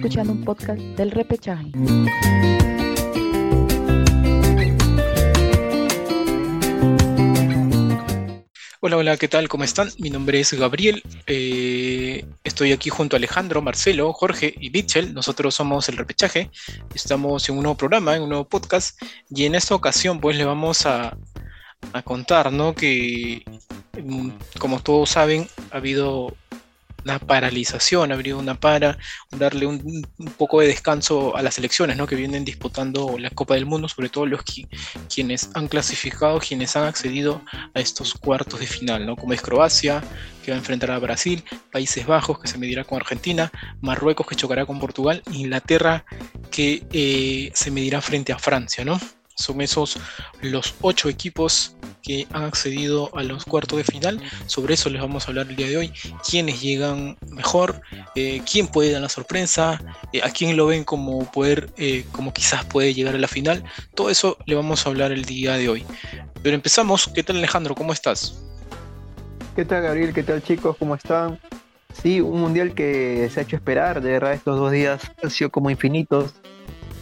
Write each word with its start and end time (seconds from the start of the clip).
escuchando 0.00 0.32
un 0.32 0.42
podcast 0.46 0.80
del 0.80 1.10
repechaje. 1.10 1.70
Hola, 8.80 8.96
hola, 8.96 9.16
¿qué 9.18 9.28
tal? 9.28 9.46
¿Cómo 9.50 9.64
están? 9.64 9.90
Mi 9.98 10.08
nombre 10.08 10.40
es 10.40 10.54
Gabriel. 10.54 11.02
Eh, 11.26 12.24
estoy 12.44 12.72
aquí 12.72 12.88
junto 12.88 13.14
a 13.14 13.18
Alejandro, 13.18 13.60
Marcelo, 13.60 14.10
Jorge 14.14 14.54
y 14.58 14.70
Mitchell. 14.70 15.12
Nosotros 15.12 15.54
somos 15.54 15.90
el 15.90 15.98
repechaje. 15.98 16.50
Estamos 16.94 17.46
en 17.50 17.56
un 17.58 17.64
nuevo 17.64 17.76
programa, 17.76 18.16
en 18.16 18.22
un 18.22 18.30
nuevo 18.30 18.48
podcast. 18.48 18.98
Y 19.28 19.44
en 19.44 19.54
esta 19.54 19.74
ocasión, 19.74 20.18
pues, 20.18 20.34
le 20.34 20.46
vamos 20.46 20.86
a, 20.86 21.14
a 21.92 22.02
contar, 22.02 22.50
¿no? 22.50 22.74
Que, 22.74 23.44
mm, 24.02 24.30
como 24.58 24.80
todos 24.80 25.10
saben, 25.10 25.46
ha 25.70 25.76
habido 25.76 26.34
una 27.04 27.18
paralización, 27.18 28.12
abrir 28.12 28.34
una 28.34 28.58
para, 28.58 28.98
darle 29.30 29.66
un, 29.66 30.06
poco 30.36 30.60
de 30.60 30.68
descanso 30.68 31.36
a 31.36 31.42
las 31.42 31.58
elecciones 31.58 31.96
¿no? 31.96 32.06
que 32.06 32.16
vienen 32.16 32.44
disputando 32.44 33.16
la 33.18 33.30
Copa 33.30 33.54
del 33.54 33.66
Mundo, 33.66 33.88
sobre 33.88 34.08
todo 34.08 34.26
los 34.26 34.42
quienes 35.12 35.50
han 35.54 35.68
clasificado, 35.68 36.38
quienes 36.40 36.76
han 36.76 36.84
accedido 36.84 37.42
a 37.74 37.80
estos 37.80 38.14
cuartos 38.14 38.60
de 38.60 38.66
final, 38.66 39.06
¿no? 39.06 39.16
como 39.16 39.32
es 39.32 39.42
Croacia, 39.42 40.02
que 40.44 40.50
va 40.50 40.56
a 40.56 40.58
enfrentar 40.58 40.90
a 40.90 40.98
Brasil, 40.98 41.44
Países 41.70 42.06
Bajos, 42.06 42.38
que 42.40 42.48
se 42.48 42.58
medirá 42.58 42.84
con 42.84 42.98
Argentina, 43.00 43.52
Marruecos, 43.80 44.26
que 44.26 44.36
chocará 44.36 44.66
con 44.66 44.80
Portugal, 44.80 45.22
Inglaterra, 45.32 46.04
que 46.50 46.84
eh, 46.92 47.50
se 47.54 47.70
medirá 47.70 48.00
frente 48.00 48.32
a 48.32 48.38
Francia, 48.38 48.84
¿no? 48.84 48.98
Son 49.34 49.60
esos 49.60 49.98
los 50.42 50.74
ocho 50.80 51.08
equipos 51.08 51.76
que 52.02 52.26
han 52.32 52.44
accedido 52.44 53.10
a 53.16 53.22
los 53.22 53.44
cuartos 53.44 53.78
de 53.78 53.84
final. 53.84 54.20
Sobre 54.46 54.74
eso 54.74 54.90
les 54.90 55.00
vamos 55.00 55.24
a 55.24 55.28
hablar 55.28 55.48
el 55.48 55.56
día 55.56 55.68
de 55.68 55.76
hoy. 55.76 55.92
Quiénes 56.28 56.60
llegan 56.60 57.16
mejor, 57.28 57.80
eh, 58.14 58.42
quién 58.50 58.66
puede 58.66 58.92
dar 58.92 59.02
la 59.02 59.08
sorpresa, 59.08 59.80
eh, 60.12 60.20
a 60.22 60.30
quién 60.30 60.56
lo 60.56 60.66
ven 60.66 60.84
como 60.84 61.30
poder, 61.30 61.70
eh, 61.76 62.04
como 62.12 62.32
quizás 62.32 62.64
puede 62.64 62.94
llegar 62.94 63.14
a 63.14 63.18
la 63.18 63.28
final. 63.28 63.64
Todo 63.94 64.10
eso 64.10 64.38
le 64.46 64.54
vamos 64.54 64.86
a 64.86 64.90
hablar 64.90 65.12
el 65.12 65.24
día 65.24 65.56
de 65.56 65.68
hoy. 65.68 65.84
Pero 66.42 66.54
empezamos. 66.54 67.08
¿Qué 67.14 67.22
tal 67.22 67.36
Alejandro? 67.36 67.74
¿Cómo 67.74 67.92
estás? 67.92 68.42
¿Qué 69.56 69.64
tal 69.64 69.82
Gabriel? 69.82 70.12
¿Qué 70.14 70.22
tal 70.22 70.42
chicos? 70.42 70.76
¿Cómo 70.78 70.94
están? 70.94 71.38
Sí, 71.92 72.20
un 72.20 72.40
mundial 72.40 72.72
que 72.74 73.28
se 73.32 73.40
ha 73.40 73.42
hecho 73.42 73.56
esperar, 73.56 74.00
de 74.00 74.12
verdad 74.12 74.32
estos 74.32 74.58
dos 74.58 74.70
días 74.72 75.02
han 75.22 75.30
sido 75.30 75.50
como 75.50 75.70
infinitos. 75.70 76.34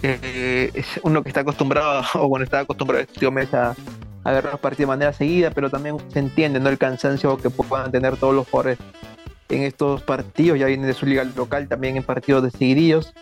Es 0.02 1.00
uno 1.02 1.22
que 1.22 1.28
está 1.28 1.40
acostumbrado, 1.40 2.02
o 2.14 2.28
bueno, 2.28 2.44
está 2.44 2.60
acostumbrado 2.60 3.04
este 3.04 3.56
a, 3.56 3.74
a 4.24 4.32
ver 4.32 4.44
los 4.44 4.60
partidos 4.60 4.78
de 4.78 4.86
manera 4.86 5.12
seguida, 5.12 5.50
pero 5.50 5.70
también 5.70 5.96
se 6.08 6.18
entiende 6.18 6.60
¿no? 6.60 6.68
el 6.68 6.78
cansancio 6.78 7.36
que 7.36 7.50
puedan 7.50 7.90
tener 7.90 8.16
todos 8.16 8.34
los 8.34 8.48
jugadores 8.48 8.78
en 9.48 9.62
estos 9.62 10.02
partidos, 10.02 10.58
ya 10.58 10.66
vienen 10.66 10.86
de 10.86 10.94
su 10.94 11.06
liga 11.06 11.24
local 11.24 11.68
también 11.68 11.96
en 11.96 12.02
partidos 12.02 12.42
decididos. 12.42 13.14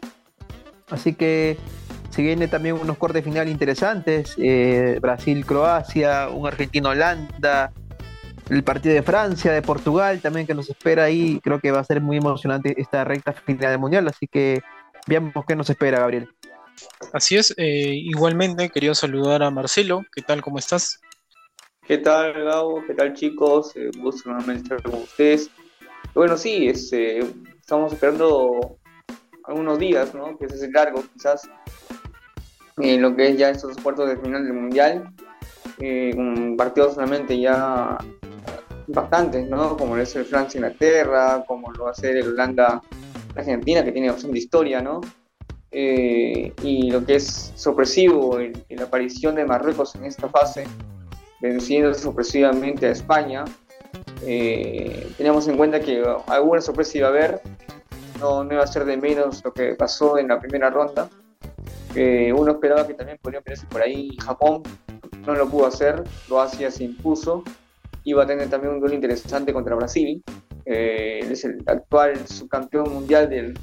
Así 0.91 1.15
que 1.15 1.57
se 2.11 2.23
viene 2.23 2.49
también 2.49 2.77
unos 2.81 2.97
cortes 2.97 3.25
final 3.25 3.49
interesantes, 3.49 4.35
eh, 4.39 4.99
Brasil-Croacia, 5.01 6.29
un 6.29 6.47
Argentino-Holanda, 6.47 7.73
el 8.49 8.63
partido 8.63 8.95
de 8.95 9.03
Francia, 9.03 9.53
de 9.53 9.63
Portugal 9.63 10.21
también 10.21 10.47
que 10.47 10.55
nos 10.55 10.71
espera 10.71 11.05
ahí, 11.05 11.41
creo 11.43 11.61
que 11.61 11.73
va 11.73 11.81
a 11.81 11.85
ser 11.85 12.01
muy 12.01 12.17
emocionante 12.17 12.81
esta 12.81 13.05
recta 13.05 13.33
final 13.33 13.71
del 13.71 13.79
Mundial, 13.79 14.07
así 14.09 14.27
que 14.27 14.63
veamos 15.07 15.33
qué 15.47 15.57
nos 15.57 15.69
espera, 15.69 16.01
Gabriel. 16.01 16.29
Así 17.13 17.37
es, 17.37 17.55
eh, 17.57 17.95
igualmente 17.95 18.71
quería 18.71 18.95
saludar 18.95 19.43
a 19.43 19.51
Marcelo, 19.51 20.03
¿qué 20.15 20.23
tal? 20.23 20.43
¿Cómo 20.43 20.59
estás? 20.59 21.01
¿Qué 21.87 21.99
tal, 21.99 22.33
Gabo? 22.33 22.83
¿Qué 22.87 22.95
tal, 22.95 23.15
chicos? 23.15 23.75
Eh, 23.77 23.91
gusto 23.99 24.29
nuevamente 24.29 24.75
estar 24.75 24.83
con 24.83 25.03
ustedes. 25.03 25.51
Bueno, 26.15 26.37
sí, 26.37 26.69
este, 26.69 27.21
estamos 27.61 27.93
esperando 27.93 28.79
algunos 29.45 29.79
días, 29.79 30.15
¿no? 30.15 30.37
Que 30.37 30.49
se 30.49 30.57
hace 30.57 30.71
largo, 30.73 31.05
quizás, 31.13 31.49
en 32.79 33.03
lo 33.03 33.15
que 33.15 33.29
es 33.29 33.39
ya 33.39 33.51
estos 33.51 33.77
cuartos 33.77 34.09
de 34.09 34.17
final 34.17 34.45
del 34.45 34.55
Mundial, 34.55 35.13
eh, 35.79 36.13
un 36.17 36.57
partido 36.57 36.93
solamente 36.93 37.39
ya 37.39 37.97
impactantes, 38.89 39.49
¿no? 39.49 39.77
Como 39.77 39.97
lo 39.97 40.03
es 40.03 40.17
el 40.17 40.25
Francia-Inglaterra, 40.25 41.45
como 41.47 41.71
lo 41.73 41.85
va 41.85 41.91
a 41.93 41.95
ser 41.95 42.17
el 42.17 42.29
Holanda-Argentina, 42.29 43.85
que 43.85 43.93
tiene 43.93 44.13
de 44.13 44.39
historia, 44.39 44.81
¿no? 44.81 45.01
Eh, 45.71 46.53
y 46.63 46.91
lo 46.91 47.05
que 47.05 47.17
es 47.17 47.53
sorpresivo 47.55 48.41
en, 48.41 48.53
la 48.69 48.85
aparición 48.85 49.35
de 49.35 49.45
Marruecos 49.45 49.95
en 49.95 50.05
esta 50.05 50.29
fase, 50.29 50.65
venciendo 51.41 51.93
sorpresivamente 51.95 52.87
a 52.87 52.91
España. 52.91 53.45
Eh, 54.25 55.09
teníamos 55.17 55.49
en 55.49 55.57
cuenta 55.57 55.81
que 55.81 56.03
alguna 56.29 56.61
sorpresa 56.61 56.99
iba 56.99 57.09
a 57.09 57.11
haber, 57.11 57.41
no, 58.21 58.45
no 58.45 58.55
iba 58.55 58.63
a 58.63 58.67
ser 58.67 58.85
de 58.85 58.97
menos 58.97 59.45
lo 59.45 59.53
que 59.53 59.75
pasó 59.75 60.19
en 60.19 60.29
la 60.29 60.41
primera 60.41 60.71
ronda. 60.71 61.09
uno 62.35 62.53
esperaba 62.53 62.87
que 62.87 62.95
también 62.95 63.19
podría 63.21 63.41
verse 63.41 63.67
por 63.67 63.83
ahí 63.83 64.17
Japón, 64.23 64.63
no 65.27 65.35
lo 65.35 65.49
pudo 65.49 65.67
hacer, 65.67 66.05
Croacia 66.27 66.71
se 66.71 66.85
impuso, 66.85 67.43
iba 68.05 68.23
a 68.23 68.27
tener 68.27 68.49
también 68.49 68.75
un 68.75 68.81
duelo 68.81 68.95
interesante 68.95 69.53
contra 69.53 69.75
Brasil, 69.75 70.23
eh, 70.69 71.21
es 71.31 71.45
el 71.45 71.63
actual 71.67 72.27
subcampeón 72.27 72.93
mundial 72.93 73.31
del 73.31 73.57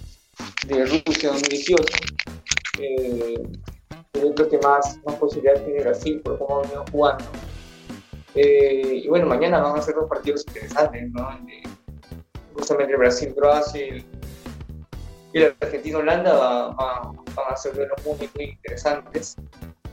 de 0.67 0.85
Rusia 0.85 1.29
2018. 1.29 1.83
Eh, 2.79 3.43
creo 4.11 4.49
que 4.49 4.57
más, 4.59 4.99
más 5.05 5.15
posibilidades 5.15 5.65
tiene 5.65 5.81
Brasil 5.81 6.21
por 6.21 6.37
cómo 6.37 6.61
venido 6.61 6.85
jugando. 6.91 7.25
Eh, 8.35 9.01
y 9.03 9.07
bueno, 9.07 9.25
mañana 9.27 9.61
van 9.61 9.77
a 9.77 9.81
ser 9.81 9.95
dos 9.95 10.09
partidos 10.09 10.45
interesantes, 10.47 11.11
¿no? 11.11 11.29
justamente 12.55 12.95
Brasil-Croacia 12.95 14.03
y 15.33 15.43
Argentina-Holanda 15.59 16.69
van 16.75 17.47
a 17.49 17.55
ser 17.55 17.73
duelos 17.73 17.97
muy, 18.05 18.29
muy 18.35 18.45
interesantes. 18.45 19.35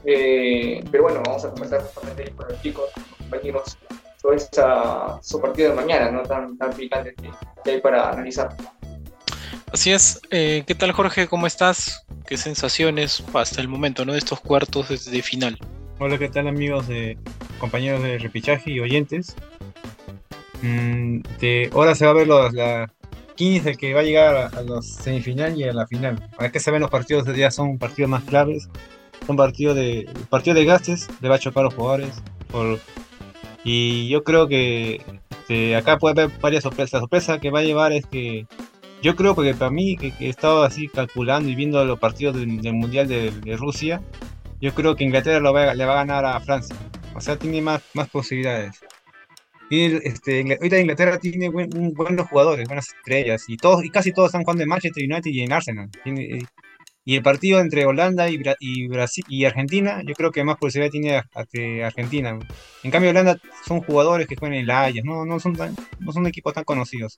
Eh, 0.05 0.83
pero 0.91 1.05
bueno, 1.05 1.23
vamos 1.25 1.45
a 1.45 1.51
conversar 1.51 1.83
justamente 1.83 2.31
con 2.33 2.49
los 2.49 2.63
chicos, 2.63 2.91
con 2.93 3.03
los 3.03 3.19
compañeros, 3.19 3.79
sobre 4.21 4.37
esta, 4.37 5.19
su 5.23 5.41
partido 5.41 5.71
de 5.71 5.77
mañana, 5.77 6.11
¿no? 6.11 6.23
Tan, 6.23 6.57
tan 6.57 6.73
picante 6.73 7.15
que 7.65 7.71
hay 7.71 7.81
para 7.81 8.11
analizar. 8.11 8.55
Así 9.73 9.93
es. 9.93 10.21
Eh, 10.31 10.65
¿Qué 10.67 10.75
tal, 10.75 10.91
Jorge? 10.93 11.29
¿Cómo 11.29 11.47
estás? 11.47 12.05
¿Qué 12.27 12.37
sensaciones 12.37 13.23
hasta 13.35 13.61
el 13.61 13.69
momento, 13.69 14.05
¿no? 14.05 14.13
De 14.13 14.19
estos 14.19 14.41
cuartos 14.41 15.11
de 15.11 15.23
final. 15.23 15.59
Hola, 15.99 16.19
¿qué 16.19 16.29
tal, 16.29 16.49
amigos, 16.49 16.89
de 16.89 17.17
compañeros 17.59 18.03
de 18.03 18.19
repichaje 18.19 18.73
y 18.73 18.81
oyentes? 18.81 19.37
Mm, 20.63 21.21
ahora 21.73 21.95
se 21.95 22.05
va 22.05 22.11
a 22.11 22.15
ver 22.15 22.27
los, 22.27 22.53
la, 22.53 22.93
quién 23.37 23.55
es 23.55 23.67
el 23.67 23.77
que 23.77 23.95
va 23.95 24.01
a 24.01 24.05
llegar 24.05 24.51
a, 24.55 24.63
los 24.63 24.87
semifinal 24.87 25.57
y 25.57 25.65
a 25.65 25.73
la 25.73 25.87
final. 25.87 26.29
Para 26.37 26.51
que 26.51 26.59
se 26.59 26.71
ven 26.71 26.81
los 26.81 26.91
partidos 26.91 27.25
de 27.25 27.33
día 27.33 27.51
son 27.51 27.79
partidos 27.79 28.11
más 28.11 28.25
claves. 28.25 28.69
Son 29.27 29.37
partidos 29.37 29.77
de 29.77 30.09
partido 30.31 30.55
de 30.55 30.65
gastes, 30.65 31.07
le 31.21 31.29
va 31.29 31.37
a 31.37 31.39
chocar 31.39 31.61
a 31.61 31.65
los 31.65 31.75
jugadores. 31.75 32.21
y 33.63 34.09
yo 34.09 34.25
creo 34.25 34.49
que 34.49 35.01
este, 35.51 35.77
acá 35.77 35.99
puede 35.99 36.23
haber 36.23 36.41
varias 36.41 36.63
sorpresas. 36.63 36.95
La 36.95 37.01
sorpresa 37.01 37.39
que 37.39 37.51
va 37.51 37.61
a 37.61 37.63
llevar 37.63 37.93
es 37.93 38.07
que 38.07 38.47
yo 39.03 39.17
creo 39.17 39.35
que 39.35 39.55
para 39.55 39.71
mí, 39.71 39.97
que, 39.97 40.13
he 40.21 40.29
estado 40.29 40.63
así 40.63 40.89
calculando 40.89 41.49
y 41.49 41.55
viendo 41.55 41.85
los 41.85 41.99
partidos 41.99 42.37
del, 42.37 42.73
Mundial 42.73 43.09
de, 43.09 43.57
Rusia, 43.57 44.03
yo 44.61 44.75
creo 44.75 44.95
que 44.97 45.05
Inglaterra 45.05 45.41
lo 45.41 45.53
va, 45.53 45.75
le 45.75 45.85
va 45.85 45.93
a 45.93 46.05
ganar 46.05 46.25
a 46.25 46.41
Francia. 46.41 46.77
O 47.15 47.21
sea, 47.21 47.37
tiene 47.37 47.63
más, 47.63 47.83
más 47.95 48.09
posibilidades. 48.09 48.81
Y 49.71 49.85
este, 50.07 50.41
ahorita 50.41 50.81
Inglaterra 50.81 51.19
tiene 51.19 51.49
buenos 51.49 52.29
jugadores, 52.29 52.67
buenas 52.67 52.89
estrellas, 52.89 53.45
y 53.49 53.57
todos 53.57 53.85
y 53.85 53.91
casi 53.91 54.13
todos 54.13 54.29
están 54.29 54.43
jugando 54.43 54.65
en 54.65 54.69
Manchester 54.69 55.05
United 55.05 55.31
y 55.31 55.43
en 55.43 55.53
Arsenal. 55.53 55.89
y 57.05 57.17
el 57.17 57.23
partido 57.23 57.61
entre 57.61 57.87
Holanda 57.87 58.29
y, 58.29 58.41
y, 58.59 58.89
Brasil 58.89 59.25
y 59.29 59.45
Argentina, 59.45 60.03
yo 60.05 60.15
creo 60.15 60.33
que 60.33 60.43
más 60.43 60.59
posibilidad 60.59 60.91
tiene 60.91 61.85
Argentina. 61.85 62.37
En 62.83 62.91
cambio, 62.91 63.11
Holanda 63.11 63.41
son 63.65 63.81
jugadores 63.81 64.27
que 64.27 64.37
juegan 64.37 64.57
en 64.57 64.65
el 64.65 64.71
Ajax, 64.71 65.05
no, 65.05 65.25
no, 65.25 65.39
son 65.39 65.57
no 66.01 66.13
son 66.13 66.27
equipos 66.27 66.53
tan 66.53 66.65
conocidos. 66.65 67.17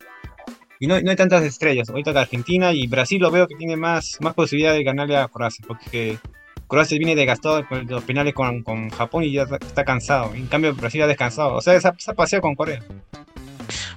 Y 0.82 0.88
no, 0.88 0.96
hay 0.96 1.14
tantas 1.14 1.44
estrellas. 1.44 1.88
Ahorita 1.90 2.12
que 2.12 2.18
Argentina 2.18 2.72
y 2.72 2.88
Brasil 2.88 3.22
lo 3.22 3.30
veo 3.30 3.46
que 3.46 3.54
tiene 3.54 3.76
más, 3.76 4.18
más 4.20 4.34
posibilidad 4.34 4.72
de 4.72 4.82
ganarle 4.82 5.16
a 5.16 5.28
Croacia, 5.28 5.64
porque 5.68 6.18
Croacia 6.66 6.98
viene 6.98 7.14
desgastado 7.14 7.64
con 7.68 7.86
los 7.86 8.02
penales 8.02 8.34
con, 8.34 8.64
con, 8.64 8.90
Japón 8.90 9.22
y 9.22 9.30
ya 9.30 9.42
está 9.44 9.84
cansado. 9.84 10.34
En 10.34 10.48
cambio, 10.48 10.74
Brasil 10.74 11.00
ha 11.02 11.06
descansado. 11.06 11.54
O 11.54 11.60
sea, 11.60 11.80
se 11.80 11.86
ha, 11.86 12.14
paseado 12.14 12.42
con 12.42 12.56
Corea. 12.56 12.82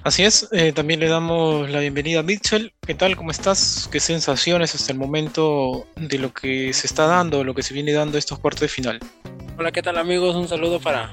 Así 0.04 0.22
es, 0.22 0.48
eh, 0.52 0.70
también 0.70 1.00
le 1.00 1.08
damos 1.08 1.68
la 1.68 1.80
bienvenida 1.80 2.20
a 2.20 2.22
Mitchell. 2.22 2.72
¿Qué 2.86 2.94
tal? 2.94 3.16
¿Cómo 3.16 3.32
estás? 3.32 3.88
¿Qué 3.90 3.98
sensaciones 3.98 4.76
hasta 4.76 4.92
el 4.92 4.98
momento 5.00 5.88
de 5.96 6.20
lo 6.20 6.32
que 6.32 6.72
se 6.72 6.86
está 6.86 7.08
dando, 7.08 7.42
lo 7.42 7.52
que 7.52 7.64
se 7.64 7.74
viene 7.74 7.94
dando 7.94 8.16
estos 8.16 8.38
cuartos 8.38 8.60
de 8.60 8.68
final? 8.68 9.00
Hola, 9.58 9.72
¿qué 9.72 9.82
tal 9.82 9.98
amigos? 9.98 10.36
Un 10.36 10.46
saludo 10.46 10.78
para, 10.78 11.10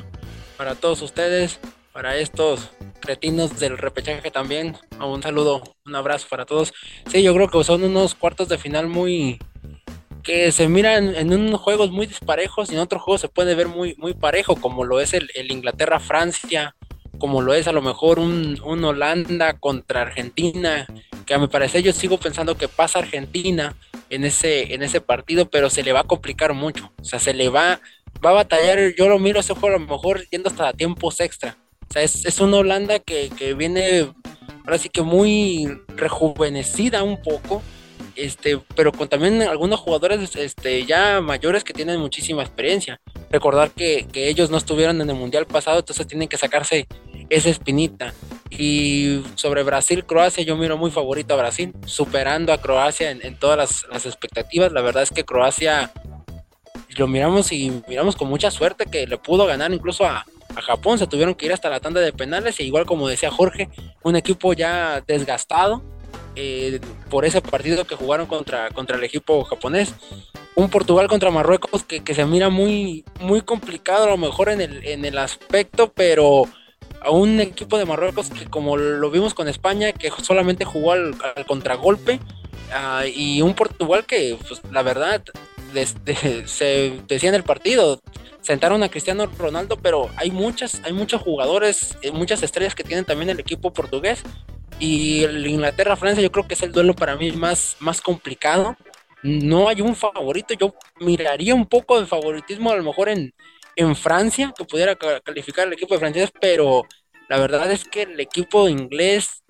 para 0.55 0.75
todos 0.75 1.01
ustedes, 1.01 1.59
para 1.93 2.17
estos 2.17 2.71
cretinos 2.99 3.59
del 3.59 3.77
repechaje 3.77 4.31
también. 4.31 4.75
Un 4.99 5.21
saludo, 5.21 5.61
un 5.85 5.95
abrazo 5.95 6.27
para 6.29 6.45
todos. 6.45 6.73
Sí, 7.09 7.21
yo 7.21 7.33
creo 7.35 7.47
que 7.47 7.63
son 7.63 7.83
unos 7.83 8.15
cuartos 8.15 8.49
de 8.49 8.57
final 8.57 8.87
muy 8.87 9.39
que 10.23 10.51
se 10.53 10.69
miran 10.69 11.13
en 11.15 11.33
unos 11.33 11.59
juegos 11.59 11.91
muy 11.91 12.07
disparejos 12.07 12.71
y 12.71 12.75
en 12.75 12.79
otros 12.79 13.01
juegos 13.03 13.21
se 13.21 13.27
puede 13.27 13.55
ver 13.55 13.67
muy, 13.67 13.93
muy 13.97 14.13
parejo, 14.13 14.55
como 14.55 14.85
lo 14.85 15.01
es 15.01 15.13
el, 15.13 15.29
Inglaterra-Francia, 15.35 16.75
como 17.19 17.41
lo 17.41 17.53
es 17.53 17.67
a 17.67 17.73
lo 17.73 17.81
mejor 17.81 18.19
un, 18.19 18.57
Holanda 18.63 19.59
contra 19.59 20.01
Argentina, 20.01 20.87
que 21.25 21.33
a 21.33 21.39
mi 21.39 21.47
parecer 21.47 21.83
yo 21.83 21.91
sigo 21.91 22.17
pensando 22.17 22.55
que 22.55 22.69
pasa 22.69 22.99
Argentina 22.99 23.75
en 24.09 24.23
ese, 24.23 24.73
en 24.73 24.81
ese 24.81 25.01
partido, 25.01 25.49
pero 25.49 25.69
se 25.69 25.83
le 25.83 25.91
va 25.91 26.01
a 26.01 26.05
complicar 26.05 26.53
mucho. 26.53 26.93
O 27.01 27.03
sea, 27.03 27.19
se 27.19 27.33
le 27.33 27.49
va, 27.49 27.81
va 28.25 28.29
a 28.29 28.33
batallar. 28.33 28.93
Yo 28.97 29.09
lo 29.09 29.19
miro 29.19 29.41
ese 29.41 29.53
juego 29.53 29.75
a 29.75 29.79
lo 29.79 29.85
mejor 29.85 30.25
yendo 30.29 30.49
hasta 30.49 30.71
tiempos 30.71 31.19
extra. 31.19 31.57
Sea, 31.93 32.01
es, 32.01 32.25
es 32.25 32.39
una 32.39 32.57
Holanda 32.57 32.97
que, 32.97 33.29
que 33.29 33.53
viene 33.53 34.11
ahora 34.65 34.79
sí 34.79 34.89
que 34.89 35.03
muy 35.03 35.79
rejuvenecida 35.95 37.03
un 37.03 37.21
poco 37.21 37.61
este, 38.15 38.59
pero 38.75 38.91
con 38.91 39.07
también 39.07 39.41
algunos 39.43 39.79
jugadores 39.79 40.35
este, 40.35 40.85
ya 40.85 41.21
mayores 41.21 41.63
que 41.63 41.73
tienen 41.73 41.99
muchísima 41.99 42.41
experiencia. 42.41 42.99
Recordar 43.29 43.71
que, 43.71 44.07
que, 44.11 44.29
ellos 44.29 44.49
no 44.49 44.57
estuvieron 44.57 45.01
en 45.01 45.09
el 45.09 45.15
Mundial 45.15 45.45
pasado, 45.45 45.79
entonces 45.79 46.07
tienen 46.07 46.27
que 46.27 46.37
sacarse 46.37 46.87
esa 47.29 47.49
espinita. 47.49 48.13
Y 48.51 49.23
sobre 49.35 49.63
Brasil-Croacia, 49.63 50.43
yo 50.43 50.55
miro 50.55 50.77
muy 50.77 50.91
favorito 50.91 51.33
a 51.33 51.37
Brasil, 51.37 51.73
superando 51.85 52.53
a 52.53 52.59
Croacia 52.59 53.09
en, 53.09 53.25
en 53.25 53.37
todas 53.37 53.57
las, 53.57 53.85
las, 53.91 54.05
expectativas. 54.05 54.71
La 54.71 54.81
verdad 54.81 55.03
es 55.03 55.09
que 55.09 55.23
Croacia 55.23 55.91
lo 56.97 57.07
miramos 57.07 57.51
y 57.51 57.81
miramos 57.87 58.15
con 58.15 58.29
mucha 58.29 58.51
suerte 58.51 58.85
que 58.85 59.07
le 59.07 59.17
pudo 59.17 59.47
ganar 59.47 59.73
incluso 59.73 60.05
a, 60.05 60.23
a 60.55 60.61
Japón. 60.61 60.99
Se 60.99 61.07
tuvieron 61.07 61.35
que 61.35 61.45
ir 61.45 61.53
hasta 61.53 61.69
la 61.69 61.79
tanda 61.79 62.01
de 62.01 62.13
penales, 62.13 62.59
e 62.59 62.63
igual 62.63 62.85
como 62.85 63.07
decía 63.07 63.31
Jorge, 63.31 63.69
un 64.03 64.15
equipo 64.15 64.53
ya 64.53 65.01
desgastado 65.05 65.81
eh, 66.35 66.79
por 67.09 67.25
ese 67.25 67.41
partido 67.41 67.85
que 67.85 67.95
jugaron 67.95 68.25
contra, 68.25 68.69
contra 68.71 68.97
el 68.97 69.03
equipo 69.03 69.43
japonés. 69.43 69.93
Un 70.55 70.69
Portugal 70.69 71.07
contra 71.07 71.31
Marruecos 71.31 71.83
que, 71.83 72.03
que, 72.03 72.13
se 72.13 72.25
mira 72.25 72.49
muy, 72.49 73.03
muy 73.19 73.41
complicado 73.41 74.05
a 74.05 74.09
lo 74.09 74.17
mejor 74.17 74.49
en 74.49 74.61
el, 74.61 74.85
en 74.85 75.03
el 75.03 75.17
aspecto, 75.17 75.91
pero 75.93 76.43
a 77.01 77.11
un 77.11 77.39
equipo 77.39 77.77
de 77.77 77.85
Marruecos 77.85 78.29
que 78.29 78.45
como 78.45 78.77
lo 78.77 79.11
vimos 79.11 79.33
con 79.33 79.47
España, 79.47 79.91
que 79.91 80.09
solamente 80.21 80.65
jugó 80.65 80.93
al, 80.93 81.15
contragolpe, 81.47 82.19
uh, 82.69 83.05
y 83.05 83.41
un 83.41 83.53
Portugal 83.55 84.05
que 84.05 84.37
pues, 84.47 84.61
la 84.71 84.83
verdad 84.83 85.23
desde, 85.73 86.47
se 86.47 87.01
decía 87.07 87.29
en 87.29 87.35
el 87.35 87.43
partido, 87.43 87.99
sentaron 88.41 88.83
a 88.83 88.89
Cristiano 88.89 89.25
Ronaldo, 89.37 89.77
pero 89.77 90.09
hay 90.15 90.31
muchas, 90.31 90.81
hay 90.83 90.93
muchos 90.93 91.21
jugadores, 91.21 91.97
eh, 92.01 92.11
muchas 92.11 92.43
estrellas 92.43 92.75
que 92.75 92.83
tienen 92.83 93.05
también 93.05 93.29
el 93.29 93.39
equipo 93.39 93.73
portugués 93.73 94.23
y 94.79 95.23
el 95.23 95.45
Inglaterra-Francia 95.45 96.21
yo 96.21 96.31
creo 96.31 96.47
que 96.47 96.55
es 96.55 96.61
el 96.61 96.71
duelo 96.71 96.93
para 96.93 97.15
mí 97.15 97.31
más, 97.31 97.77
más 97.79 98.01
complicado. 98.01 98.75
No 99.21 99.69
hay 99.69 99.79
un 99.79 99.95
favorito, 99.95 100.53
yo 100.53 100.75
miraría 100.99 101.55
un 101.55 101.65
poco 101.65 101.99
de 101.99 102.05
favoritismo 102.05 102.71
a 102.71 102.75
lo 102.75 102.83
mejor 102.83 103.07
en, 103.07 103.33
en 103.75 103.95
Francia, 103.95 104.53
que 104.57 104.65
pudiera 104.65 104.95
calificar 104.95 105.67
el 105.67 105.73
equipo 105.73 105.93
de 105.93 105.99
francés, 106.01 106.31
pero 106.41 106.85
la 107.29 107.39
verdad 107.39 107.71
es 107.71 107.85
que 107.85 108.03
el 108.03 108.19
equipo 108.19 108.67
inglés, 108.67 109.42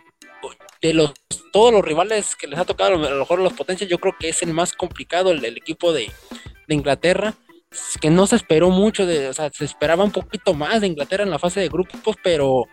de 0.84 0.94
los 0.94 1.14
todos 1.54 1.72
los 1.72 1.84
rivales 1.84 2.36
que 2.36 2.48
les 2.48 2.60
ha 2.60 2.66
tocado, 2.66 2.96
a 2.96 3.10
lo 3.10 3.20
mejor 3.20 3.40
los 3.40 3.54
potencias, 3.54 3.90
yo 3.90 4.00
creo 4.00 4.16
que 4.20 4.30
es 4.30 4.44
el 4.44 4.54
más 4.54 4.74
complicado, 4.74 5.32
el, 5.32 5.46
equipo 5.46 5.94
de, 5.94 6.12
de, 6.68 6.76
Inglaterra, 6.76 7.36
que 8.02 8.10
no 8.10 8.28
se 8.28 8.36
esperó 8.36 8.70
mucho, 8.70 9.06
de, 9.06 9.30
o 9.30 9.34
sea, 9.34 9.50
se 9.52 9.64
esperaba 9.64 10.04
un 10.04 10.12
poquito 10.12 10.54
más 10.54 10.82
de 10.82 10.88
Inglaterra 10.88 11.24
en 11.24 11.30
la 11.30 11.40
fase 11.40 11.60
de 11.60 11.70
grupos, 11.70 12.16
pero 12.24 12.66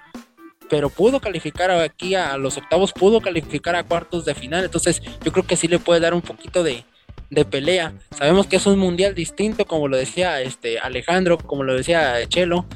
pero 0.69 0.89
pudo 0.89 1.19
calificar 1.19 1.71
aquí 1.73 2.15
a 2.15 2.37
los 2.37 2.57
octavos, 2.57 2.93
pudo 2.93 3.21
calificar 3.21 3.75
a 3.75 3.83
cuartos 3.83 4.25
de 4.25 4.37
final, 4.37 4.65
entonces 4.65 5.03
yo 5.23 5.33
creo 5.33 5.45
que 5.45 5.57
sí 5.57 5.67
le 5.67 5.81
puede 5.81 5.99
dar 5.99 6.15
un 6.15 6.23
poquito 6.23 6.63
de, 6.63 6.85
de 7.29 7.45
pelea. 7.45 7.93
Sabemos 8.17 8.47
que 8.47 8.57
es 8.57 8.67
un 8.67 8.79
mundial 8.79 9.15
distinto, 9.15 9.65
como 9.67 9.89
lo 9.89 9.97
decía 9.97 10.41
este 10.43 10.79
Alejandro, 10.79 11.39
como 11.39 11.65
lo 11.65 11.75
decía 11.75 12.17
Chelo. 12.29 12.67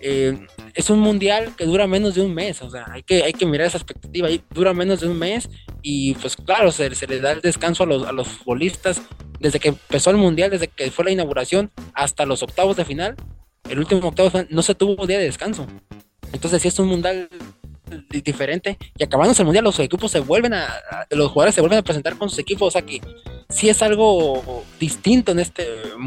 Eh, 0.00 0.36
es 0.74 0.90
un 0.90 1.00
mundial 1.00 1.54
que 1.56 1.64
dura 1.64 1.86
menos 1.86 2.14
de 2.14 2.22
un 2.22 2.34
mes, 2.34 2.60
o 2.62 2.70
sea, 2.70 2.86
hay 2.90 3.02
que, 3.02 3.22
hay 3.22 3.32
que 3.32 3.46
mirar 3.46 3.68
esa 3.68 3.78
expectativa, 3.78 4.28
ahí 4.28 4.42
dura 4.50 4.74
menos 4.74 5.00
de 5.00 5.08
un 5.08 5.18
mes 5.18 5.48
y 5.82 6.14
pues 6.14 6.36
claro, 6.36 6.72
se, 6.72 6.94
se 6.94 7.06
le 7.06 7.20
da 7.20 7.32
el 7.32 7.40
descanso 7.40 7.84
a 7.84 7.86
los, 7.86 8.06
a 8.06 8.12
los 8.12 8.28
futbolistas 8.28 9.02
desde 9.38 9.60
que 9.60 9.68
empezó 9.68 10.10
el 10.10 10.16
mundial, 10.16 10.50
desde 10.50 10.68
que 10.68 10.90
fue 10.90 11.04
la 11.04 11.10
inauguración 11.10 11.70
hasta 11.92 12.26
los 12.26 12.42
octavos 12.42 12.76
de 12.76 12.84
final, 12.84 13.16
el 13.68 13.78
último 13.78 14.08
octavo 14.08 14.30
no 14.50 14.62
se 14.62 14.74
tuvo 14.74 15.06
día 15.06 15.18
de 15.18 15.24
descanso. 15.24 15.66
Entonces, 16.32 16.62
si 16.62 16.68
es 16.68 16.78
un 16.78 16.88
mundial 16.88 17.28
diferente 18.08 18.78
y 18.96 19.04
acabándose 19.04 19.42
el 19.42 19.46
mundial 19.46 19.64
los 19.64 19.78
equipos 19.78 20.10
se 20.10 20.20
vuelven 20.20 20.54
a, 20.54 20.68
los 21.10 21.30
jugadores 21.30 21.54
se 21.54 21.60
vuelven 21.60 21.78
a 21.78 21.82
presentar 21.82 22.16
con 22.16 22.30
sus 22.30 22.38
equipos 22.38 22.68
o 22.68 22.70
sea 22.70 22.82
que 22.82 23.00
sí 23.48 23.68
es 23.68 23.82
algo 23.82 24.64
distinto 24.78 25.32
en 25.32 25.40
este 25.40 25.66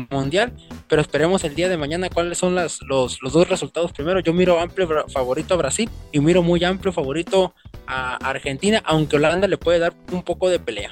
mundial 0.09 0.53
pero 0.87 1.01
esperemos 1.01 1.43
el 1.43 1.55
día 1.55 1.69
de 1.69 1.77
mañana 1.77 2.09
cuáles 2.09 2.37
son 2.37 2.55
las, 2.55 2.81
los, 2.81 3.21
los 3.21 3.33
dos 3.33 3.49
resultados 3.49 3.91
primero. 3.91 4.19
Yo 4.19 4.33
miro 4.33 4.59
amplio 4.59 4.87
favorito 5.09 5.53
a 5.53 5.57
Brasil 5.57 5.89
y 6.11 6.19
miro 6.19 6.43
muy 6.43 6.63
amplio 6.63 6.93
favorito 6.93 7.53
a 7.85 8.15
Argentina 8.15 8.81
aunque 8.85 9.17
Holanda 9.17 9.47
le 9.47 9.57
puede 9.57 9.79
dar 9.79 9.93
un 10.11 10.23
poco 10.23 10.49
de 10.49 10.59
pelea. 10.59 10.91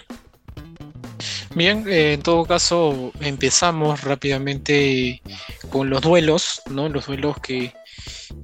Bien, 1.55 1.85
eh, 1.87 2.13
en 2.13 2.21
todo 2.21 2.45
caso 2.45 3.13
empezamos 3.21 4.03
rápidamente 4.03 5.21
con 5.69 5.89
los 5.89 6.01
duelos, 6.01 6.61
¿no? 6.69 6.89
Los 6.89 7.07
duelos 7.07 7.37
que, 7.39 7.73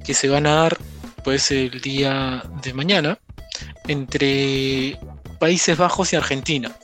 que 0.05 0.13
se 0.13 0.29
van 0.29 0.45
a 0.45 0.55
dar 0.55 0.77
pues 1.23 1.51
el 1.51 1.81
día 1.81 2.43
de 2.63 2.73
mañana 2.73 3.19
entre 3.87 4.99
Países 5.39 5.77
Bajos 5.77 6.13
y 6.13 6.15
Argentina. 6.15 6.75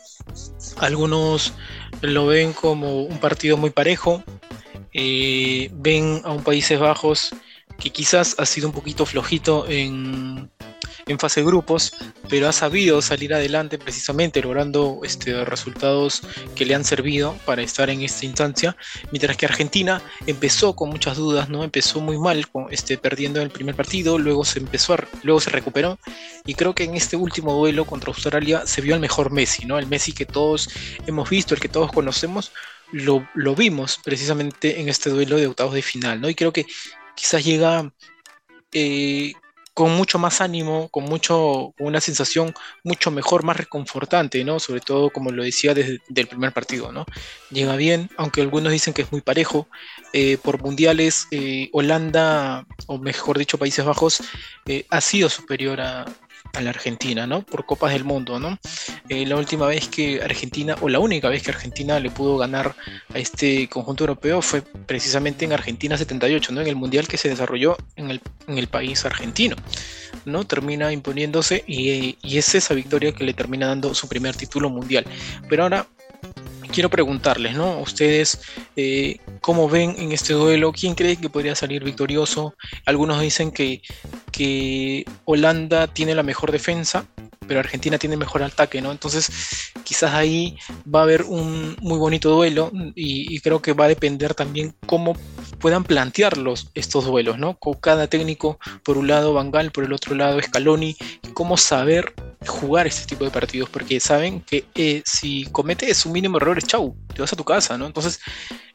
Algunos 0.78 1.54
lo 2.01 2.28
ven 2.28 2.54
como 2.54 3.04
un 3.04 3.19
partido 3.19 3.57
muy 3.57 3.69
parejo, 3.69 4.24
eh, 4.94 5.69
ven 5.74 6.22
a 6.24 6.31
un 6.31 6.44
Países 6.44 6.80
Bajos 6.80 7.36
que 7.80 7.92
quizás 7.92 8.36
ha 8.39 8.45
sido 8.45 8.68
un 8.68 8.74
poquito 8.74 9.06
flojito 9.06 9.68
en, 9.68 10.50
en 11.07 11.19
fase 11.19 11.42
de 11.42 11.45
grupos, 11.45 11.94
pero 12.30 12.48
ha 12.48 12.51
sabido 12.51 13.01
salir 13.01 13.33
adelante 13.33 13.77
precisamente 13.77 14.42
logrando 14.42 15.01
este, 15.04 15.45
resultados 15.45 16.21
que 16.56 16.65
le 16.65 16.75
han 16.75 16.83
servido 16.83 17.36
para 17.45 17.62
estar 17.62 17.89
en 17.89 18.01
esta 18.01 18.25
instancia, 18.25 18.75
mientras 19.12 19.38
que 19.38 19.45
Argentina 19.45 20.01
empezó 20.25 20.75
con 20.75 20.89
muchas 20.89 21.18
dudas, 21.18 21.50
¿no? 21.50 21.63
Empezó 21.63 22.00
muy 22.00 22.18
mal, 22.18 22.48
con, 22.50 22.68
este, 22.71 22.98
perdiendo 22.98 23.42
el 23.42 23.50
primer 23.50 23.75
partido, 23.75 24.18
luego 24.18 24.45
se 24.45 24.59
empezó 24.59 24.95
luego 25.24 25.39
se 25.39 25.50
recuperó 25.50 26.00
y 26.45 26.54
creo 26.54 26.74
que 26.74 26.83
en 26.83 26.95
este 26.95 27.15
último 27.15 27.53
duelo 27.53 27.86
contra 27.86 28.10
Australia 28.10 28.65
se 28.65 28.81
vio 28.81 28.95
el 28.95 29.01
mejor 29.01 29.31
Messi, 29.31 29.65
¿no? 29.65 29.77
El 29.77 29.88
Messi 29.88 30.13
que 30.13 30.25
todos 30.25 30.69
hemos 31.06 31.30
visto, 31.30 31.53
el 31.53 31.60
que 31.60 31.69
todos 31.69 31.92
conocemos, 31.92 32.51
lo, 32.92 33.27
lo 33.33 33.56
vimos 33.56 34.00
precisamente 34.03 34.80
en 34.80 34.89
este 34.89 35.10
duelo 35.10 35.36
de 35.38 35.48
octavos 35.48 35.74
de 35.74 35.81
final, 35.81 36.21
¿no? 36.21 36.30
Y 36.30 36.36
creo 36.36 36.53
que 36.53 36.65
quizás 37.15 37.44
llega 37.44 37.92
eh, 38.71 39.33
con 39.77 39.95
mucho 39.95 40.18
más 40.18 40.41
ánimo, 40.41 40.89
con 40.89 41.03
mucho, 41.03 41.75
una 41.77 42.01
sensación 42.01 42.51
mucho 42.83 43.12
mejor, 43.12 43.44
más 43.44 43.57
reconfortante, 43.57 44.43
¿no? 44.43 44.60
Sobre 44.60 44.81
todo, 44.81 45.12
como 45.12 45.29
lo 45.29 45.43
decía 45.43 45.75
desde 45.75 46.00
el 46.15 46.27
primer 46.27 46.51
partido, 46.51 46.91
¿no? 46.91 47.05
Llega 47.51 47.75
bien, 47.75 48.10
aunque 48.17 48.41
algunos 48.41 48.72
dicen 48.72 48.96
que 48.96 49.03
es 49.03 49.12
muy 49.12 49.22
parejo. 49.22 49.67
Eh, 50.13 50.39
por 50.41 50.63
mundiales, 50.63 51.27
eh, 51.29 51.69
Holanda, 51.74 52.65
o 52.88 52.98
mejor 52.98 53.38
dicho, 53.38 53.60
Países 53.60 53.86
Bajos, 53.86 54.24
eh, 54.65 54.88
ha 54.89 55.00
sido 55.00 55.29
superior 55.29 55.79
a, 55.79 56.05
a 56.54 56.62
la 56.62 56.70
Argentina, 56.70 57.27
¿no? 57.27 57.42
Por 57.42 57.66
Copas 57.66 57.94
del 57.94 58.04
Mundo, 58.04 58.39
¿no? 58.39 58.58
Eh, 59.10 59.25
la 59.25 59.36
última 59.36 59.68
vez 59.68 59.88
que 59.88 60.22
Argentina, 60.22 60.75
o 60.82 60.89
la 60.89 61.00
única 61.00 61.30
vez 61.30 61.44
que 61.44 61.51
Argentina 61.51 62.00
le 62.00 62.10
pudo 62.10 62.38
ganar 62.38 62.75
a 63.13 63.20
este 63.20 63.68
conjunto 63.70 64.04
europeo 64.04 64.42
fue 64.42 64.62
precisamente 64.62 65.46
en 65.46 65.54
Argentina 65.54 65.98
78, 65.98 66.51
¿no? 66.51 66.62
En 66.62 66.68
el 66.68 66.75
Mundial 66.75 67.08
que 67.08 67.18
se 67.18 67.30
desarrolló 67.30 67.77
en 67.96 68.12
el, 68.12 68.22
en 68.48 68.58
el 68.58 68.68
país 68.68 69.06
argentino, 69.06 69.56
¿no? 70.25 70.46
Termina 70.46 70.92
imponiéndose 70.92 71.63
y, 71.68 72.18
y 72.22 72.38
es 72.38 72.56
esa 72.56 72.74
victoria 72.74 73.12
que 73.12 73.24
le 73.24 73.34
termina 73.34 73.68
dando 73.68 73.94
su 73.94 74.08
primer 74.08 74.36
título 74.36 74.70
mundial. 74.70 75.06
Pero 75.50 75.63
ahora 75.63 75.88
quiero 76.67 76.89
preguntarles, 76.89 77.55
¿no? 77.55 77.79
Ustedes, 77.79 78.39
eh, 78.75 79.17
¿cómo 79.41 79.69
ven 79.69 79.95
en 79.97 80.12
este 80.12 80.33
duelo? 80.33 80.71
¿Quién 80.71 80.95
cree 80.95 81.17
que 81.17 81.29
podría 81.29 81.55
salir 81.55 81.83
victorioso? 81.83 82.55
Algunos 82.86 83.21
dicen 83.21 83.51
que, 83.51 83.81
que 84.31 85.05
Holanda 85.25 85.88
tiene 85.88 86.15
la 86.15 86.24
mejor 86.24 86.51
defensa, 86.51 87.05
pero 87.47 87.59
Argentina 87.59 87.97
tiene 87.97 88.17
mejor 88.17 88.43
ataque, 88.43 88.81
¿no? 88.81 88.91
Entonces, 88.91 89.71
quizás 89.83 90.13
ahí 90.13 90.57
va 90.93 91.00
a 91.00 91.03
haber 91.03 91.24
un 91.24 91.75
muy 91.81 91.97
bonito 91.97 92.29
duelo 92.29 92.71
y, 92.95 93.33
y 93.33 93.39
creo 93.39 93.62
que 93.62 93.74
va 93.74 93.86
a 93.86 93.89
depender 93.89 94.33
también 94.33 94.74
cómo 94.86 95.15
puedan 95.60 95.84
plantearlos 95.84 96.70
estos 96.74 97.06
duelos, 97.06 97.38
¿no? 97.38 97.58
Con 97.58 97.74
cada 97.76 98.08
técnico, 98.08 98.60
por 98.84 98.98
un 98.98 99.08
lado 99.08 99.34
Bangal, 99.34 99.72
por 99.72 99.84
el 99.84 99.94
otro 99.94 100.16
lado 100.16 100.42
Scaloni, 100.42 100.96
y 101.24 101.28
cómo 101.34 101.58
saber 101.58 102.14
jugar 102.46 102.88
este 102.88 103.08
tipo 103.08 103.26
de 103.26 103.32
partidos, 103.32 103.70
porque 103.70 104.00
saben 104.00 104.42
que 104.42 104.66
eh, 104.76 105.02
si 105.06 105.46
cometes 105.46 106.06
un 106.06 106.14
mínimo 106.14 106.38
error, 106.38 106.58
es 106.58 106.66
chau, 106.66 106.96
te 107.14 107.22
vas 107.22 107.34
a 107.34 107.36
tu 107.36 107.44
casa, 107.44 107.78
¿no? 107.78 107.86
Entonces, 107.86 108.20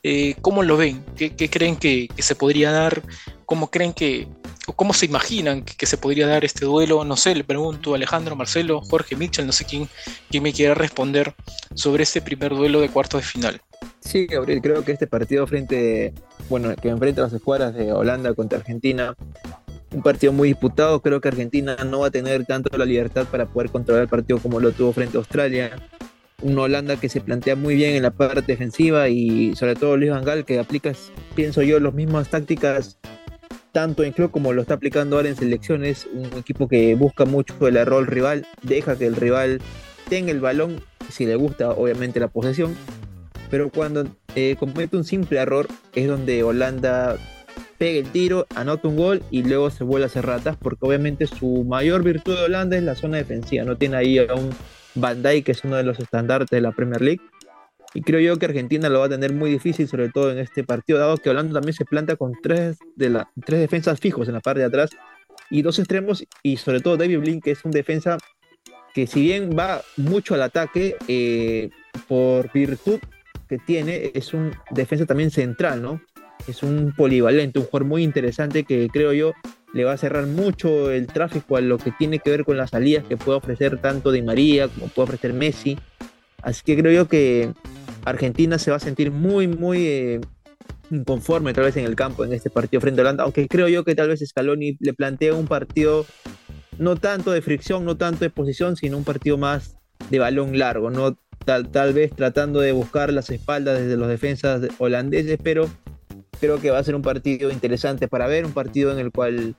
eh, 0.03 0.35
¿cómo 0.41 0.62
lo 0.62 0.77
ven? 0.77 1.05
¿Qué, 1.17 1.31
creen 1.51 1.77
que, 1.77 2.09
se 2.19 2.35
podría 2.35 2.73
dar? 2.73 3.03
¿Cómo 3.47 3.71
creen 3.71 3.93
que, 3.93 4.27
o 4.67 4.73
cómo 4.73 4.93
se 4.95 5.07
imaginan 5.07 5.62
que, 5.62 5.75
que, 5.75 5.87
se 5.87 5.97
podría 5.97 6.27
dar 6.27 6.45
este 6.45 6.65
duelo? 6.65 7.05
No 7.05 7.17
sé, 7.17 7.35
le 7.35 7.45
pregunto 7.45 7.93
a 7.93 7.97
Alejandro, 7.97 8.35
Marcelo, 8.35 8.81
Jorge, 8.81 9.17
Mitchell, 9.17 9.47
no 9.47 9.53
sé 9.53 9.65
quién, 9.65 9.89
quién 10.31 10.43
me 10.43 10.53
quiera 10.53 10.75
responder 10.75 11.35
sobre 11.75 12.03
este 12.03 12.21
primer 12.21 12.51
duelo 12.55 12.81
de 12.81 12.89
cuartos 12.89 13.21
de 13.21 13.27
final. 13.27 13.62
Sí, 14.01 14.27
Gabriel, 14.27 14.61
creo 14.61 14.85
que 14.85 14.93
este 14.93 15.07
partido 15.07 15.47
frente, 15.47 16.12
bueno, 16.52 16.76
que 16.76 16.90
enfrenta 16.90 17.23
a 17.23 17.25
las 17.25 17.32
escuadras 17.32 17.75
de 17.75 17.94
Holanda 17.94 18.35
contra 18.35 18.59
Argentina, 18.59 19.14
un 19.90 20.02
partido 20.02 20.35
muy 20.35 20.49
disputado. 20.49 21.00
Creo 21.00 21.18
que 21.18 21.28
Argentina 21.28 21.76
no 21.87 22.00
va 22.00 22.09
a 22.09 22.11
tener 22.11 22.44
tanto 22.44 22.76
la 22.76 22.85
libertad 22.85 23.25
para 23.25 23.47
poder 23.47 23.71
controlar 23.71 24.02
el 24.02 24.09
partido 24.11 24.38
como 24.38 24.61
lo 24.61 24.71
tuvo 24.73 24.92
frente 24.92 25.16
a 25.16 25.21
Australia. 25.21 25.71
Una 26.42 26.62
Holanda 26.62 26.97
que 26.97 27.09
se 27.09 27.23
plantea 27.23 27.56
muy 27.56 27.75
bien 27.75 27.94
en 27.94 28.02
la 28.02 28.11
parte 28.11 28.42
defensiva 28.42 29.09
y 29.09 29.56
sobre 29.56 29.76
todo 29.76 29.97
Luis 29.97 30.11
Van 30.11 30.26
Gaal 30.26 30.44
que 30.44 30.59
aplica, 30.59 30.92
pienso 31.35 31.62
yo, 31.62 31.80
las 31.80 31.94
mismas 31.94 32.28
tácticas 32.28 32.99
tanto 33.73 34.04
en 34.04 34.12
club 34.12 34.30
como 34.30 34.52
lo 34.52 34.61
está 34.61 34.75
aplicando 34.75 35.16
ahora 35.16 35.30
en 35.30 35.37
selecciones. 35.37 36.06
Un 36.12 36.38
equipo 36.38 36.68
que 36.68 36.94
busca 36.97 37.25
mucho 37.25 37.66
el 37.66 37.78
error 37.78 38.06
rival, 38.11 38.47
deja 38.62 38.99
que 38.99 39.06
el 39.06 39.16
rival 39.16 39.62
tenga 40.11 40.30
el 40.30 40.40
balón, 40.40 40.82
si 41.09 41.25
le 41.25 41.35
gusta 41.35 41.71
obviamente 41.71 42.21
la 42.21 42.28
posesión, 42.28 42.76
pero 43.52 43.68
cuando 43.68 44.06
eh, 44.35 44.56
comete 44.59 44.97
un 44.97 45.04
simple 45.04 45.38
error 45.38 45.68
es 45.94 46.09
donde 46.09 46.42
Holanda 46.42 47.18
pega 47.76 48.00
el 48.00 48.11
tiro, 48.11 48.47
anota 48.54 48.88
un 48.88 48.97
gol 48.97 49.23
y 49.30 49.42
luego 49.42 49.68
se 49.68 49.85
vuelve 49.85 50.04
a 50.04 50.06
hacer 50.06 50.25
ratas, 50.25 50.56
porque 50.56 50.87
obviamente 50.87 51.26
su 51.26 51.62
mayor 51.62 52.02
virtud 52.02 52.35
de 52.35 52.44
Holanda 52.44 52.78
es 52.78 52.82
la 52.82 52.94
zona 52.94 53.18
defensiva, 53.18 53.64
no 53.64 53.76
tiene 53.76 53.97
ahí 53.97 54.16
a 54.16 54.35
un 54.35 54.49
Van 54.94 55.23
Dijk, 55.23 55.44
que 55.44 55.52
es 55.52 55.62
uno 55.64 55.76
de 55.76 55.82
los 55.82 56.00
estandartes 56.00 56.49
de 56.49 56.62
la 56.62 56.73
Premier 56.73 57.02
League, 57.02 57.21
y 57.92 58.00
creo 58.00 58.21
yo 58.21 58.38
que 58.38 58.47
Argentina 58.47 58.88
lo 58.88 59.00
va 59.00 59.04
a 59.04 59.11
tener 59.11 59.35
muy 59.35 59.50
difícil, 59.50 59.87
sobre 59.87 60.09
todo 60.09 60.32
en 60.32 60.38
este 60.38 60.64
partido, 60.64 60.99
dado 60.99 61.18
que 61.18 61.28
Holanda 61.28 61.52
también 61.52 61.75
se 61.75 61.85
planta 61.85 62.16
con 62.16 62.32
tres, 62.42 62.78
de 62.97 63.11
la, 63.11 63.30
tres 63.44 63.61
defensas 63.61 64.00
fijos 64.00 64.28
en 64.28 64.35
la 64.35 64.40
parte 64.40 64.61
de 64.61 64.66
atrás 64.66 64.88
y 65.50 65.61
dos 65.61 65.78
extremos, 65.78 66.25
y 66.42 66.56
sobre 66.56 66.80
todo 66.80 66.97
David 66.97 67.18
Blink, 67.18 67.44
que 67.44 67.50
es 67.50 67.62
un 67.66 67.71
defensa 67.71 68.16
que 68.94 69.06
si 69.06 69.21
bien 69.21 69.50
va 69.59 69.82
mucho 69.99 70.35
al 70.35 70.40
ataque, 70.40 70.97
eh, 71.06 71.68
por 72.09 72.50
virtud 72.50 72.99
tiene, 73.59 74.12
es 74.14 74.35
un 74.35 74.52
defensa 74.71 75.06
también 75.06 75.30
central, 75.30 75.82
¿no? 75.82 76.00
Es 76.49 76.62
un 76.62 76.92
polivalente, 76.97 77.59
un 77.59 77.66
jugador 77.66 77.87
muy 77.87 78.02
interesante 78.02 78.64
que 78.64 78.88
creo 78.92 79.12
yo 79.12 79.32
le 79.73 79.85
va 79.85 79.92
a 79.92 79.97
cerrar 79.97 80.26
mucho 80.26 80.90
el 80.90 81.06
tráfico 81.06 81.56
a 81.56 81.61
lo 81.61 81.78
que 81.78 81.92
tiene 81.92 82.18
que 82.18 82.30
ver 82.30 82.44
con 82.44 82.56
las 82.56 82.71
salidas 82.71 83.04
que 83.04 83.16
puede 83.16 83.38
ofrecer 83.38 83.78
tanto 83.80 84.12
Di 84.12 84.23
María 84.23 84.68
como 84.68 84.88
puede 84.88 85.04
ofrecer 85.04 85.32
Messi. 85.32 85.78
Así 86.42 86.62
que 86.64 86.76
creo 86.76 86.92
yo 86.92 87.09
que 87.09 87.52
Argentina 88.04 88.59
se 88.59 88.71
va 88.71 88.76
a 88.76 88.80
sentir 88.80 89.11
muy, 89.12 89.47
muy 89.47 89.87
eh, 89.87 90.21
inconforme 90.90 91.54
tal 91.54 91.64
vez 91.64 91.76
en 91.76 91.85
el 91.85 91.94
campo 91.94 92.25
en 92.25 92.32
este 92.32 92.50
partido 92.50 92.80
frente 92.80 93.00
a 93.00 93.04
Holanda, 93.04 93.25
aunque 93.25 93.49
creo 93.49 93.68
yo 93.68 93.85
que 93.85 93.94
tal 93.94 94.09
vez 94.09 94.21
Scaloni 94.26 94.76
le 94.80 94.94
plantea 94.94 95.35
un 95.35 95.47
partido 95.47 96.04
no 96.78 96.97
tanto 96.97 97.30
de 97.30 97.42
fricción, 97.42 97.85
no 97.85 97.97
tanto 97.97 98.25
de 98.25 98.30
posición, 98.30 98.76
sino 98.76 98.99
un 98.99 99.04
partido 99.04 99.38
más 99.38 99.76
de 100.11 100.18
balón 100.18 100.59
largo, 100.59 100.90
no 100.90 101.16
tal, 101.44 101.70
tal 101.70 101.92
vez 101.92 102.12
tratando 102.14 102.61
de 102.61 102.72
buscar 102.72 103.12
las 103.12 103.30
espaldas 103.30 103.78
desde 103.78 103.96
los 103.96 104.08
defensas 104.08 104.62
holandeses, 104.78 105.38
pero 105.42 105.68
creo 106.40 106.61
que 106.61 106.70
va 106.70 106.78
a 106.78 106.84
ser 106.84 106.94
un 106.94 107.02
partido 107.02 107.50
interesante 107.50 108.08
para 108.08 108.26
ver, 108.26 108.44
un 108.44 108.52
partido 108.52 108.92
en 108.92 108.99
el 108.99 109.12
cual 109.12 109.54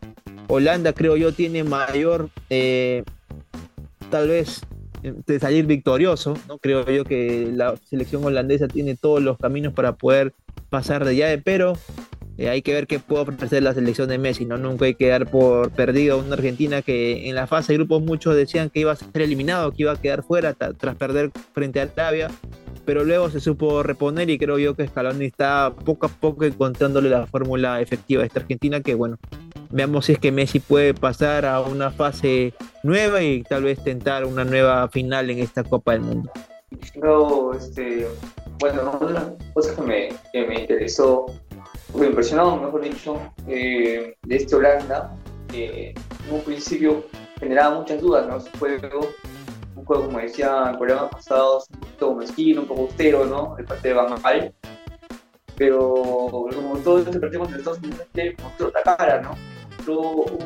Holanda 0.47 0.93
creo 0.93 1.15
yo 1.15 1.31
tiene 1.31 1.63
mayor, 1.63 2.29
eh, 2.49 3.03
tal 4.09 4.27
vez 4.27 4.61
de 5.01 5.39
salir 5.39 5.65
victorioso, 5.65 6.37
¿no? 6.47 6.57
Creo 6.57 6.89
yo 6.89 7.03
que 7.03 7.49
la 7.53 7.75
selección 7.77 8.23
holandesa 8.23 8.67
tiene 8.67 8.95
todos 8.95 9.21
los 9.21 9.37
caminos 9.37 9.73
para 9.73 9.93
poder 9.93 10.33
pasar 10.69 11.03
de 11.05 11.15
llave, 11.15 11.37
pero 11.39 11.77
eh, 12.37 12.49
hay 12.49 12.61
que 12.61 12.73
ver 12.73 12.87
qué 12.87 12.99
puede 12.99 13.23
ofrecer 13.23 13.61
la 13.61 13.73
selección 13.73 14.09
de 14.09 14.17
Messi, 14.17 14.45
¿no? 14.45 14.57
Nunca 14.57 14.85
hay 14.85 14.95
que 14.95 15.07
dar 15.07 15.29
por 15.29 15.69
perdido 15.71 16.15
a 16.15 16.17
una 16.17 16.33
Argentina 16.33 16.81
que 16.81 17.29
en 17.29 17.35
la 17.35 17.45
fase 17.45 17.73
de 17.73 17.77
grupos 17.77 18.01
muchos 18.01 18.35
decían 18.35 18.69
que 18.69 18.79
iba 18.79 18.91
a 18.91 18.95
ser 18.95 19.21
eliminado, 19.21 19.71
que 19.71 19.83
iba 19.83 19.91
a 19.91 20.01
quedar 20.01 20.23
fuera 20.23 20.53
tras 20.53 20.95
perder 20.95 21.31
frente 21.53 21.79
a 21.79 21.83
Arabia, 21.83 22.31
pero 22.85 23.03
luego 23.03 23.29
se 23.29 23.39
supo 23.39 23.83
reponer 23.83 24.29
y 24.29 24.39
creo 24.39 24.57
yo 24.57 24.75
que 24.75 24.87
Scaloni 24.87 25.25
está 25.25 25.73
poco 25.85 26.07
a 26.07 26.09
poco 26.09 26.43
encontrándole 26.43 27.09
la 27.09 27.27
fórmula 27.27 27.81
efectiva 27.81 28.23
a 28.23 28.25
esta 28.25 28.39
Argentina 28.39 28.81
que 28.81 28.95
bueno, 28.95 29.17
veamos 29.69 30.05
si 30.05 30.13
es 30.13 30.19
que 30.19 30.31
Messi 30.31 30.59
puede 30.59 30.93
pasar 30.93 31.45
a 31.45 31.61
una 31.61 31.91
fase 31.91 32.53
nueva 32.81 33.21
y 33.21 33.43
tal 33.43 33.63
vez 33.63 33.83
tentar 33.83 34.25
una 34.25 34.43
nueva 34.43 34.87
final 34.89 35.29
en 35.29 35.39
esta 35.39 35.63
Copa 35.63 35.93
del 35.93 36.01
Mundo. 36.01 36.31
este, 37.55 38.07
bueno, 38.59 38.97
una 39.01 39.33
cosa 39.53 39.75
que 39.75 39.81
me, 39.81 40.09
que 40.31 40.47
me 40.47 40.61
interesó 40.61 41.27
me 41.93 42.07
impresionado, 42.07 42.57
mejor 42.57 42.81
dicho, 42.81 43.19
eh, 43.47 44.15
de 44.21 44.35
este 44.35 44.55
Holanda, 44.55 45.15
que 45.47 45.91
en 45.91 46.33
un 46.33 46.41
principio 46.41 47.05
generaba 47.39 47.79
muchas 47.79 48.01
dudas, 48.01 48.27
¿no? 48.27 48.39
Su 48.39 48.49
juego, 48.57 49.09
un 49.75 49.85
juego, 49.85 50.05
como 50.05 50.19
decía 50.19 50.69
en 50.71 50.77
programas 50.77 51.11
pasados, 51.11 51.69
un 51.71 51.79
poquito 51.79 52.15
mezquino, 52.15 52.61
un 52.61 52.67
poco 52.67 52.81
austero, 52.83 53.25
¿no? 53.25 53.55
El 53.57 53.65
partido 53.65 53.95
Van 53.95 54.21
Gaal. 54.21 54.53
Pero 55.55 55.93
como 55.93 56.77
todo 56.83 56.99
este 56.99 57.19
partido 57.19 57.41
contra 57.41 57.59
Estados 57.59 57.79
Unidos 57.79 58.07
mostró 58.41 58.67
otra 58.69 58.81
cara, 58.83 59.21
¿no? 59.21 59.35
Un, 59.85 60.39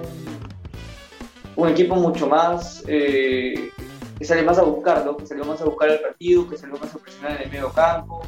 un 1.55 1.69
equipo 1.69 1.95
mucho 1.95 2.27
más 2.27 2.83
eh, 2.87 3.71
que 4.17 4.25
sale 4.25 4.43
más 4.43 4.57
a 4.57 4.63
buscarlo, 4.63 5.15
que 5.15 5.25
salió 5.25 5.45
más 5.45 5.61
a 5.61 5.65
buscar 5.65 5.89
el 5.89 5.99
partido, 5.99 6.49
que 6.49 6.57
salió 6.57 6.77
más 6.77 6.93
a 6.93 6.97
presionar 6.97 7.37
en 7.37 7.43
el 7.43 7.51
medio 7.51 7.71
campo. 7.71 8.21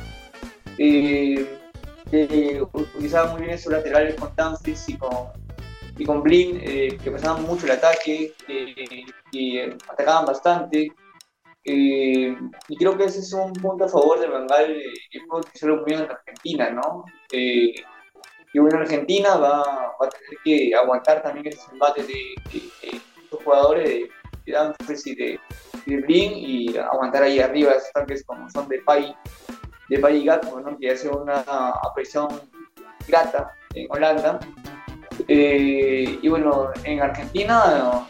Eh, 0.77 1.58
que 2.09 2.61
utilizaban 2.73 3.31
muy 3.31 3.41
bien 3.41 3.53
esos 3.53 3.71
laterales 3.71 4.15
con 4.15 4.31
Danfries 4.35 4.89
y 4.89 4.97
con, 4.97 5.29
y 5.97 6.05
con 6.05 6.23
Blin, 6.23 6.59
eh, 6.63 6.97
que 7.03 7.11
pasaban 7.11 7.43
mucho 7.43 7.65
el 7.65 7.73
ataque 7.73 8.33
eh, 8.47 9.05
y 9.31 9.59
atacaban 9.59 10.25
bastante. 10.25 10.91
Eh, 11.65 12.35
y 12.67 12.77
creo 12.77 12.97
que 12.97 13.05
ese 13.05 13.19
es 13.19 13.33
un 13.33 13.53
punto 13.53 13.85
a 13.85 13.89
favor 13.89 14.19
de 14.19 14.27
Bangal 14.27 14.81
que 15.11 15.19
puede 15.27 15.41
utilizarlo 15.41 15.77
muy 15.77 15.85
bien 15.85 15.99
en 16.01 16.11
Argentina, 16.11 16.69
¿no? 16.71 17.05
y 17.31 18.57
bueno, 18.57 18.79
Argentina 18.79 19.35
va, 19.35 19.61
va, 20.01 20.07
a 20.07 20.09
tener 20.09 20.37
que 20.43 20.75
aguantar 20.75 21.21
también 21.21 21.47
ese 21.47 21.61
embate 21.71 22.01
de, 22.01 22.99
los 23.31 23.43
jugadores 23.43 23.87
de, 23.87 24.09
de 24.45 24.51
Danfries 24.51 25.05
y 25.05 25.15
de, 25.15 25.39
de 25.85 25.97
Blin 25.97 26.31
y 26.35 26.77
aguantar 26.77 27.23
ahí 27.23 27.39
arriba 27.39 27.73
esos 27.73 27.91
tanques 27.91 28.23
como 28.23 28.49
son 28.49 28.67
de 28.67 28.79
Pai 28.79 29.15
de 29.89 29.97
Valle 29.97 30.25
¿no? 30.25 30.77
que 30.77 30.91
hace 30.91 31.09
una 31.09 31.39
aparición 31.39 32.27
grata 33.07 33.53
en 33.73 33.87
Holanda. 33.89 34.39
Eh, 35.27 36.19
y 36.21 36.27
bueno, 36.29 36.69
en 36.83 37.01
Argentina, 37.01 38.07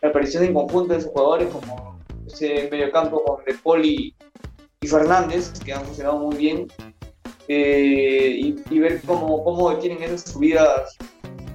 la 0.00 0.08
aparición 0.08 0.44
en 0.44 0.54
conjunto 0.54 0.92
de 0.92 1.00
esos 1.00 1.10
jugadores, 1.10 1.48
como 1.50 1.98
ese 2.26 2.68
mediocampo 2.70 3.22
con 3.24 3.44
De 3.44 3.54
Poli 3.54 4.14
y 4.80 4.86
Fernández, 4.86 5.52
que 5.64 5.72
han 5.72 5.84
funcionado 5.84 6.18
muy 6.18 6.36
bien, 6.36 6.68
eh, 7.48 8.54
y, 8.70 8.78
ver 8.78 9.00
cómo, 9.06 9.42
cómo 9.42 9.74
tienen 9.78 10.02
esas 10.02 10.32
subidas 10.32 10.96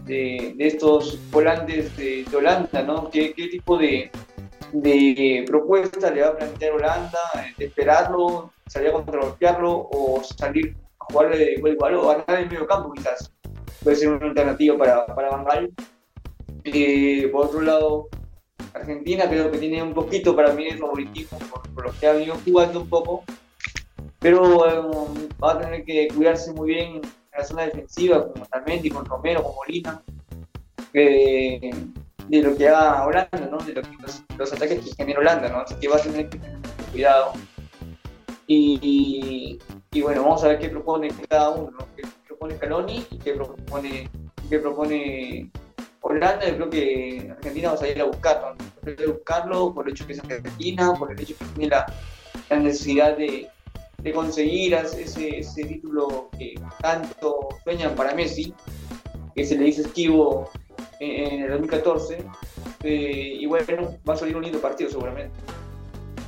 de, 0.06 0.54
de 0.58 0.68
estos 0.68 1.20
volantes 1.32 1.96
de, 1.98 2.26
Holanda, 2.36 2.82
¿no? 2.82 3.10
¿Qué, 3.10 3.34
qué 3.34 3.48
tipo 3.48 3.78
de, 3.78 4.12
de 4.74 5.44
propuesta 5.48 6.10
le 6.10 6.22
va 6.22 6.30
a 6.30 6.38
plantear 6.38 6.74
Holanda, 6.74 7.20
esperarlo, 7.60 8.52
salir 8.68 8.90
a 8.90 8.94
contragolpearlo 8.94 9.90
o 9.92 10.22
salir 10.24 10.76
a 11.00 11.06
jugarle 11.06 11.38
de 11.38 11.54
igual 11.54 11.74
igual 11.74 11.96
o 11.96 12.08
ganar 12.08 12.42
en 12.42 12.50
medio 12.50 12.68
campo 12.68 12.92
quizás. 12.94 13.32
Puede 13.84 13.96
ser 13.98 14.10
una 14.10 14.26
alternativa 14.28 14.78
para, 14.78 15.06
para 15.06 15.30
Van 15.38 15.70
eh, 16.66 17.28
por 17.32 17.48
otro 17.48 17.62
lado, 17.62 18.08
Argentina 18.74 19.28
creo 19.28 19.52
que 19.52 19.58
tiene 19.58 19.84
un 19.84 19.94
poquito 19.94 20.36
para 20.36 20.54
mí 20.54 20.66
de 20.66 20.78
favoritismo 20.78 21.38
por, 21.40 21.62
por 21.74 21.86
lo 21.86 22.00
que 22.00 22.08
ha 22.08 22.14
venido 22.14 22.38
jugando 22.46 22.80
un 22.82 22.90
poco, 22.90 23.24
pero 24.20 24.60
va 25.44 25.52
a 25.52 25.60
tener 25.60 25.84
que 25.84 26.08
cuidarse 26.08 26.54
muy 26.54 26.70
bien 26.70 26.96
en 26.96 27.02
la 27.38 27.44
zona 27.44 27.64
defensiva, 27.64 28.32
como 28.32 28.46
Talmendi, 28.46 28.90
con 28.90 29.06
Romero, 29.06 29.44
con 29.44 29.56
Molina. 29.56 30.02
Eh, 30.94 31.72
de 32.30 32.42
lo 32.42 32.56
que 32.56 32.68
haga 32.70 33.06
Holanda, 33.06 33.50
¿no? 33.52 33.58
de 33.58 33.74
los, 34.38 34.54
ataques 34.54 34.80
que 34.80 34.96
genera 34.96 35.20
Holanda, 35.20 35.50
¿no? 35.50 35.60
así 35.60 35.76
que 35.76 35.88
va 35.88 35.98
a 35.98 36.00
tener 36.00 36.30
que 36.30 36.38
tener 36.38 36.60
cuidado. 36.92 37.34
Y, 38.48 39.60
y, 39.92 40.02
bueno, 40.02 40.24
vamos 40.24 40.44
a 40.44 40.50
ver 40.50 40.60
qué 40.60 40.70
propone 40.70 41.10
cada 41.30 41.52
uno, 41.52 41.72
¿no? 41.72 41.88
qué 41.96 42.04
propone 42.28 42.58
Caloni 42.58 43.06
y 43.10 43.18
qué 43.18 43.34
propone, 43.34 44.10
qué 44.50 44.60
propone 44.60 45.50
Holanda. 46.02 46.48
Yo 46.50 46.56
creo 46.56 46.70
que 46.70 47.32
Argentina 47.38 47.70
va 47.70 47.76
a 47.76 47.78
salir 47.78 48.02
a 48.02 48.06
buscarlo, 48.06 48.56
buscarlo 49.08 49.74
por 49.74 49.88
el 49.88 49.94
hecho 49.94 50.06
que 50.06 50.14
es 50.14 50.20
Argentina, 50.20 50.94
por 50.94 51.12
el 51.12 51.20
hecho 51.20 51.36
que 51.38 51.46
tiene 51.46 51.70
la, 51.70 51.86
la 52.50 52.60
necesidad 52.60 53.18
de, 53.18 53.48
de 54.04 54.12
conseguir 54.12 54.74
ese, 54.74 55.40
ese 55.40 55.64
título 55.64 56.30
que 56.38 56.56
tanto 56.82 57.48
sueñan 57.64 57.96
para 57.96 58.14
Messi, 58.14 58.54
que 59.34 59.46
se 59.46 59.58
le 59.58 59.66
dice 59.66 59.84
esquivo 59.84 60.50
en 61.00 61.44
el 61.44 61.52
2014. 61.52 62.24
Eh, 62.84 63.38
y 63.40 63.46
bueno, 63.46 63.98
va 64.08 64.14
a 64.14 64.18
salir 64.18 64.36
un 64.36 64.44
lindo 64.44 64.60
partido 64.60 64.90
seguramente. 64.90 65.34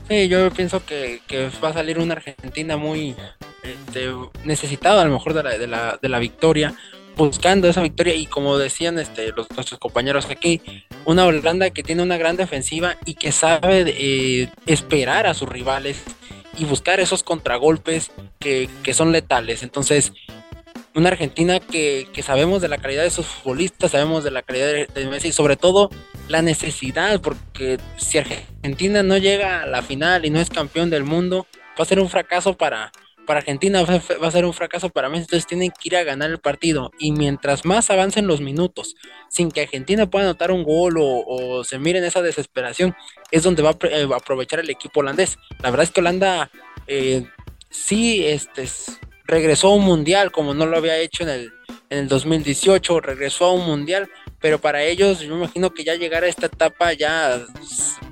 Sí, 0.08 0.28
yo 0.28 0.52
pienso 0.52 0.86
que, 0.86 1.22
va 1.64 1.70
a 1.70 1.74
salir 1.74 1.98
una 1.98 2.14
Argentina 2.14 2.78
muy 2.78 3.16
este, 3.64 4.12
necesitada 4.44 5.02
a 5.02 5.06
lo 5.06 5.12
mejor 5.12 5.34
de 5.34 5.44
la, 5.44 5.58
de, 5.58 5.68
la, 5.68 6.00
de 6.00 6.10
la 6.10 6.20
victoria, 6.20 6.76
buscando 7.16 7.68
esa 7.68 7.82
victoria 7.82 8.14
y 8.14 8.28
como 8.28 8.58
decían 8.58 9.00
este, 9.00 9.32
los, 9.32 9.50
nuestros 9.52 9.80
compañeros 9.80 10.28
aquí, 10.30 10.62
una 11.06 11.26
Holanda 11.26 11.72
que 11.72 11.82
tiene 11.82 12.04
una 12.04 12.18
gran 12.18 12.36
defensiva 12.36 12.98
y 13.06 13.16
que 13.16 13.32
sabe 13.32 13.96
eh, 13.98 14.50
esperar 14.68 15.26
a 15.26 15.34
sus 15.34 15.50
rivales 15.50 16.04
y 16.58 16.66
buscar 16.66 17.00
esos 17.00 17.24
contragolpes 17.24 18.12
que, 18.40 18.70
que 18.84 18.94
son 18.94 19.12
letales. 19.12 19.64
Entonces, 19.64 20.14
una 20.96 21.10
Argentina 21.10 21.60
que, 21.60 22.08
sabemos 22.24 22.62
de 22.62 22.70
la 22.70 22.78
calidad 22.78 23.04
de 23.04 23.10
sus 23.10 23.26
futbolistas, 23.26 23.92
sabemos 23.92 24.24
de 24.24 24.32
la 24.32 24.44
calidad 24.44 24.68
de, 24.68 24.88
de, 24.94 25.08
Messi 25.08 25.32
sobre 25.32 25.58
todo 25.58 25.90
la 26.28 26.42
necesidad, 26.42 27.22
porque 27.22 27.78
si 27.98 28.18
Argentina 28.18 29.04
no 29.04 29.18
llega 29.18 29.62
a 29.62 29.66
la 29.66 29.82
final 29.82 30.26
y 30.26 30.30
no 30.30 30.40
es 30.40 30.50
campeón 30.50 30.90
del 30.90 31.04
mundo, 31.04 31.48
va 31.80 31.84
a 31.84 31.86
ser 31.86 32.00
un 32.00 32.10
fracaso 32.10 32.56
para, 32.56 32.92
para 33.26 33.40
Argentina 33.40 33.84
va 33.84 34.28
a 34.28 34.32
ser 34.32 34.46
un 34.46 34.54
fracaso 34.54 34.90
para 34.90 35.10
Messi, 35.10 35.24
entonces 35.24 35.48
tienen 35.48 35.72
que 35.72 35.90
ir 35.90 35.96
a 35.98 36.04
ganar 36.04 36.30
el 36.30 36.40
partido. 36.40 36.92
Y 37.00 37.12
mientras 37.12 37.66
más 37.66 37.90
avancen 37.90 38.28
los 38.28 38.42
minutos, 38.42 38.96
sin 39.30 39.52
que 39.52 39.62
Argentina 39.62 40.10
pueda 40.10 40.26
anotar 40.26 40.52
un 40.52 40.64
gol 40.64 40.96
o, 41.00 41.64
se 41.64 41.80
miren 41.80 42.04
esa 42.04 42.22
desesperación, 42.22 42.96
es 43.32 43.44
donde 43.44 43.64
va 43.64 43.72
a, 43.72 43.78
eh, 43.88 44.08
aprovechar 44.16 44.60
el 44.60 44.70
equipo 44.70 45.02
holandés. 45.02 45.38
La 45.62 45.72
verdad 45.72 45.84
es 45.84 45.92
que 45.92 46.02
Holanda 46.02 46.50
eh, 46.88 47.26
sí 47.70 48.26
este, 48.26 48.68
regresó 49.26 49.70
a 49.70 49.76
un 49.76 49.84
mundial, 49.84 50.32
como 50.32 50.54
no 50.54 50.66
lo 50.66 50.78
había 50.78 50.98
hecho 50.98 51.24
en 51.24 51.30
el, 51.30 51.54
en 51.90 52.00
el 52.00 52.08
2018, 52.08 53.00
regresó 53.02 53.46
a 53.46 53.54
un 53.54 53.66
mundial, 53.66 54.10
pero 54.40 54.60
para 54.60 54.84
ellos 54.84 55.20
yo 55.20 55.36
imagino 55.36 55.74
que 55.74 55.84
ya 55.84 55.96
llegar 55.96 56.24
a 56.24 56.28
esta 56.28 56.48
etapa 56.48 56.94
ya 56.94 57.42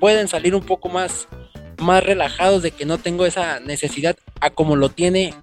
pueden 0.00 0.28
salir 0.28 0.54
un 0.54 0.62
poco 0.62 0.88
más 0.88 1.28
más 1.80 2.04
relajados 2.04 2.62
de 2.62 2.70
que 2.70 2.84
no 2.84 2.98
tengo 2.98 3.26
esa 3.26 3.60
necesidad 3.60 4.16
a 4.40 4.50
como 4.50 4.76
lo 4.76 4.88
tiene 4.88 5.34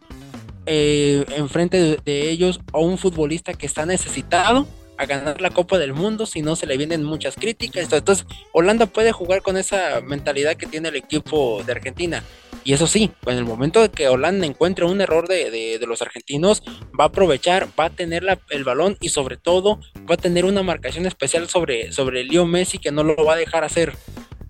eh, 0.66 1.26
enfrente 1.36 1.98
de, 2.04 2.30
ellos 2.30 2.60
a 2.74 2.80
un 2.80 2.98
futbolista 2.98 3.54
que 3.54 3.66
está 3.66 3.86
necesitado 3.86 4.68
a 4.98 5.06
ganar 5.06 5.42
la 5.42 5.50
Copa 5.50 5.80
del 5.80 5.94
Mundo, 5.94 6.28
si 6.28 6.44
no 6.44 6.56
se 6.56 6.68
le 6.68 6.78
vienen 6.78 7.04
muchas 7.04 7.36
críticas. 7.36 7.92
Entonces, 7.92 8.28
Holanda 8.52 8.86
puede 8.86 9.12
jugar 9.12 9.42
con 9.42 9.58
esa 9.58 10.00
mentalidad 10.02 10.56
que 10.58 10.68
tiene 10.68 10.90
el 10.90 10.96
equipo 10.96 11.64
de 11.66 11.72
Argentina. 11.72 12.24
Y 12.64 12.74
eso 12.74 12.88
sí, 12.88 13.12
en 13.26 13.38
el 13.38 13.46
momento 13.46 13.82
de 13.82 13.90
que 13.90 14.08
Holanda 14.08 14.46
encuentre 14.46 14.86
un 14.86 15.02
error 15.02 15.28
de, 15.28 15.80
los 15.88 16.02
argentinos, 16.02 16.64
va 17.00 17.06
a 17.06 17.08
aprovechar, 17.08 17.68
va 17.80 17.86
a 17.86 17.90
tener 17.90 18.24
el 18.50 18.64
balón 18.64 18.98
y 19.02 19.10
sobre 19.10 19.38
todo 19.38 19.80
va 20.10 20.16
a 20.16 20.18
tener 20.18 20.46
una 20.46 20.64
marcación 20.64 21.06
especial 21.06 21.50
sobre, 21.50 21.92
sobre 21.92 22.24
Leo 22.24 22.46
Messi 22.46 22.78
que 22.78 22.92
no 22.92 23.04
lo 23.04 23.16
va 23.26 23.34
a 23.34 23.38
dejar 23.38 23.64
hacer 23.64 23.94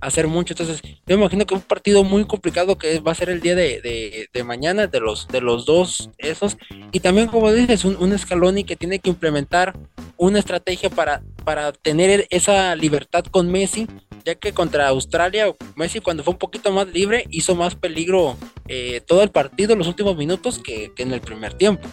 hacer 0.01 0.27
mucho. 0.27 0.53
Entonces, 0.53 0.81
yo 0.83 1.15
me 1.15 1.21
imagino 1.23 1.45
que 1.45 1.53
un 1.53 1.61
partido 1.61 2.03
muy 2.03 2.25
complicado 2.25 2.77
que 2.77 2.99
va 2.99 3.11
a 3.11 3.15
ser 3.15 3.29
el 3.29 3.39
día 3.39 3.55
de, 3.55 4.27
mañana 4.43 4.87
de 4.87 4.99
los, 4.99 5.27
de 5.27 5.41
los 5.41 5.65
dos 5.65 6.09
esos. 6.17 6.57
Y 6.91 6.99
también, 6.99 7.27
como 7.27 7.53
dices, 7.53 7.85
un, 7.85 7.95
un 7.97 8.17
Scaloni 8.17 8.63
que 8.63 8.75
tiene 8.75 8.99
que 8.99 9.09
implementar 9.09 9.73
una 10.17 10.39
estrategia 10.39 10.89
para, 10.89 11.23
para 11.45 11.71
tener 11.71 12.27
esa 12.29 12.75
libertad 12.75 13.23
con 13.25 13.51
Messi, 13.51 13.87
ya 14.25 14.35
que 14.35 14.53
contra 14.53 14.87
Australia, 14.87 15.53
Messi 15.75 15.99
cuando 15.99 16.23
fue 16.23 16.33
un 16.33 16.39
poquito 16.39 16.71
más 16.71 16.87
libre 16.87 17.25
hizo 17.29 17.55
más 17.55 17.75
peligro 17.75 18.37
eh, 18.67 19.01
todo 19.05 19.23
el 19.23 19.31
partido 19.31 19.73
en 19.73 19.79
los 19.79 19.87
últimos 19.87 20.15
minutos 20.17 20.59
que, 20.59 20.91
en 20.97 21.11
el 21.11 21.21
primer 21.21 21.53
tiempo. 21.53 21.87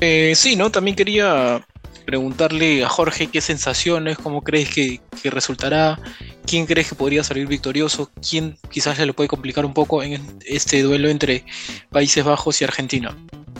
Eh, 0.00 0.32
sí, 0.34 0.56
¿no? 0.56 0.70
También 0.70 0.96
quería 0.96 1.64
preguntarle 2.04 2.84
a 2.84 2.88
Jorge 2.88 3.28
qué 3.28 3.40
sensaciones, 3.40 4.18
cómo 4.18 4.42
crees 4.42 4.68
que, 4.68 5.00
resultará, 5.30 5.98
quién 6.46 6.66
crees 6.66 6.90
que 6.90 6.94
podría 6.94 7.24
salir 7.24 7.46
victorioso, 7.46 8.10
quién 8.28 8.58
quizás 8.70 8.96
se 8.96 9.06
le 9.06 9.14
puede 9.14 9.28
complicar 9.28 9.64
un 9.64 9.72
poco 9.72 10.02
en 10.02 10.20
este 10.46 10.82
duelo 10.82 11.08
entre 11.08 11.44
Países 11.90 12.24
Bajos 12.24 12.60
y 12.60 12.64
Argentina. 12.64 13.16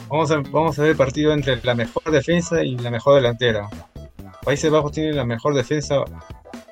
Vamos 0.09 0.29
a, 0.29 0.37
vamos 0.37 0.77
a 0.77 0.83
ver 0.83 0.91
el 0.91 0.97
partido 0.97 1.33
entre 1.33 1.59
la 1.63 1.73
mejor 1.73 2.11
defensa 2.11 2.63
y 2.63 2.77
la 2.77 2.91
mejor 2.91 3.15
delantera. 3.15 3.67
Países 4.45 4.71
Bajos 4.71 4.91
tiene 4.91 5.11
la 5.11 5.25
mejor 5.25 5.55
defensa 5.55 6.03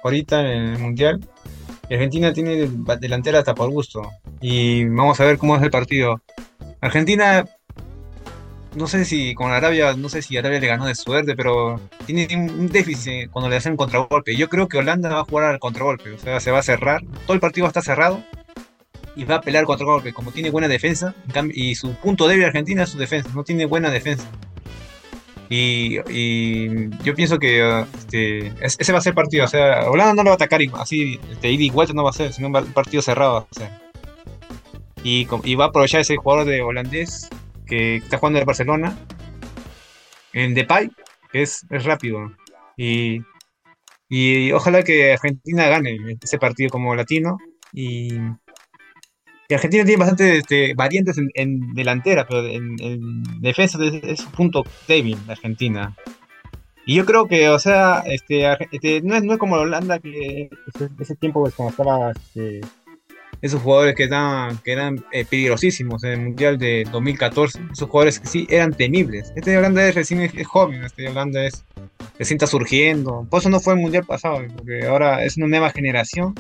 ahorita 0.04 0.40
en 0.42 0.64
el 0.64 0.80
Mundial. 0.80 1.20
Y 1.90 1.96
Argentina 1.96 2.32
tiene 2.32 2.70
delantera 3.02 3.40
hasta 3.40 3.56
por 3.56 3.70
gusto. 3.70 4.10
Y 4.40 4.86
vamos 4.86 5.20
a 5.20 5.26
ver 5.26 5.38
cómo 5.38 5.58
es 5.58 5.64
el 5.64 5.72
partido. 5.72 6.22
Argentina 6.80 7.46
no 8.76 8.88
sé 8.88 9.06
si 9.06 9.36
con 9.36 9.52
Arabia, 9.52 9.94
no 9.96 10.10
sé 10.10 10.22
si 10.22 10.38
Arabia 10.38 10.60
le 10.60 10.68
ganó 10.68 10.86
de 10.86 10.96
suerte, 10.96 11.36
pero 11.36 11.80
tiene 12.06 12.28
un 12.36 12.68
déficit 12.70 13.30
cuando 13.30 13.50
le 13.50 13.58
hacen 13.58 13.78
contragolpe. 13.78 14.36
Yo 14.36 14.50
creo 14.50 14.68
que 14.68 14.78
Holanda 14.78 15.10
va 15.10 15.22
a 15.22 15.26
jugar 15.26 15.46
al 15.46 15.60
contragolpe, 15.60 16.12
o 16.12 16.18
sea, 16.18 16.40
se 16.40 16.52
va 16.52 16.60
a 16.60 16.64
cerrar, 16.64 17.02
todo 17.26 17.34
el 17.34 17.40
partido 17.40 17.68
estar 17.68 17.84
cerrado 17.84 18.24
y 19.16 19.26
va 19.26 19.36
a 19.36 19.42
pelear 19.42 19.66
contragolpe, 19.66 20.14
como 20.14 20.32
tiene 20.32 20.50
buena 20.50 20.68
defensa, 20.68 21.14
y 21.54 21.76
su 21.76 21.94
punto 21.96 22.28
débil 22.28 22.46
Argentina 22.46 22.84
es 22.84 22.90
su 22.90 22.98
defensa, 22.98 23.30
no 23.36 23.44
tiene 23.44 23.66
buena 23.66 23.92
defensa. 23.92 24.28
Y, 25.56 26.90
yo 27.04 27.14
pienso 27.14 27.38
que 27.38 27.82
este, 27.82 28.54
ese 28.62 28.92
va 28.92 28.98
a 28.98 29.02
ser 29.02 29.14
partido, 29.14 29.46
o 29.46 29.48
sea, 29.48 29.88
Holanda 29.88 30.16
no 30.16 30.24
lo 30.24 30.30
va 30.30 30.34
a 30.34 30.36
atacar 30.36 30.62
así, 30.80 31.20
este, 31.30 31.52
ida 31.52 31.94
no 31.94 32.04
va 32.04 32.10
a 32.10 32.14
ser, 32.14 32.34
sino 32.34 32.48
un 32.48 32.74
partido 32.74 33.04
cerrado. 33.04 33.48
y, 35.04 35.28
y 35.44 35.56
va 35.56 35.66
a 35.66 35.68
aprovechar 35.68 36.02
ese 36.02 36.18
jugador 36.18 36.46
de 36.46 36.64
holandés 36.64 37.30
que 37.68 37.98
está 37.98 38.18
jugando 38.18 38.40
en 38.40 38.46
Barcelona, 38.46 38.98
en 40.34 40.56
Depay, 40.56 40.90
que 41.32 41.44
es, 41.44 41.68
es 41.70 41.84
rápido. 41.84 42.32
Y, 42.76 43.22
y 44.10 44.52
ojalá 44.54 44.82
que 44.84 45.14
Argentina 45.14 45.68
gane 45.68 46.18
ese 46.20 46.40
partido 46.40 46.72
como 46.72 46.96
latino. 46.96 47.38
Y, 47.72 48.18
Argentina 49.54 49.84
tiene 49.84 50.00
bastante 50.00 50.38
este, 50.38 50.74
variantes 50.74 51.18
en, 51.34 51.74
delantera, 51.74 52.26
pero 52.28 52.46
en, 52.46 53.24
defensa 53.40 53.78
es, 53.82 54.20
un 54.26 54.32
punto 54.32 54.64
débil 54.88 55.18
Argentina. 55.28 55.96
Y 56.86 56.96
yo 56.96 57.06
creo 57.06 57.28
que, 57.28 57.50
o 57.50 57.60
sea, 57.60 58.04
este, 58.06 58.46
este 58.72 59.02
no, 59.02 59.16
es, 59.16 59.24
no 59.24 59.34
es 59.34 59.40
como 59.40 59.56
Holanda 59.56 60.00
que 60.00 60.50
ese, 61.00 61.16
tiempo 61.16 61.42
pues, 61.42 61.56
cuando 61.56 61.72
estaba 61.72 62.12
este, 62.12 62.62
esos 63.44 63.62
jugadores 63.62 63.94
que, 63.96 64.04
eran, 64.04 64.58
que 64.60 64.72
eran 64.72 65.04
eh, 65.12 65.26
peligrosísimos 65.26 66.02
en 66.06 66.12
el 66.12 66.20
Mundial 66.22 66.58
de 66.58 66.88
2014, 66.90 67.60
esos 67.74 67.90
jugadores 67.90 68.20
que 68.22 68.28
sí 68.28 68.48
eran 68.50 68.74
temibles. 68.74 69.34
Este 69.36 69.58
Holanda 69.58 69.86
es 69.86 69.96
recién 69.96 70.22
es, 70.22 70.48
joven, 70.48 70.82
este 70.84 71.10
Holanda 71.10 71.46
es 71.46 71.66
recién 72.18 72.38
está 72.38 72.48
surgiendo, 72.48 73.28
por 73.30 73.42
eso 73.42 73.50
no 73.50 73.60
fue 73.60 73.74
el 73.74 73.82
Mundial 73.82 74.06
pasado, 74.06 74.42
porque 74.56 74.86
ahora 74.88 75.26
es 75.26 75.36
una 75.36 75.48
nueva 75.48 75.72
generación 75.72 76.34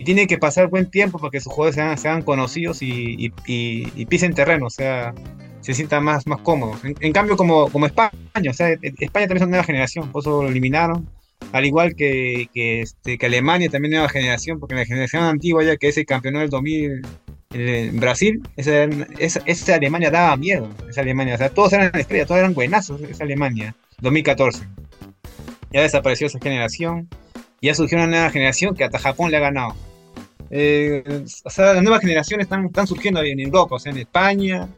y 0.00 0.04
tiene 0.04 0.26
que 0.26 0.38
pasar 0.38 0.68
buen 0.68 0.90
tiempo 0.90 1.18
para 1.18 1.30
que 1.30 1.42
sus 1.42 1.52
jugadores 1.52 2.00
sean, 2.00 2.22
conocidos 2.22 2.80
y, 2.80 3.30
y, 3.46 4.06
pisen 4.06 4.32
terreno, 4.32 4.68
o 4.68 4.70
sea, 4.70 5.14
se 5.60 5.74
sientan 5.74 6.04
más, 6.04 6.26
más 6.26 6.40
cómodos. 6.40 6.80
En, 6.84 7.12
cambio, 7.12 7.36
como, 7.36 7.70
como 7.70 7.84
España, 7.84 8.14
o 8.48 8.54
sea, 8.54 8.70
España 8.70 9.26
también 9.26 9.36
es 9.36 9.42
una 9.42 9.50
nueva 9.50 9.64
generación, 9.64 10.10
por 10.10 10.22
eso 10.22 10.42
lo 10.42 10.48
eliminaron 10.48 11.06
al 11.52 11.66
igual 11.66 11.94
que, 11.96 12.48
que, 12.54 12.80
este, 12.80 13.18
que 13.18 13.26
Alemania, 13.26 13.68
también 13.68 13.92
nueva 13.92 14.08
generación, 14.08 14.58
porque 14.58 14.74
la 14.74 14.86
generación 14.86 15.22
antigua 15.22 15.64
ya 15.64 15.76
que 15.76 15.88
ese 15.88 16.06
campeón 16.06 16.34
del 16.36 16.48
2000 16.48 17.02
en 17.52 18.00
Brasil, 18.00 18.40
esa, 18.56 18.84
esa, 19.18 19.74
Alemania 19.74 20.10
daba 20.10 20.34
miedo, 20.38 20.70
esa 20.88 21.02
Alemania, 21.02 21.34
o 21.34 21.38
sea, 21.38 21.50
todos 21.50 21.74
eran 21.74 21.94
estrellas, 21.94 22.26
todos 22.26 22.38
eran 22.38 22.54
buenazos, 22.54 23.02
esa 23.02 23.24
Alemania, 23.24 23.74
2014. 24.00 24.66
Ya 25.72 25.82
desapareció 25.82 26.28
esa 26.28 26.38
generación, 26.38 27.06
ya 27.60 27.74
surgió 27.74 27.98
una 27.98 28.06
nueva 28.06 28.30
generación 28.30 28.74
que 28.74 28.84
hasta 28.84 28.98
Japón 28.98 29.30
le 29.30 29.36
ha 29.36 29.40
ganado. 29.40 29.74
Eh, 30.50 31.24
o 31.44 31.50
sea, 31.50 31.74
las 31.74 31.82
nuevas 31.82 32.00
generaciones 32.00 32.44
están, 32.44 32.66
están 32.66 32.86
surgiendo 32.86 33.22
en 33.22 33.38
Europa, 33.38 33.76
o 33.76 33.78
sea, 33.78 33.92
en 33.92 33.98
España, 33.98 34.68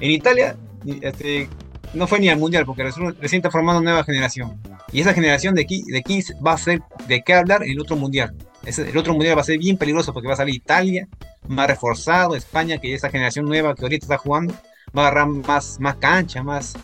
en 0.00 0.10
Italia, 0.10 0.56
este, 1.00 1.48
no 1.94 2.06
fue 2.06 2.18
ni 2.18 2.28
al 2.28 2.38
mundial, 2.38 2.66
porque 2.66 2.82
recién 2.82 3.38
está 3.38 3.50
formando 3.50 3.80
una 3.80 3.90
nueva 3.90 4.04
generación. 4.04 4.60
Y 4.92 5.00
esa 5.00 5.14
generación 5.14 5.54
de, 5.54 5.66
de 5.86 6.02
15 6.02 6.34
va 6.44 6.52
a 6.52 6.58
ser 6.58 6.80
de 7.06 7.22
qué 7.22 7.34
hablar 7.34 7.62
en 7.62 7.70
el 7.70 7.80
otro 7.80 7.96
mundial. 7.96 8.34
el 8.64 8.96
otro 8.96 9.12
mundial 9.12 9.36
va 9.36 9.42
a 9.42 9.44
ser 9.44 9.58
bien 9.58 9.76
peligroso 9.76 10.12
porque 10.12 10.28
va 10.28 10.34
a 10.34 10.38
salir 10.38 10.54
Italia, 10.54 11.08
más 11.48 11.68
reforzado, 11.68 12.34
España, 12.34 12.78
que 12.78 12.94
esa 12.94 13.10
generación 13.10 13.46
nueva 13.46 13.74
que 13.74 13.82
ahorita 13.82 14.04
está 14.04 14.18
jugando, 14.18 14.54
va 14.96 15.04
a 15.04 15.06
agarrar 15.08 15.28
más, 15.28 15.78
más 15.80 15.96
cancha, 15.96 16.42
más, 16.42 16.74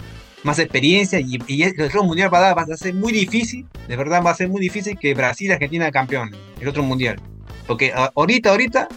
más 0.42 0.58
experiencia. 0.58 1.20
Y, 1.20 1.62
el 1.62 1.82
otro 1.82 2.04
mundial 2.04 2.32
va 2.32 2.38
a, 2.38 2.40
dar, 2.42 2.58
va 2.58 2.62
a 2.62 2.76
ser 2.76 2.94
muy 2.94 3.12
difícil, 3.12 3.66
de 3.88 3.96
verdad 3.96 4.22
va 4.24 4.30
a 4.30 4.34
ser 4.34 4.48
muy 4.48 4.60
difícil 4.60 4.98
que 4.98 5.14
Brasil 5.14 5.48
y 5.48 5.52
Argentina 5.52 5.90
campeón, 5.90 6.30
el 6.60 6.68
otro 6.68 6.82
mundial. 6.82 7.20
Porque 7.70 7.92
ahorita, 7.94 8.50
ahorita, 8.50 8.88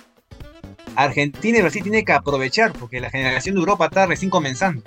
Argentina 0.96 1.60
y 1.60 1.62
Brasil 1.62 1.84
tienen 1.84 2.04
que 2.04 2.12
aprovechar, 2.12 2.74
porque 2.74 3.00
la 3.00 3.12
generación 3.12 3.54
de 3.54 3.60
Europa 3.60 3.86
está 3.86 4.08
recién 4.08 4.32
comenzando 4.32 4.82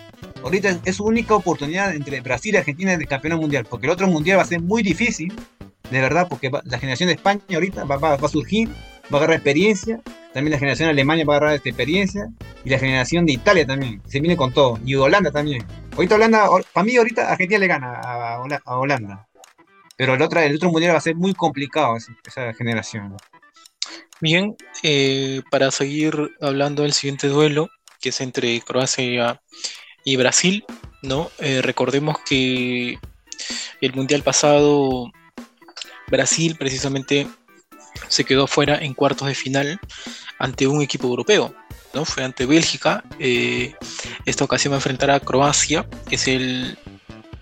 ahorita 0.46 0.81
es 0.85 0.96
su 0.96 1.05
única 1.05 1.35
oportunidad 1.35 1.94
entre 1.94 2.20
Brasil 2.20 2.55
y 2.55 2.59
Argentina 2.59 2.96
de 2.96 3.07
campeonato 3.07 3.42
mundial, 3.42 3.66
porque 3.68 3.87
el 3.87 3.92
otro 3.92 4.07
mundial 4.07 4.38
va 4.38 4.42
a 4.42 4.46
ser 4.46 4.61
muy 4.61 4.83
difícil, 4.83 5.33
de 5.90 6.01
verdad, 6.01 6.27
porque 6.29 6.51
la 6.64 6.79
generación 6.79 7.09
de 7.09 7.14
España 7.14 7.40
ahorita 7.53 7.85
va, 7.85 8.14
a 8.14 8.29
surgir, 8.29 8.68
va 9.12 9.14
a 9.14 9.16
agarrar 9.16 9.37
experiencia, 9.37 10.01
también 10.33 10.53
la 10.53 10.59
generación 10.59 10.87
de 10.87 10.92
Alemania 10.92 11.25
va 11.25 11.35
a 11.35 11.37
agarrar 11.38 11.57
esta 11.57 11.68
experiencia, 11.68 12.29
y 12.64 12.70
la 12.70 12.79
generación 12.79 13.27
de 13.27 13.33
Italia 13.33 13.66
también, 13.66 14.03
se 14.07 14.20
viene 14.20 14.37
con 14.37 14.53
todo, 14.53 14.79
y 14.85 14.94
Holanda 14.94 15.31
también. 15.31 15.64
Ahorita 15.94 16.14
Holanda, 16.14 16.49
para 16.72 16.85
mí 16.85 16.96
ahorita 16.96 17.31
Argentina 17.31 17.59
le 17.59 17.66
gana 17.66 18.01
a, 18.01 18.79
Holanda, 18.79 19.27
pero 19.96 20.14
el 20.14 20.22
otro, 20.22 20.40
el 20.40 20.57
otro 20.57 20.70
mundial 20.70 20.94
va 20.94 20.99
a 20.99 21.01
ser 21.01 21.16
muy 21.16 21.35
complicado 21.35 21.96
esa, 21.96 22.53
generación. 22.55 23.16
Bien, 24.21 24.57
eh, 24.83 25.43
para 25.51 25.71
seguir 25.71 26.31
hablando 26.41 26.83
del 26.83 26.95
siguiente 26.95 27.29
duelo, 27.29 27.69
que 28.01 28.09
es 28.09 28.21
entre 28.23 28.61
Croacia 28.63 29.43
y 30.05 30.17
Brasil, 30.17 30.65
¿no? 31.03 31.31
Eh, 31.39 31.61
recordemos 31.61 32.17
que 32.27 32.99
el 33.83 33.95
Mundial 33.95 34.23
pasado 34.23 35.13
Brasil 36.09 36.57
precisamente 36.59 37.27
se 38.09 38.25
quedó 38.25 38.47
fuera 38.47 38.79
en 38.79 38.95
cuartos 38.95 39.29
de 39.29 39.35
final 39.35 39.81
ante 40.39 40.67
un 40.67 40.81
equipo 40.81 41.09
europeo, 41.09 41.55
¿no? 41.93 42.07
Fue 42.07 42.25
ante 42.25 42.47
Bélgica. 42.47 43.05
Eh, 43.19 43.75
esta 44.25 44.45
ocasión 44.45 44.73
va 44.73 44.77
a 44.77 44.79
enfrentar 44.79 45.11
a 45.11 45.21
Croacia, 45.21 45.87
que 46.09 46.15
es 46.15 46.27
el 46.27 46.79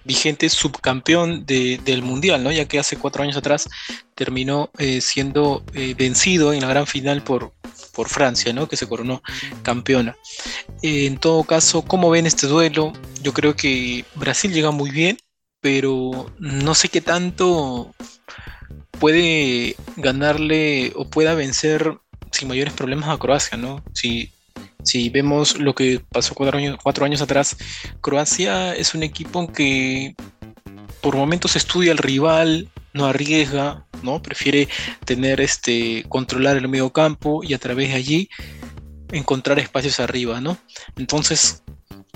vigente 0.05 0.49
subcampeón 0.49 1.47
del 1.47 2.03
Mundial, 2.03 2.43
¿no? 2.43 2.53
ya 2.53 2.67
que 2.67 2.79
hace 2.79 2.97
cuatro 2.97 3.23
años 3.23 3.37
atrás 3.37 3.69
terminó 4.15 4.71
eh, 4.79 5.01
siendo 5.01 5.65
eh, 5.75 5.95
vencido 5.97 6.53
en 6.53 6.61
la 6.61 6.69
gran 6.69 6.87
final 6.87 7.23
por, 7.23 7.53
por 7.93 8.09
Francia, 8.09 8.53
¿no? 8.53 8.69
que 8.69 8.77
se 8.77 8.87
coronó 8.87 9.23
campeona. 9.63 10.17
en 10.83 11.17
todo 11.19 11.45
caso, 11.45 11.83
¿cómo 11.83 12.11
ven 12.11 12.27
este 12.27 12.47
duelo? 12.47 12.93
Yo 13.23 13.33
creo 13.33 13.57
que 13.57 14.05
Brasil 14.15 14.53
llega 14.53 14.71
muy 14.71 14.91
bien, 14.91 15.19
pero 15.61 16.31
no 16.39 16.75
sé 16.75 16.89
qué 16.89 17.01
tanto 17.01 17.95
puede 18.99 19.77
ganarle 19.97 20.93
o 20.95 21.09
pueda 21.09 21.35
vencer 21.35 21.99
sin 22.31 22.49
mayores 22.49 22.75
problemas 22.75 23.09
a 23.09 23.19
Croacia, 23.19 23.57
¿no? 23.57 23.83
Si, 23.93 24.31
si 24.85 25.09
vemos 25.09 25.59
lo 25.59 25.75
que 25.75 26.01
pasó 26.11 26.35
cuatro 26.35 26.59
años, 26.59 26.79
cuatro 26.83 27.05
años 27.05 27.21
atrás, 27.21 27.57
Croacia 28.01 28.75
es 28.75 28.95
un 28.95 29.03
equipo 29.03 29.51
que 29.53 30.15
por 31.01 31.17
momentos 31.17 31.57
estudia 31.57 31.93
al 31.93 31.99
rival, 31.99 32.69
no 32.93 33.07
arriesga, 33.07 33.85
¿no? 34.03 34.23
Prefiere 34.23 34.69
tener 35.05 35.41
este, 35.41 36.05
controlar 36.09 36.57
el 36.57 36.69
medio 36.69 36.93
campo 36.93 37.43
y 37.43 37.55
a 37.55 37.59
través 37.59 37.89
de 37.89 37.95
allí 37.95 38.29
encontrar 39.11 39.59
espacios 39.59 40.01
arriba, 40.01 40.41
¿no? 40.41 40.57
Entonces, 40.97 41.63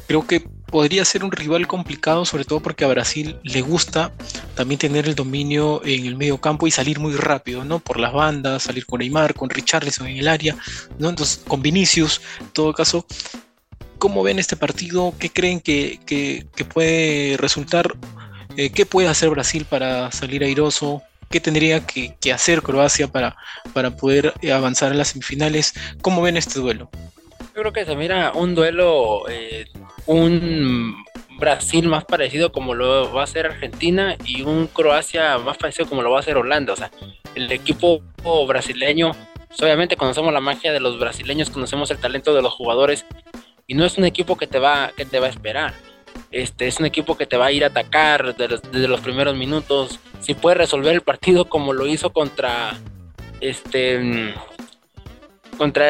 creo 0.07 0.27
que 0.27 0.45
podría 0.71 1.05
ser 1.05 1.25
un 1.25 1.33
rival 1.33 1.67
complicado, 1.67 2.25
sobre 2.25 2.45
todo 2.45 2.61
porque 2.61 2.85
a 2.85 2.89
Brasil 2.89 3.37
le 3.43 3.63
gusta 3.63 4.13
también 4.55 4.79
tener 4.79 5.09
el 5.09 5.15
dominio 5.15 5.83
en 5.85 6.07
el 6.07 6.17
medio 6.17 6.39
campo 6.39 6.67
y 6.67 6.71
salir 6.71 6.99
muy 7.01 7.15
rápido, 7.15 7.65
¿no? 7.65 7.79
Por 7.79 7.99
las 7.99 8.13
bandas, 8.13 8.65
salir 8.65 8.87
con 8.87 9.01
Neymar, 9.01 9.35
con 9.35 9.51
Richarlison 9.51 10.07
en 10.07 10.19
el 10.19 10.29
área, 10.29 10.57
¿no? 10.99 11.09
Entonces, 11.09 11.43
con 11.47 11.63
Vinicius, 11.63 12.21
en 12.41 12.49
todo 12.49 12.73
caso, 12.73 13.07
¿cómo 13.99 14.23
ven 14.23 14.39
este 14.39 14.57
partido? 14.57 15.15
¿Qué 15.19 15.31
creen 15.31 15.61
que, 15.61 16.47
puede 16.73 17.37
resultar? 17.39 17.97
Eh, 18.57 18.71
¿Qué 18.71 18.87
puede 18.87 19.09
hacer 19.09 19.31
Brasil 19.31 19.65
para 19.65 20.13
salir 20.13 20.45
airoso? 20.45 21.03
¿Qué 21.31 21.41
tendría 21.41 21.87
que, 21.87 22.33
hacer 22.33 22.63
Croacia 22.63 23.09
para, 23.09 23.37
para 23.73 23.97
poder 23.97 24.35
avanzar 24.53 24.93
a 24.93 24.95
las 24.95 25.09
semifinales? 25.09 25.75
¿Cómo 26.03 26.23
ven 26.23 26.37
este 26.37 26.61
duelo? 26.61 26.91
Creo 27.59 27.73
que 27.73 27.85
se 27.85 27.97
mira 27.97 28.31
un 28.37 28.55
duelo, 28.55 29.29
eh, 29.29 29.65
un 30.07 31.05
Brasil 31.41 31.89
más 31.89 32.05
parecido 32.05 32.53
como 32.53 32.73
lo 32.73 33.13
va 33.13 33.23
a 33.23 33.25
hacer 33.25 33.47
Argentina 33.47 34.17
y 34.25 34.43
un 34.43 34.69
Croacia 34.69 35.39
más 35.39 35.57
parecido 35.57 35.89
como 35.89 36.03
lo 36.03 36.11
va 36.13 36.19
a 36.19 36.21
hacer 36.21 36.37
Holanda. 36.37 36.75
O 36.75 36.77
sea, 36.77 36.93
el 37.35 37.51
equipo 37.51 38.01
brasileño, 38.47 39.11
pues, 39.49 39.61
obviamente 39.61 39.97
conocemos 39.97 40.33
la 40.33 40.39
magia 40.39 40.73
de 40.73 40.79
los 40.79 41.01
brasileños, 41.01 41.51
conocemos 41.51 41.91
el 41.91 41.99
talento 41.99 42.33
de 42.33 42.43
los 42.43 42.53
jugadores 42.53 43.05
y 43.67 43.75
no 43.75 43.85
es 43.85 43.99
un 43.99 44.05
equipo 44.05 44.37
que 44.37 44.47
te 44.47 44.61
va, 44.61 44.93
que 44.97 45.05
te 45.05 45.19
va 45.19 45.27
a 45.27 45.31
esperar. 45.31 45.75
Este, 46.31 46.69
es 46.69 46.79
un 46.79 46.87
equipo 46.87 47.17
que 47.17 47.27
te 47.27 47.37
va 47.37 47.47
a 47.47 47.53
ir 47.53 47.65
a 47.65 47.69
atacar 47.69 48.37
desde 48.37 48.87
los, 48.87 49.01
primeros 49.01 49.35
minutos. 49.35 49.99
Si 50.21 50.35
puede 50.35 50.55
resolver 50.55 50.95
el 50.95 51.01
partido 51.01 51.49
como 51.49 51.73
lo 51.73 51.89
hizo 51.89 52.13
contra 52.13 52.79
este 53.41 54.33
contra 55.59 55.85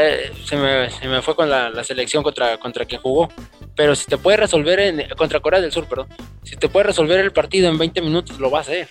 se 0.45 0.57
me, 0.57 0.91
se 0.91 1.07
me 1.07 1.23
fue 1.23 1.37
con 1.37 1.49
la, 1.49 1.85
selección 1.85 2.25
contra, 2.25 2.59
contra 2.59 2.85
quien 2.85 3.01
jugó. 3.01 3.29
Pero 3.77 3.95
si 3.95 4.07
te 4.07 4.19
puede 4.19 4.39
resolver 4.39 4.81
en, 4.81 5.09
contra 5.11 5.39
Corea 5.39 5.61
del 5.61 5.71
Sur, 5.71 5.87
perdón, 5.87 6.09
si 6.43 6.57
te 6.57 6.69
puede 6.69 6.87
resolver 6.87 7.21
el 7.21 7.31
partido 7.31 7.69
en 7.69 7.79
20 7.79 8.01
minutos, 8.03 8.41
lo 8.41 8.51
va 8.51 8.59
a 8.59 8.63
hacer. 8.63 8.89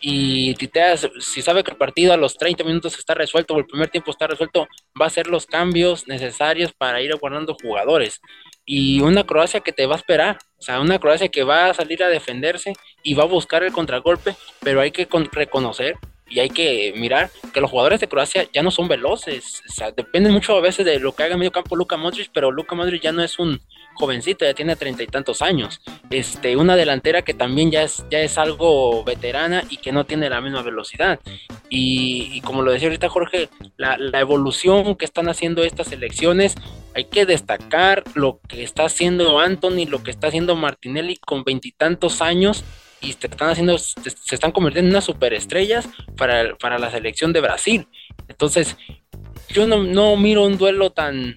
Y 0.00 0.56
si 1.20 1.42
sabe 1.42 1.62
que 1.62 1.72
el 1.72 1.76
partido 1.76 2.14
a 2.14 2.16
los 2.16 2.38
30 2.38 2.64
minutos 2.64 2.98
está 2.98 3.12
resuelto 3.12 3.54
o 3.54 3.58
el 3.58 3.66
primer 3.66 3.90
tiempo 3.90 4.10
está 4.10 4.26
resuelto, 4.26 4.66
va 4.98 5.04
a 5.04 5.08
hacer 5.08 5.26
los 5.26 5.44
cambios 5.44 6.08
necesarios 6.08 6.72
para 6.72 7.02
ir 7.02 7.14
guardando 7.16 7.54
jugadores. 7.60 8.22
Y 8.64 9.00
una 9.02 9.24
Croacia 9.24 9.60
que 9.60 9.72
te 9.72 9.84
va 9.84 9.96
a 9.96 9.98
esperar, 9.98 10.38
o 10.58 10.62
sea, 10.62 10.80
una 10.80 10.98
Croacia 10.98 11.28
que 11.28 11.42
va 11.42 11.66
a 11.66 11.74
salir 11.74 12.02
a 12.02 12.08
defenderse 12.08 12.72
y 13.02 13.12
va 13.12 13.24
a 13.24 13.26
buscar 13.26 13.62
el 13.62 13.72
contragolpe, 13.72 14.34
pero 14.60 14.80
hay 14.80 14.90
que 14.90 15.06
reconocer 15.32 15.96
y 16.30 16.38
hay 16.38 16.48
que 16.48 16.94
mirar 16.96 17.30
que 17.52 17.60
los 17.60 17.70
jugadores 17.70 18.00
de 18.00 18.08
Croacia 18.08 18.46
ya 18.52 18.62
no 18.62 18.70
son 18.70 18.88
veloces. 18.88 19.62
O 19.68 19.72
sea, 19.72 19.90
depende 19.90 20.30
mucho 20.30 20.56
a 20.56 20.60
veces 20.60 20.86
de 20.86 21.00
lo 21.00 21.12
que 21.12 21.24
haga 21.24 21.34
en 21.34 21.40
medio 21.40 21.52
campo 21.52 21.76
Luka 21.76 21.96
Modric, 21.96 22.30
pero 22.32 22.52
Luka 22.52 22.76
Modric 22.76 23.02
ya 23.02 23.12
no 23.12 23.22
es 23.22 23.38
un 23.38 23.60
jovencito, 23.94 24.44
ya 24.44 24.54
tiene 24.54 24.76
treinta 24.76 25.02
y 25.02 25.08
tantos 25.08 25.42
años. 25.42 25.80
Este, 26.08 26.56
una 26.56 26.76
delantera 26.76 27.22
que 27.22 27.34
también 27.34 27.70
ya 27.70 27.82
es, 27.82 28.04
ya 28.10 28.20
es 28.20 28.38
algo 28.38 29.04
veterana 29.04 29.64
y 29.68 29.78
que 29.78 29.92
no 29.92 30.04
tiene 30.04 30.30
la 30.30 30.40
misma 30.40 30.62
velocidad. 30.62 31.18
Y, 31.68 32.40
como 32.42 32.62
lo 32.62 32.72
decía 32.72 32.88
ahorita 32.88 33.08
Jorge, 33.08 33.48
la, 33.76 33.96
evolución 34.20 34.94
que 34.94 35.04
están 35.04 35.28
haciendo 35.28 35.64
estas 35.64 35.90
elecciones, 35.92 36.54
hay 36.94 37.04
que 37.04 37.26
destacar 37.26 38.04
lo 38.14 38.40
que 38.48 38.62
está 38.62 38.84
haciendo 38.84 39.40
Anthony, 39.40 39.86
lo 39.88 40.02
que 40.02 40.10
está 40.10 40.28
haciendo 40.28 40.56
Martinelli 40.56 41.16
con 41.16 41.44
veintitantos 41.44 42.22
años 42.22 42.64
y 43.00 43.12
se 43.12 43.26
están 43.26 43.50
haciendo, 43.50 43.78
se 43.78 44.34
están 44.34 44.52
convirtiendo 44.52 44.88
en 44.88 44.94
unas 44.94 45.04
superestrellas 45.04 45.88
para, 46.16 46.56
para 46.56 46.78
la 46.78 46.90
selección 46.90 47.32
de 47.32 47.40
Brasil. 47.40 47.88
Entonces, 48.28 48.76
yo 49.48 49.66
no, 49.66 49.82
no 49.82 50.16
miro 50.16 50.44
un 50.44 50.58
duelo 50.58 50.90
tan, 50.90 51.36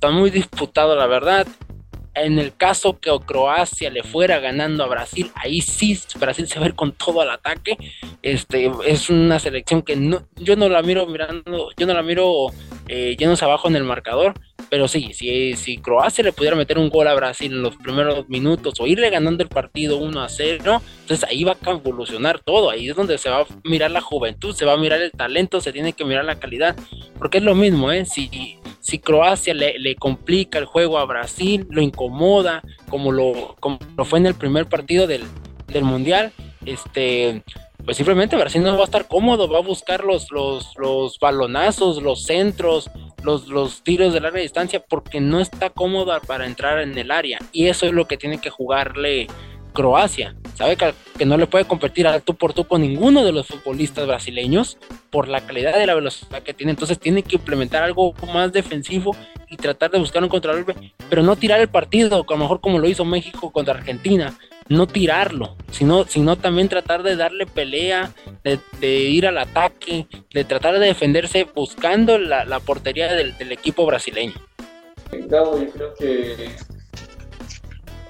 tan 0.00 0.14
muy 0.14 0.30
disputado, 0.30 0.96
la 0.96 1.06
verdad. 1.06 1.46
En 2.14 2.38
el 2.38 2.54
caso 2.54 3.00
que 3.00 3.10
Croacia 3.24 3.88
le 3.88 4.02
fuera 4.02 4.38
ganando 4.38 4.84
a 4.84 4.86
Brasil, 4.86 5.30
ahí 5.34 5.62
sí 5.62 5.98
Brasil 6.18 6.46
se 6.46 6.58
va 6.58 6.66
a 6.66 6.68
ir 6.68 6.74
con 6.74 6.92
todo 6.92 7.22
al 7.22 7.30
ataque. 7.30 7.78
Este 8.20 8.70
es 8.84 9.08
una 9.08 9.38
selección 9.38 9.80
que 9.80 9.96
no, 9.96 10.26
yo 10.36 10.56
no 10.56 10.68
la 10.68 10.82
miro 10.82 11.06
mirando, 11.06 11.70
yo 11.76 11.86
no 11.86 11.94
la 11.94 12.02
miro 12.02 12.48
eh, 12.94 13.16
yéndose 13.18 13.42
abajo 13.46 13.68
en 13.68 13.76
el 13.76 13.84
marcador. 13.84 14.34
Pero 14.68 14.86
sí, 14.86 15.14
si, 15.14 15.54
si 15.54 15.78
Croacia 15.78 16.22
le 16.22 16.32
pudiera 16.32 16.56
meter 16.56 16.78
un 16.78 16.90
gol 16.90 17.08
a 17.08 17.14
Brasil 17.14 17.50
en 17.50 17.62
los 17.62 17.74
primeros 17.76 18.28
minutos 18.28 18.74
o 18.78 18.86
irle 18.86 19.08
ganando 19.08 19.42
el 19.42 19.48
partido 19.48 19.96
1 19.96 20.22
a 20.22 20.28
0, 20.28 20.82
entonces 21.00 21.26
ahí 21.26 21.42
va 21.42 21.56
a 21.64 21.70
evolucionar 21.70 22.40
todo. 22.40 22.68
Ahí 22.68 22.90
es 22.90 22.94
donde 22.94 23.16
se 23.16 23.30
va 23.30 23.40
a 23.40 23.46
mirar 23.64 23.92
la 23.92 24.02
juventud, 24.02 24.54
se 24.54 24.66
va 24.66 24.74
a 24.74 24.76
mirar 24.76 25.00
el 25.00 25.10
talento, 25.10 25.62
se 25.62 25.72
tiene 25.72 25.94
que 25.94 26.04
mirar 26.04 26.26
la 26.26 26.38
calidad. 26.38 26.76
Porque 27.18 27.38
es 27.38 27.44
lo 27.44 27.54
mismo, 27.54 27.90
¿eh? 27.90 28.04
Si, 28.04 28.58
si 28.80 28.98
Croacia 28.98 29.54
le, 29.54 29.78
le 29.78 29.94
complica 29.94 30.58
el 30.58 30.66
juego 30.66 30.98
a 30.98 31.06
Brasil, 31.06 31.66
lo 31.70 31.80
incomoda, 31.80 32.62
como 32.90 33.10
lo, 33.10 33.56
como 33.58 33.78
lo 33.96 34.04
fue 34.04 34.18
en 34.18 34.26
el 34.26 34.34
primer 34.34 34.66
partido 34.66 35.06
del, 35.06 35.22
del 35.68 35.84
Mundial, 35.84 36.32
este 36.66 37.42
pues 37.84 37.96
simplemente 37.96 38.36
Brasil 38.36 38.62
no 38.62 38.74
va 38.74 38.82
a 38.82 38.84
estar 38.84 39.08
cómodo, 39.08 39.48
va 39.48 39.58
a 39.58 39.62
buscar 39.62 40.04
los, 40.04 40.30
los, 40.30 40.72
los 40.76 41.18
balonazos, 41.18 42.02
los 42.02 42.24
centros, 42.24 42.90
los, 43.22 43.48
los 43.48 43.82
tiros 43.82 44.12
de 44.12 44.20
larga 44.20 44.40
distancia, 44.40 44.82
porque 44.88 45.20
no 45.20 45.40
está 45.40 45.70
cómoda 45.70 46.20
para 46.20 46.46
entrar 46.46 46.80
en 46.80 46.96
el 46.96 47.10
área. 47.10 47.38
Y 47.50 47.66
eso 47.66 47.86
es 47.86 47.92
lo 47.92 48.06
que 48.06 48.16
tiene 48.16 48.38
que 48.38 48.50
jugarle 48.50 49.26
Croacia. 49.72 50.36
Sabe 50.54 50.76
que, 50.76 50.94
que, 51.18 51.24
no 51.24 51.36
le 51.36 51.46
puede 51.46 51.64
competir 51.64 52.06
al 52.06 52.22
tú 52.22 52.34
por 52.34 52.52
tú 52.52 52.64
con 52.64 52.82
ninguno 52.82 53.24
de 53.24 53.32
los 53.32 53.46
futbolistas 53.46 54.06
brasileños 54.06 54.78
por 55.10 55.28
la 55.28 55.40
calidad 55.40 55.76
de 55.76 55.86
la 55.86 55.94
velocidad 55.94 56.42
que 56.42 56.54
tiene. 56.54 56.72
Entonces 56.72 56.98
tiene 56.98 57.22
que 57.22 57.36
implementar 57.36 57.82
algo 57.82 58.14
más 58.32 58.52
defensivo 58.52 59.16
y 59.48 59.56
tratar 59.56 59.90
de 59.90 59.98
buscar 59.98 60.22
un 60.22 60.28
control, 60.28 60.64
pero 61.10 61.22
no 61.22 61.36
tirar 61.36 61.60
el 61.60 61.68
partido, 61.68 62.24
a 62.26 62.32
lo 62.32 62.38
mejor 62.38 62.60
como 62.60 62.78
lo 62.78 62.88
hizo 62.88 63.04
México 63.04 63.50
contra 63.50 63.74
Argentina, 63.74 64.34
no 64.68 64.86
tirarlo, 64.86 65.56
sino, 65.70 66.04
sino 66.04 66.36
también 66.36 66.68
tratar 66.68 67.02
de 67.02 67.16
darle 67.16 67.46
pelea, 67.46 68.12
de, 68.44 68.88
ir 68.88 69.26
al 69.26 69.38
ataque, 69.38 70.06
de 70.32 70.44
tratar 70.44 70.78
de 70.78 70.86
defenderse 70.86 71.46
buscando 71.54 72.18
la, 72.18 72.60
portería 72.60 73.12
del, 73.12 73.52
equipo 73.52 73.86
brasileño. 73.86 74.34
Gabo, 75.12 75.60
yo 75.60 75.70
creo 75.70 75.94
que 75.94 76.50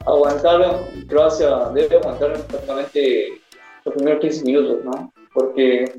aguantar, 0.07 0.61
Croacia 1.09 1.71
debe 1.75 1.97
aguantar 1.97 2.33
prácticamente 2.47 3.41
los 3.85 3.95
primeros 3.95 4.21
15 4.21 4.45
minutos, 4.45 4.85
¿no? 4.85 5.13
Porque 5.33 5.93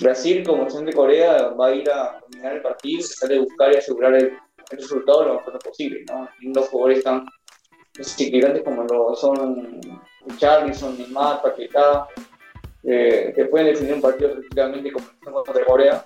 Brasil, 0.00 0.42
como 0.46 0.68
son 0.70 0.86
de 0.86 0.92
Corea, 0.92 1.48
va 1.48 1.68
a 1.68 1.74
ir 1.74 1.90
a 1.90 2.20
terminar 2.20 2.56
el 2.56 2.62
partido, 2.62 3.06
tratar 3.08 3.36
de 3.36 3.38
buscar 3.40 3.72
y 3.72 3.76
asegurar 3.76 4.14
el, 4.14 4.32
resultado 4.70 5.24
lo 5.24 5.34
más 5.34 5.64
posible, 5.64 6.04
¿no? 6.08 6.28
Los 6.54 6.68
jugadores 6.68 6.98
están 6.98 7.26
desequilibrantes 8.00 8.62
como 8.62 8.84
lo 8.84 9.14
son 9.14 9.80
Charlison, 10.38 10.96
Neymar, 10.96 11.42
Paquetá, 11.42 12.08
eh, 12.84 13.32
que 13.34 13.44
pueden 13.46 13.68
definir 13.68 13.94
un 13.94 14.00
partido 14.00 14.32
prácticamente 14.32 14.92
como 14.92 15.44
contra 15.44 15.64
Corea. 15.64 16.04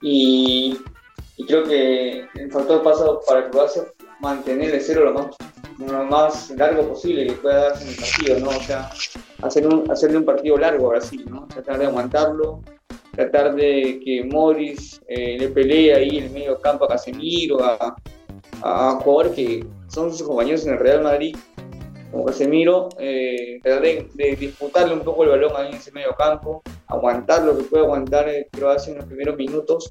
Y, 0.00 0.78
creo 1.46 1.64
que 1.64 2.28
el 2.34 2.52
factor 2.52 2.82
pasado 2.82 3.20
para 3.26 3.50
Croacia 3.50 3.82
mantener 4.20 4.74
el 4.74 4.80
cero 4.80 5.04
lo 5.06 5.14
más, 5.14 5.36
lo 5.78 6.04
más 6.04 6.50
largo 6.50 6.88
posible 6.88 7.26
que 7.26 7.32
pueda 7.32 7.70
darse 7.70 7.84
en 7.84 7.90
el 7.90 7.96
partido, 7.96 8.38
¿no? 8.40 8.48
O 8.50 8.62
sea, 8.62 8.90
hacer 9.42 9.66
un, 9.66 9.90
hacerle 9.90 10.18
un 10.18 10.24
partido 10.24 10.56
largo 10.56 10.86
a 10.86 10.90
Brasil, 10.90 11.24
¿no? 11.28 11.46
Tratar 11.48 11.78
de 11.78 11.86
aguantarlo, 11.86 12.60
tratar 13.12 13.54
de 13.56 14.00
que 14.04 14.24
Morris 14.24 15.00
eh, 15.08 15.36
le 15.38 15.48
pelee 15.48 15.94
ahí 15.94 16.18
en 16.18 16.24
el 16.24 16.30
medio 16.30 16.60
campo 16.60 16.84
a 16.84 16.88
Casemiro, 16.88 17.64
a, 17.64 17.96
a 18.62 19.00
jugadores 19.02 19.32
que 19.32 19.66
son 19.92 20.10
sus 20.10 20.26
compañeros 20.26 20.66
en 20.66 20.72
el 20.72 20.78
Real 20.78 21.02
Madrid, 21.02 21.36
como 22.10 22.24
Casemiro, 22.24 22.88
eh, 22.98 23.60
tratar 23.62 23.82
de, 23.82 24.36
disputarle 24.38 24.94
un 24.94 25.00
poco 25.00 25.24
el 25.24 25.30
balón 25.30 25.52
ahí 25.56 25.68
en 25.70 25.76
ese 25.76 25.92
medio 25.92 26.14
campo, 26.16 26.62
aguantar 26.86 27.44
lo 27.44 27.56
que 27.56 27.64
puede 27.64 27.84
aguantar 27.84 28.30
Croacia 28.52 28.92
en 28.92 28.98
los 28.98 29.06
primeros 29.06 29.36
minutos 29.36 29.90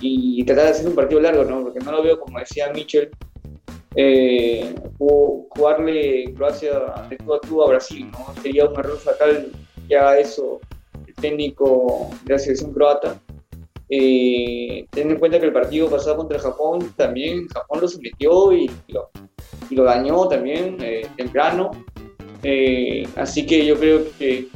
y 0.00 0.44
tratar 0.44 0.64
de 0.64 0.70
hacer 0.70 0.88
un 0.88 0.94
partido 0.94 1.20
largo, 1.20 1.44
¿no? 1.44 1.62
Porque 1.62 1.80
no 1.80 1.92
lo 1.92 2.02
veo, 2.02 2.20
como 2.20 2.38
decía 2.38 2.72
Michel, 2.72 3.10
eh, 3.96 4.74
jugarle 4.98 6.32
Croacia 6.34 7.06
de 7.08 7.16
todo 7.16 7.34
a 7.34 7.40
todo 7.40 7.64
a 7.64 7.68
Brasil, 7.68 8.10
¿no? 8.10 8.42
Sería 8.42 8.66
un 8.66 8.78
error 8.78 8.98
fatal 8.98 9.52
que 9.88 9.96
haga 9.96 10.18
eso 10.18 10.60
el 11.06 11.14
técnico 11.14 12.10
de 12.24 12.32
la 12.32 12.38
selección 12.38 12.72
croata. 12.72 13.20
Eh, 13.90 14.86
en 14.96 15.18
cuenta 15.18 15.38
que 15.38 15.46
el 15.46 15.52
partido 15.52 15.90
pasado 15.90 16.16
contra 16.16 16.38
Japón 16.38 16.92
también 16.96 17.46
Japón 17.48 17.82
lo 17.82 17.88
sometió 17.88 18.50
y 18.50 18.70
lo, 18.88 19.10
lo 19.74 19.84
dañó 19.84 20.28
también 20.28 20.76
eh, 20.80 21.06
temprano. 21.16 21.70
Eh, 22.42 23.06
así 23.16 23.46
que 23.46 23.64
yo 23.64 23.78
creo 23.78 24.04
que, 24.18 24.48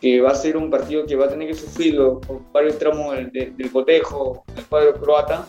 que, 0.00 0.20
va 0.20 0.30
a 0.30 0.34
ser 0.34 0.56
un 0.56 0.70
partido 0.70 1.06
que 1.06 1.16
va 1.16 1.26
a 1.26 1.28
tener 1.28 1.48
que 1.48 1.54
sufrirlo 1.54 2.20
varios 2.52 2.78
tramos 2.78 3.14
del, 3.14 3.56
del 3.56 3.70
cotejo 3.72 4.44
del 4.54 4.64
cuadro 4.66 4.94
croata 4.94 5.46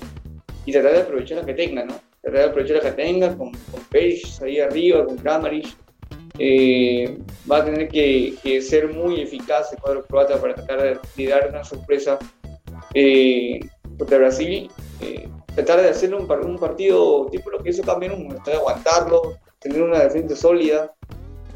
y 0.65 0.71
tratar 0.71 0.93
de 0.93 1.01
aprovechar 1.01 1.39
la 1.39 1.45
que 1.45 1.53
tenga, 1.53 1.83
¿no? 1.85 1.95
tratar 2.21 2.39
de 2.39 2.49
aprovechar 2.49 2.77
la 2.77 2.83
que 2.83 3.03
tenga 3.03 3.37
con, 3.37 3.51
con 3.51 3.81
ahí 4.41 4.59
arriba, 4.59 5.05
con 5.05 5.17
Kramaric. 5.17 5.67
Eh, 6.41 7.17
va 7.51 7.57
a 7.57 7.65
tener 7.65 7.89
que, 7.89 8.61
ser 8.61 8.93
muy 8.93 9.21
eficaz 9.21 9.73
el 9.73 9.79
cuadro 9.79 10.05
croata 10.05 10.39
para 10.39 10.55
tratar 10.55 11.01
de, 11.17 11.27
dar 11.27 11.49
una 11.49 11.63
sorpresa 11.63 12.17
contra 13.97 14.17
Brasil. 14.17 14.69
Tratar 15.55 15.81
de 15.81 15.89
hacer 15.89 16.13
un, 16.13 16.29
un, 16.29 16.57
partido 16.57 17.27
tipo 17.31 17.49
lo 17.49 17.61
que 17.61 17.71
hizo 17.71 17.83
Camerún, 17.83 18.29
tratar 18.29 18.53
de 18.53 18.59
aguantarlo, 18.59 19.21
tener 19.59 19.81
una 19.81 19.99
defensa 19.99 20.35
sólida 20.35 20.93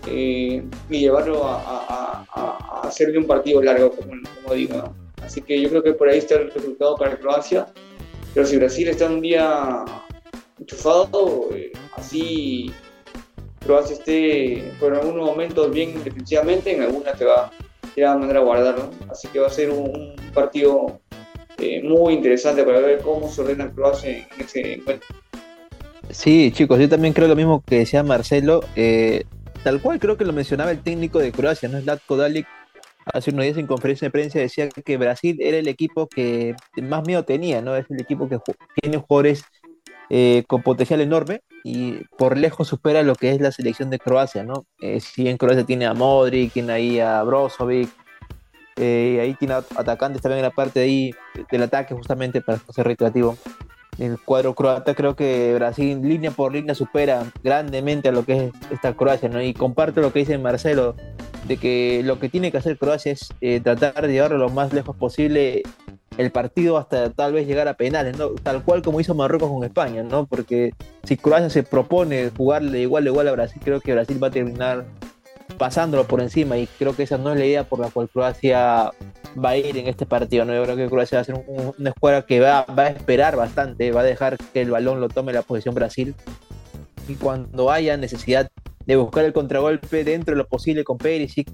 eh, 0.07 0.63
y 0.89 0.99
llevarlo 0.99 1.45
a, 1.45 1.61
a, 1.61 2.25
a, 2.33 2.81
hacerle 2.87 3.17
un 3.17 3.27
partido 3.27 3.61
largo, 3.61 3.91
como, 3.91 4.53
digo. 4.53 4.77
¿no? 4.77 4.95
Así 5.23 5.41
que 5.41 5.61
yo 5.61 5.69
creo 5.69 5.83
que 5.83 5.93
por 5.93 6.09
ahí 6.09 6.17
está 6.17 6.35
el 6.35 6.51
resultado 6.51 6.95
para 6.97 7.17
Croacia. 7.17 7.67
Pero 8.33 8.45
si 8.45 8.57
Brasil 8.57 8.87
está 8.89 9.05
un 9.05 9.21
día 9.21 9.85
enchufado, 10.59 11.49
eh, 11.53 11.71
así 11.95 12.71
Croacia 13.63 13.95
esté 13.95 14.73
por 14.79 14.93
algunos 14.93 15.25
momentos 15.25 15.71
bien 15.71 16.03
defensivamente, 16.03 16.75
en 16.75 16.81
algunas 16.81 17.17
te 17.17 17.25
va, 17.25 17.51
te 17.95 18.03
va 18.03 18.13
a 18.13 18.17
mandar 18.17 18.37
a 18.37 18.41
guardar, 18.41 18.77
¿no? 18.77 18.89
Así 19.09 19.27
que 19.29 19.39
va 19.39 19.47
a 19.47 19.51
ser 19.51 19.69
un 19.69 20.15
partido 20.33 20.99
eh, 21.57 21.81
muy 21.83 22.13
interesante 22.13 22.63
para 22.63 22.79
ver 22.79 22.99
cómo 22.99 23.29
se 23.29 23.41
ordena 23.41 23.71
Croacia 23.71 24.17
en 24.17 24.25
ese 24.39 24.73
encuentro. 24.73 25.07
Sí, 26.09 26.51
chicos, 26.51 26.79
yo 26.79 26.89
también 26.89 27.13
creo 27.13 27.27
lo 27.27 27.35
mismo 27.35 27.63
que 27.65 27.79
decía 27.79 28.03
Marcelo. 28.03 28.61
Eh, 28.75 29.23
tal 29.63 29.81
cual 29.81 29.99
creo 29.99 30.17
que 30.17 30.25
lo 30.25 30.33
mencionaba 30.33 30.71
el 30.71 30.81
técnico 30.81 31.19
de 31.19 31.31
Croacia, 31.31 31.69
¿no? 31.69 31.79
Latko 31.79 32.17
Dalic, 32.17 32.47
hace 33.05 33.31
unos 33.31 33.45
días 33.45 33.57
en 33.57 33.67
conferencia 33.67 34.07
de 34.07 34.11
prensa 34.11 34.39
decía 34.39 34.69
que 34.69 34.97
Brasil 34.97 35.37
era 35.39 35.57
el 35.57 35.67
equipo 35.67 36.07
que 36.07 36.55
más 36.81 37.05
miedo 37.05 37.23
tenía, 37.23 37.61
¿no? 37.61 37.75
Es 37.75 37.85
el 37.89 38.01
equipo 38.01 38.27
que 38.27 38.39
tiene 38.81 38.97
jugadores 38.97 39.43
eh, 40.09 40.43
con 40.47 40.61
potencial 40.61 41.01
enorme 41.01 41.41
y 41.63 42.03
por 42.17 42.37
lejos 42.37 42.67
supera 42.67 43.03
lo 43.03 43.15
que 43.15 43.31
es 43.31 43.41
la 43.41 43.51
selección 43.51 43.89
de 43.89 43.99
Croacia, 43.99 44.43
¿no? 44.43 44.65
Eh, 44.81 44.99
si 44.99 45.27
en 45.27 45.37
Croacia 45.37 45.63
tiene 45.63 45.85
a 45.85 45.93
Modric, 45.93 46.53
tiene 46.53 46.73
ahí 46.73 46.99
a 46.99 47.23
Brozovic, 47.23 47.89
eh, 48.75 49.19
ahí 49.21 49.35
tiene 49.35 49.53
atacantes 49.53 50.21
también 50.21 50.39
en 50.39 50.45
la 50.45 50.51
parte 50.51 50.79
de 50.79 50.85
ahí 50.85 51.15
del 51.51 51.63
ataque 51.63 51.93
justamente 51.93 52.41
para 52.41 52.59
ser 52.69 52.87
recreativo. 52.87 53.37
El 53.99 54.19
cuadro 54.19 54.55
croata 54.55 54.95
creo 54.95 55.15
que 55.15 55.53
Brasil 55.53 56.01
línea 56.01 56.31
por 56.31 56.51
línea 56.51 56.73
supera 56.73 57.31
grandemente 57.43 58.09
a 58.09 58.11
lo 58.11 58.25
que 58.25 58.47
es 58.47 58.53
esta 58.71 58.93
Croacia, 58.93 59.29
¿no? 59.29 59.41
Y 59.41 59.53
comparto 59.53 60.01
lo 60.01 60.11
que 60.11 60.19
dice 60.19 60.37
Marcelo, 60.39 60.95
de 61.47 61.57
que 61.57 62.01
lo 62.03 62.19
que 62.19 62.29
tiene 62.29 62.51
que 62.51 62.57
hacer 62.57 62.77
Croacia 62.77 63.11
es 63.11 63.33
eh, 63.41 63.59
tratar 63.59 64.07
de 64.07 64.13
llevarlo 64.13 64.37
lo 64.37 64.49
más 64.49 64.73
lejos 64.73 64.95
posible 64.95 65.61
el 66.17 66.31
partido 66.31 66.77
hasta 66.77 67.09
tal 67.09 67.33
vez 67.33 67.47
llegar 67.47 67.67
a 67.67 67.73
penales, 67.75 68.17
¿no? 68.17 68.29
tal 68.29 68.63
cual 68.63 68.81
como 68.81 68.99
hizo 68.99 69.15
Marruecos 69.15 69.49
con 69.49 69.63
España, 69.63 70.03
¿no? 70.03 70.25
porque 70.25 70.73
si 71.03 71.17
Croacia 71.17 71.49
se 71.49 71.63
propone 71.63 72.31
jugarle 72.35 72.81
igual 72.81 73.07
igual 73.07 73.27
a 73.27 73.31
Brasil, 73.31 73.61
creo 73.63 73.81
que 73.81 73.93
Brasil 73.93 74.21
va 74.21 74.27
a 74.27 74.31
terminar 74.31 74.85
pasándolo 75.57 76.05
por 76.05 76.21
encima 76.21 76.57
y 76.57 76.67
creo 76.67 76.95
que 76.95 77.03
esa 77.03 77.17
no 77.17 77.31
es 77.31 77.39
la 77.39 77.45
idea 77.45 77.63
por 77.63 77.79
la 77.79 77.89
cual 77.89 78.09
Croacia 78.09 78.91
va 79.43 79.49
a 79.49 79.57
ir 79.57 79.77
en 79.77 79.87
este 79.87 80.05
partido. 80.05 80.45
¿no? 80.45 80.53
Yo 80.53 80.63
creo 80.63 80.75
que 80.75 80.87
Croacia 80.87 81.17
va 81.17 81.21
a 81.21 81.25
ser 81.25 81.35
un, 81.35 81.73
una 81.77 81.89
escuadra 81.89 82.25
que 82.25 82.39
va, 82.39 82.65
va, 82.65 82.83
a 82.83 82.89
esperar 82.89 83.35
bastante, 83.35 83.91
va 83.91 84.01
a 84.01 84.05
dejar 84.05 84.37
que 84.53 84.61
el 84.61 84.71
balón 84.71 84.99
lo 84.99 85.09
tome 85.09 85.33
la 85.33 85.41
posición 85.41 85.75
Brasil 85.75 86.15
y 87.07 87.15
cuando 87.15 87.71
haya 87.71 87.97
necesidad 87.97 88.49
de 88.85 88.95
buscar 88.95 89.25
el 89.25 89.33
contragolpe 89.33 90.03
dentro 90.03 90.35
de 90.35 90.37
lo 90.37 90.47
posible 90.47 90.83
con 90.83 90.97
Perisic 90.97 91.49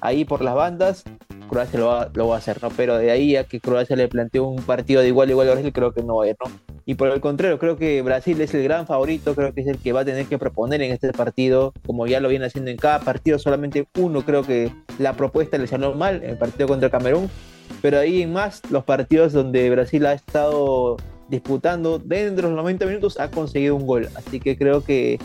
ahí 0.00 0.24
por 0.24 0.42
las 0.42 0.54
bandas, 0.54 1.04
Croacia 1.48 1.80
lo 1.80 1.86
va, 1.86 2.10
lo 2.14 2.28
va, 2.28 2.36
a 2.36 2.38
hacer, 2.38 2.62
¿no? 2.62 2.68
Pero 2.70 2.98
de 2.98 3.10
ahí 3.10 3.36
a 3.36 3.44
que 3.44 3.60
Croacia 3.60 3.96
le 3.96 4.08
planteó 4.08 4.44
un 4.44 4.62
partido 4.62 5.00
de 5.00 5.08
igual 5.08 5.28
a 5.28 5.32
igual 5.32 5.48
a 5.48 5.52
Brasil, 5.52 5.72
creo 5.72 5.92
que 5.92 6.02
no 6.02 6.16
va 6.16 6.24
a 6.24 6.28
ir, 6.28 6.36
¿no? 6.44 6.50
Y 6.84 6.94
por 6.94 7.08
el 7.08 7.20
contrario, 7.20 7.58
creo 7.58 7.76
que 7.76 8.00
Brasil 8.02 8.40
es 8.40 8.54
el 8.54 8.62
gran 8.62 8.86
favorito, 8.86 9.34
creo 9.34 9.52
que 9.52 9.60
es 9.60 9.66
el 9.66 9.78
que 9.78 9.92
va 9.92 10.00
a 10.00 10.04
tener 10.04 10.26
que 10.26 10.38
proponer 10.38 10.80
en 10.82 10.92
este 10.92 11.12
partido, 11.12 11.72
como 11.84 12.06
ya 12.06 12.20
lo 12.20 12.28
viene 12.28 12.46
haciendo 12.46 12.70
en 12.70 12.76
cada 12.76 13.00
partido, 13.00 13.38
solamente 13.38 13.86
uno 13.98 14.22
creo 14.22 14.42
que 14.42 14.72
la 14.98 15.14
propuesta 15.14 15.58
le 15.58 15.66
salió 15.66 15.92
mal, 15.94 16.22
el 16.22 16.38
partido 16.38 16.68
contra 16.68 16.90
Camerún, 16.90 17.28
pero 17.82 17.98
ahí 17.98 18.22
en 18.22 18.32
más 18.32 18.62
los 18.70 18.84
partidos 18.84 19.32
donde 19.32 19.68
Brasil 19.70 20.06
ha 20.06 20.14
estado 20.14 20.96
disputando 21.28 21.98
dentro 21.98 22.48
de 22.48 22.54
los 22.54 22.62
90 22.62 22.86
minutos 22.86 23.20
ha 23.20 23.30
conseguido 23.30 23.76
un 23.76 23.86
gol, 23.86 24.08
así 24.14 24.40
que 24.40 24.56
creo 24.56 24.82
que 24.82 25.18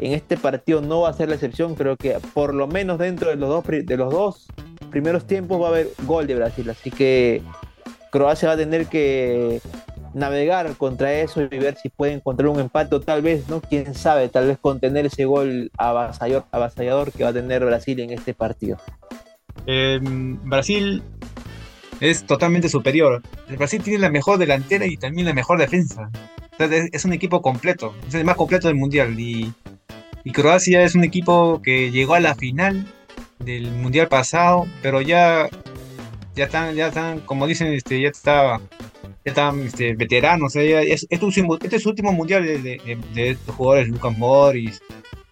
en 0.00 0.12
este 0.12 0.36
partido 0.36 0.80
no 0.80 1.02
va 1.02 1.10
a 1.10 1.12
ser 1.12 1.28
la 1.28 1.34
excepción, 1.34 1.74
creo 1.74 1.96
que 1.96 2.16
por 2.32 2.54
lo 2.54 2.66
menos 2.66 2.98
dentro 2.98 3.28
de 3.30 3.36
los 3.36 3.48
dos, 3.50 3.64
de 3.66 3.96
los 3.96 4.12
dos 4.12 4.46
primeros 4.90 5.26
tiempos 5.26 5.60
va 5.60 5.66
a 5.66 5.70
haber 5.70 5.88
gol 6.04 6.26
de 6.26 6.34
Brasil, 6.34 6.68
así 6.70 6.90
que 6.90 7.42
Croacia 8.10 8.48
va 8.48 8.54
a 8.54 8.56
tener 8.56 8.86
que 8.86 9.60
navegar 10.14 10.74
contra 10.76 11.12
eso 11.12 11.42
y 11.42 11.46
ver 11.46 11.76
si 11.76 11.90
puede 11.90 12.14
encontrar 12.14 12.48
un 12.48 12.58
empate 12.58 12.94
o 12.94 13.00
tal 13.00 13.22
vez, 13.22 13.48
¿no? 13.48 13.60
Quién 13.60 13.94
sabe, 13.94 14.28
tal 14.28 14.46
vez 14.46 14.58
contener 14.58 15.06
ese 15.06 15.26
gol 15.26 15.70
avasallador, 15.76 17.12
que 17.12 17.22
va 17.22 17.30
a 17.30 17.32
tener 17.32 17.64
Brasil 17.64 18.00
en 18.00 18.10
este 18.10 18.34
partido. 18.34 18.78
Eh, 19.66 20.00
Brasil 20.02 21.02
es 22.00 22.24
totalmente 22.24 22.68
superior. 22.68 23.22
El 23.48 23.56
Brasil 23.58 23.82
tiene 23.82 24.00
la 24.00 24.10
mejor 24.10 24.38
delantera 24.38 24.86
y 24.86 24.96
también 24.96 25.26
la 25.26 25.34
mejor 25.34 25.58
defensa. 25.58 26.10
es 26.58 27.04
un 27.04 27.12
equipo 27.12 27.42
completo, 27.42 27.94
es 28.08 28.14
el 28.14 28.24
más 28.24 28.36
completo 28.36 28.66
del 28.66 28.76
mundial. 28.76 29.18
Y, 29.20 29.52
y 30.24 30.32
Croacia 30.32 30.84
es 30.84 30.94
un 30.94 31.04
equipo 31.04 31.60
que 31.62 31.90
llegó 31.90 32.14
a 32.14 32.20
la 32.20 32.34
final 32.34 32.86
del 33.38 33.70
mundial 33.72 34.08
pasado, 34.08 34.66
pero 34.82 35.00
ya, 35.00 35.48
ya 36.34 36.44
están, 36.44 36.74
ya 36.74 36.88
están, 36.88 37.20
como 37.20 37.46
dicen, 37.46 37.72
este, 37.72 38.00
ya 38.00 38.08
está, 38.08 38.60
ya 39.24 39.30
están 39.30 39.60
este, 39.60 39.94
veteranos. 39.94 40.54
es, 40.56 41.06
este, 41.08 41.24
último, 41.24 41.56
este 41.56 41.76
es 41.76 41.82
su 41.82 41.90
último 41.90 42.12
mundial 42.12 42.44
de, 42.44 42.58
de, 42.58 42.98
de 43.14 43.30
estos 43.30 43.54
jugadores, 43.54 43.88
Lucas 43.88 44.16
Morris, 44.16 44.80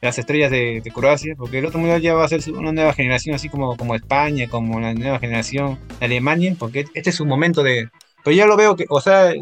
las 0.00 0.18
estrellas 0.18 0.50
de, 0.50 0.80
de, 0.82 0.90
Croacia, 0.90 1.34
porque 1.36 1.58
el 1.58 1.66
otro 1.66 1.80
mundial 1.80 2.00
ya 2.00 2.14
va 2.14 2.24
a 2.24 2.28
ser 2.28 2.40
una 2.52 2.72
nueva 2.72 2.92
generación, 2.92 3.34
así 3.34 3.48
como, 3.48 3.76
como 3.76 3.94
España, 3.94 4.48
como 4.48 4.80
la 4.80 4.94
nueva 4.94 5.18
generación 5.18 5.78
de 5.98 6.06
Alemania, 6.06 6.54
porque 6.58 6.86
este 6.94 7.10
es 7.10 7.16
su 7.16 7.26
momento 7.26 7.62
de. 7.62 7.88
Pero 8.24 8.36
ya 8.36 8.46
lo 8.46 8.56
veo 8.56 8.76
que, 8.76 8.86
o 8.88 9.00
sea, 9.00 9.32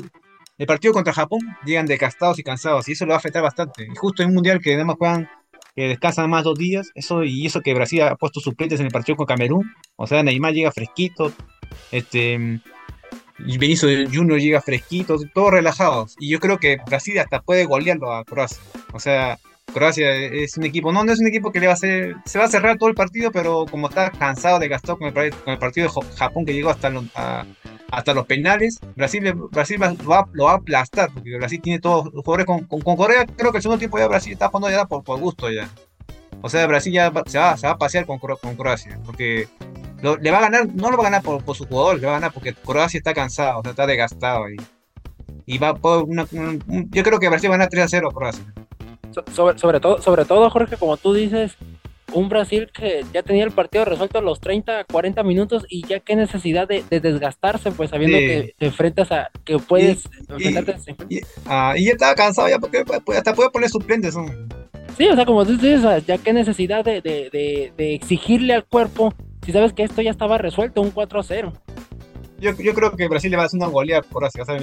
el 0.58 0.66
partido 0.66 0.94
contra 0.94 1.12
Japón 1.12 1.40
llegan 1.64 1.86
desgastados 1.86 2.38
y 2.38 2.42
cansados, 2.42 2.88
y 2.88 2.92
eso 2.92 3.04
lo 3.04 3.10
va 3.10 3.16
a 3.16 3.18
afectar 3.18 3.42
bastante. 3.42 3.86
Y 3.90 3.96
justo 3.96 4.22
en 4.22 4.30
un 4.30 4.36
mundial 4.36 4.60
que 4.60 4.74
además 4.74 4.96
juegan 4.98 5.28
que 5.74 5.88
descansan 5.88 6.30
más 6.30 6.44
dos 6.44 6.58
días, 6.58 6.90
eso 6.94 7.22
y 7.22 7.46
eso 7.46 7.60
que 7.60 7.74
Brasil 7.74 8.00
ha 8.02 8.16
puesto 8.16 8.40
suplentes 8.40 8.80
en 8.80 8.86
el 8.86 8.92
partido 8.92 9.16
con 9.16 9.26
Camerún, 9.26 9.70
o 9.96 10.06
sea, 10.06 10.22
Neymar 10.22 10.54
llega 10.54 10.72
fresquito, 10.72 11.32
este 11.92 12.60
Benicio 13.38 13.88
Junior 14.10 14.40
llega 14.40 14.62
fresquito, 14.62 15.18
todos 15.34 15.50
relajados, 15.50 16.16
y 16.18 16.30
yo 16.30 16.40
creo 16.40 16.58
que 16.58 16.78
Brasil 16.86 17.18
hasta 17.18 17.42
puede 17.42 17.66
golearlo 17.66 18.14
a 18.14 18.24
Croacia, 18.24 18.62
o 18.94 19.00
sea, 19.00 19.38
Croacia 19.72 20.14
es 20.14 20.56
un 20.56 20.64
equipo, 20.64 20.92
no, 20.92 21.04
no 21.04 21.12
es 21.12 21.20
un 21.20 21.26
equipo 21.26 21.52
que 21.52 21.60
le 21.60 21.66
va 21.66 21.72
a 21.72 21.74
hacer, 21.74 22.16
se 22.24 22.38
va 22.38 22.46
a 22.46 22.48
cerrar 22.48 22.78
todo 22.78 22.88
el 22.88 22.94
partido, 22.94 23.30
pero 23.30 23.66
como 23.66 23.88
está 23.88 24.10
cansado, 24.10 24.58
de 24.58 24.68
gastar 24.68 24.96
con 24.96 25.08
el, 25.08 25.34
con 25.34 25.52
el 25.52 25.58
partido 25.58 25.88
de 25.88 26.16
Japón 26.16 26.46
que 26.46 26.54
llegó 26.54 26.70
hasta, 26.70 26.88
los 28.14 28.26
penales, 28.26 28.80
Brasil, 28.94 29.26
va, 29.26 30.26
lo, 30.32 30.44
va, 30.44 30.52
a 30.52 30.54
aplastar, 30.54 31.10
porque 31.12 31.36
Brasil 31.36 31.60
tiene 31.60 31.78
todos 31.78 32.06
los 32.14 32.24
jugadores 32.24 32.46
con, 32.46 32.96
Corea, 32.96 33.26
creo 33.26 33.50
que 33.50 33.58
el 33.58 33.62
segundo 33.62 33.78
tiempo 33.78 33.98
ya 33.98 34.08
Brasil 34.08 34.32
está 34.32 34.48
jugando 34.48 34.70
ya 34.70 34.86
por, 34.86 35.20
gusto 35.20 35.50
ya. 35.50 35.68
O 36.42 36.48
sea, 36.48 36.66
Brasil 36.66 36.92
ya 36.92 37.12
se 37.26 37.38
va, 37.38 37.50
a 37.50 37.78
pasear 37.78 38.06
con, 38.06 38.18
Croacia, 38.18 38.98
porque 39.04 39.48
le 40.02 40.30
va 40.30 40.38
a 40.38 40.42
ganar, 40.42 40.68
no 40.74 40.90
lo 40.90 40.96
va 40.96 41.02
a 41.02 41.10
ganar 41.10 41.22
por, 41.22 41.44
por 41.44 41.56
su 41.56 41.66
jugador, 41.66 42.00
le 42.00 42.06
va 42.06 42.12
a 42.12 42.20
ganar 42.20 42.32
porque 42.32 42.54
Croacia 42.54 42.98
está 42.98 43.12
cansado, 43.12 43.58
o 43.58 43.62
sea, 43.62 43.72
está 43.72 43.86
desgastado 43.86 44.44
ahí. 44.44 44.56
Y 45.44 45.58
va 45.58 45.74
por 45.74 46.04
una, 46.04 46.26
un, 46.32 46.62
un, 46.66 46.90
yo 46.90 47.02
creo 47.02 47.18
que 47.18 47.28
Brasil 47.28 47.50
va 47.50 47.54
a 47.54 47.58
ganar 47.58 47.70
3 47.70 47.84
a 47.84 47.88
0 47.88 48.08
a 48.10 48.14
Croacia. 48.14 48.44
Sobre, 49.32 49.58
sobre, 49.58 49.80
todo, 49.80 50.00
sobre 50.00 50.24
todo, 50.24 50.48
Jorge, 50.50 50.76
como 50.76 50.96
tú 50.96 51.14
dices, 51.14 51.56
un 52.12 52.28
Brasil 52.28 52.70
que 52.72 53.04
ya 53.12 53.22
tenía 53.22 53.44
el 53.44 53.50
partido 53.50 53.84
resuelto 53.84 54.18
a 54.18 54.22
los 54.22 54.40
30, 54.40 54.84
40 54.84 55.22
minutos 55.22 55.66
y 55.68 55.86
ya 55.86 56.00
qué 56.00 56.16
necesidad 56.16 56.68
de, 56.68 56.84
de 56.88 57.00
desgastarse, 57.00 57.72
pues 57.72 57.90
sabiendo 57.90 58.18
sí. 58.18 58.26
que 58.26 58.54
te 58.58 58.66
enfrentas 58.66 59.12
a, 59.12 59.30
que 59.44 59.58
puedes 59.58 60.04
y, 60.38 60.46
enfrentarte. 60.46 60.94
Y, 61.08 61.18
y, 61.18 61.20
ah, 61.46 61.74
y, 61.76 61.86
ya 61.86 61.92
estaba 61.92 62.14
cansado 62.14 62.48
ya 62.48 62.58
porque 62.58 62.84
hasta 63.16 63.34
puede 63.34 63.50
poner 63.50 63.68
suplentes. 63.68 64.16
¿no? 64.16 64.26
Sí, 64.96 65.08
o 65.08 65.14
sea, 65.14 65.26
como 65.26 65.44
tú 65.44 65.58
dices, 65.58 65.82
ya 66.06 66.18
qué 66.18 66.32
necesidad 66.32 66.84
de, 66.84 67.00
de, 67.02 67.94
exigirle 67.94 68.54
al 68.54 68.64
cuerpo 68.64 69.12
si 69.44 69.52
sabes 69.52 69.72
que 69.72 69.82
esto 69.82 70.02
ya 70.02 70.10
estaba 70.10 70.38
resuelto, 70.38 70.80
un 70.80 70.90
4 70.90 71.20
a 71.20 71.22
0. 71.22 71.52
Yo, 72.38 72.52
yo, 72.58 72.74
creo 72.74 72.94
que 72.94 73.08
Brasil 73.08 73.30
le 73.30 73.36
va 73.36 73.44
a 73.44 73.46
hacer 73.46 73.58
una 73.58 73.68
goleada 73.68 74.02
por 74.02 74.24
así, 74.24 74.40
o 74.40 74.44
sea, 74.44 74.58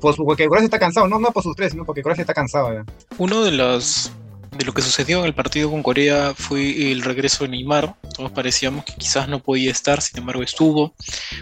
pues, 0.00 0.16
porque 0.16 0.46
Croacia 0.46 0.64
está 0.64 0.78
cansado, 0.78 1.06
no, 1.06 1.18
no 1.18 1.30
por 1.30 1.42
sus 1.42 1.54
tres, 1.54 1.72
sino 1.72 1.84
porque 1.84 2.02
Croacia 2.02 2.22
está 2.22 2.34
cansado. 2.34 2.72
ya. 2.72 2.84
Uno 3.18 3.42
de 3.42 3.52
los 3.52 4.12
de 4.56 4.64
lo 4.64 4.72
que 4.72 4.82
sucedió 4.82 5.20
en 5.20 5.26
el 5.26 5.34
partido 5.34 5.70
con 5.70 5.82
Corea 5.82 6.32
fue 6.36 6.92
el 6.92 7.02
regreso 7.02 7.44
de 7.44 7.50
Neymar. 7.50 7.96
Todos 8.16 8.30
parecíamos 8.30 8.84
que 8.84 8.94
quizás 8.94 9.28
no 9.28 9.40
podía 9.40 9.70
estar, 9.70 10.00
sin 10.00 10.18
embargo 10.18 10.42
estuvo, 10.42 10.94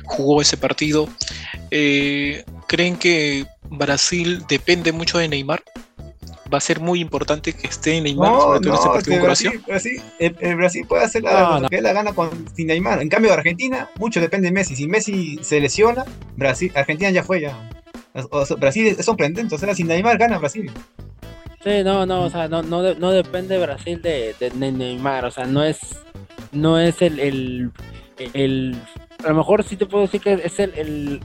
jugó 0.04 0.40
ese 0.40 0.56
partido. 0.56 1.08
Eh, 1.70 2.44
¿Creen 2.68 2.96
que 2.96 3.46
Brasil 3.70 4.44
depende 4.48 4.92
mucho 4.92 5.18
de 5.18 5.28
Neymar? 5.28 5.62
Va 6.52 6.58
a 6.58 6.60
ser 6.60 6.80
muy 6.80 7.00
importante 7.00 7.52
que 7.54 7.66
esté 7.66 8.00
Neymar, 8.00 8.38
sobre 8.40 8.60
todo 8.60 8.68
en 8.70 8.74
este 8.74 8.88
partido 8.90 9.16
con 9.16 9.24
Croacia. 9.24 9.50
Brasil, 9.50 9.64
Brasil- 9.66 10.02
el, 10.18 10.36
el 10.40 10.56
Brasil 10.56 10.84
puede 10.86 11.04
hacer 11.04 11.22
la, 11.22 11.40
No, 11.40 11.50
lo 11.54 11.60
no. 11.60 11.68
que 11.68 11.76
él 11.76 11.82
la 11.84 11.92
gana 11.92 12.12
con, 12.12 12.28
sin 12.54 12.66
Neymar. 12.66 13.00
En 13.00 13.08
cambio, 13.08 13.32
Argentina, 13.32 13.88
mucho 13.98 14.20
depende 14.20 14.48
de 14.48 14.52
Messi. 14.52 14.76
Si 14.76 14.86
Messi 14.86 15.38
se 15.42 15.60
lesiona, 15.60 16.04
Brasil, 16.36 16.70
Argentina 16.74 17.10
ya 17.10 17.22
fue 17.22 17.40
ya. 17.40 17.70
O 18.30 18.44
sea, 18.44 18.56
Brasil 18.56 18.86
es 18.98 19.04
sorprendente, 19.06 19.54
o 19.54 19.58
sea, 19.58 19.74
sin 19.74 19.86
Neymar 19.86 20.18
gana 20.18 20.38
Brasil. 20.38 20.70
Sí, 21.64 21.82
no, 21.84 22.04
no, 22.06 22.24
o 22.24 22.30
sea, 22.30 22.48
no, 22.48 22.62
no, 22.62 22.82
de- 22.82 22.96
no 22.96 23.10
depende 23.12 23.56
Brasil 23.58 24.02
de, 24.02 24.34
de 24.38 24.50
Ne- 24.50 24.72
Neymar, 24.72 25.24
o 25.24 25.30
sea, 25.30 25.46
no 25.46 25.62
es, 25.64 25.78
no 26.50 26.78
es 26.78 27.00
el, 27.00 27.20
el, 27.20 27.70
el- 28.34 28.76
a 29.24 29.28
lo 29.28 29.34
mejor 29.36 29.62
sí 29.64 29.76
te 29.76 29.86
puedo 29.86 30.02
decir 30.04 30.20
que 30.20 30.34
es 30.44 30.58
el, 30.58 30.72
el, 30.76 31.20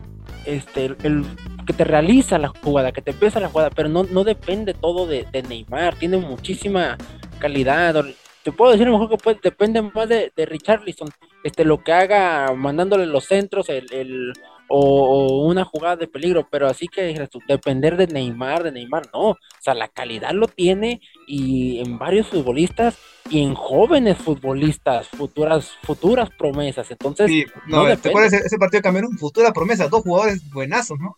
este, 0.47 0.86
el, 0.86 0.97
el 1.03 1.25
que 1.65 1.73
te 1.73 1.83
realiza 1.83 2.38
la 2.38 2.47
jugada, 2.47 2.91
que 2.91 3.01
te 3.01 3.12
empieza 3.12 3.39
la 3.39 3.49
jugada, 3.49 3.69
pero 3.69 3.89
no, 3.89 4.03
no 4.03 4.23
depende 4.23 4.73
todo 4.73 5.05
de, 5.05 5.27
Neymar, 5.47 5.95
tiene 5.95 6.17
muchísima 6.17 6.97
calidad, 7.39 8.03
te 8.43 8.51
puedo 8.51 8.71
decir 8.71 8.88
a 8.88 8.91
lo 8.91 8.97
mejor 8.97 9.17
que 9.17 9.23
puede- 9.23 9.39
depende 9.43 9.81
más 9.81 10.07
de, 10.07 10.31
de 10.36 10.45
Richarlison, 10.45 11.10
este, 11.43 11.65
lo 11.65 11.83
que 11.83 11.91
haga 11.91 12.53
mandándole 12.55 13.05
los 13.05 13.25
centros, 13.25 13.67
el, 13.69 13.91
el 13.93 14.33
o, 14.67 15.45
una 15.45 15.65
jugada 15.65 15.95
de 15.95 16.08
peligro, 16.08 16.47
pero 16.49 16.67
así 16.67 16.88
que 16.88 17.27
depender 17.47 17.97
de 17.97 18.08
Neymar, 18.08 18.63
de 18.63 18.71
Neymar, 18.71 19.03
no, 19.13 19.30
o 19.30 19.38
sea, 19.60 19.73
la 19.73 19.88
calidad 19.88 20.32
lo 20.32 20.47
tiene 20.47 21.01
y 21.27 21.80
en 21.80 21.97
varios 21.97 22.27
futbolistas 22.27 22.97
y 23.30 23.41
en 23.41 23.56
jóvenes 23.56 24.17
futbolistas, 24.17 25.08
futuras, 25.10 25.71
futuras 25.84 26.30
promesas. 26.38 26.89
Entonces, 26.91 27.27
Sí, 27.30 27.45
no 27.67 27.88
no, 27.88 27.97
¿te 27.97 28.10
acuerdas 28.10 28.34
ese, 28.34 28.45
ese 28.45 28.58
partido 28.58 28.80
de 28.80 28.84
Camerún? 28.84 29.17
Futura 29.17 29.51
promesa, 29.51 29.88
dos 29.88 30.03
jugadores 30.03 30.49
buenazos, 30.51 30.97
¿no? 30.99 31.17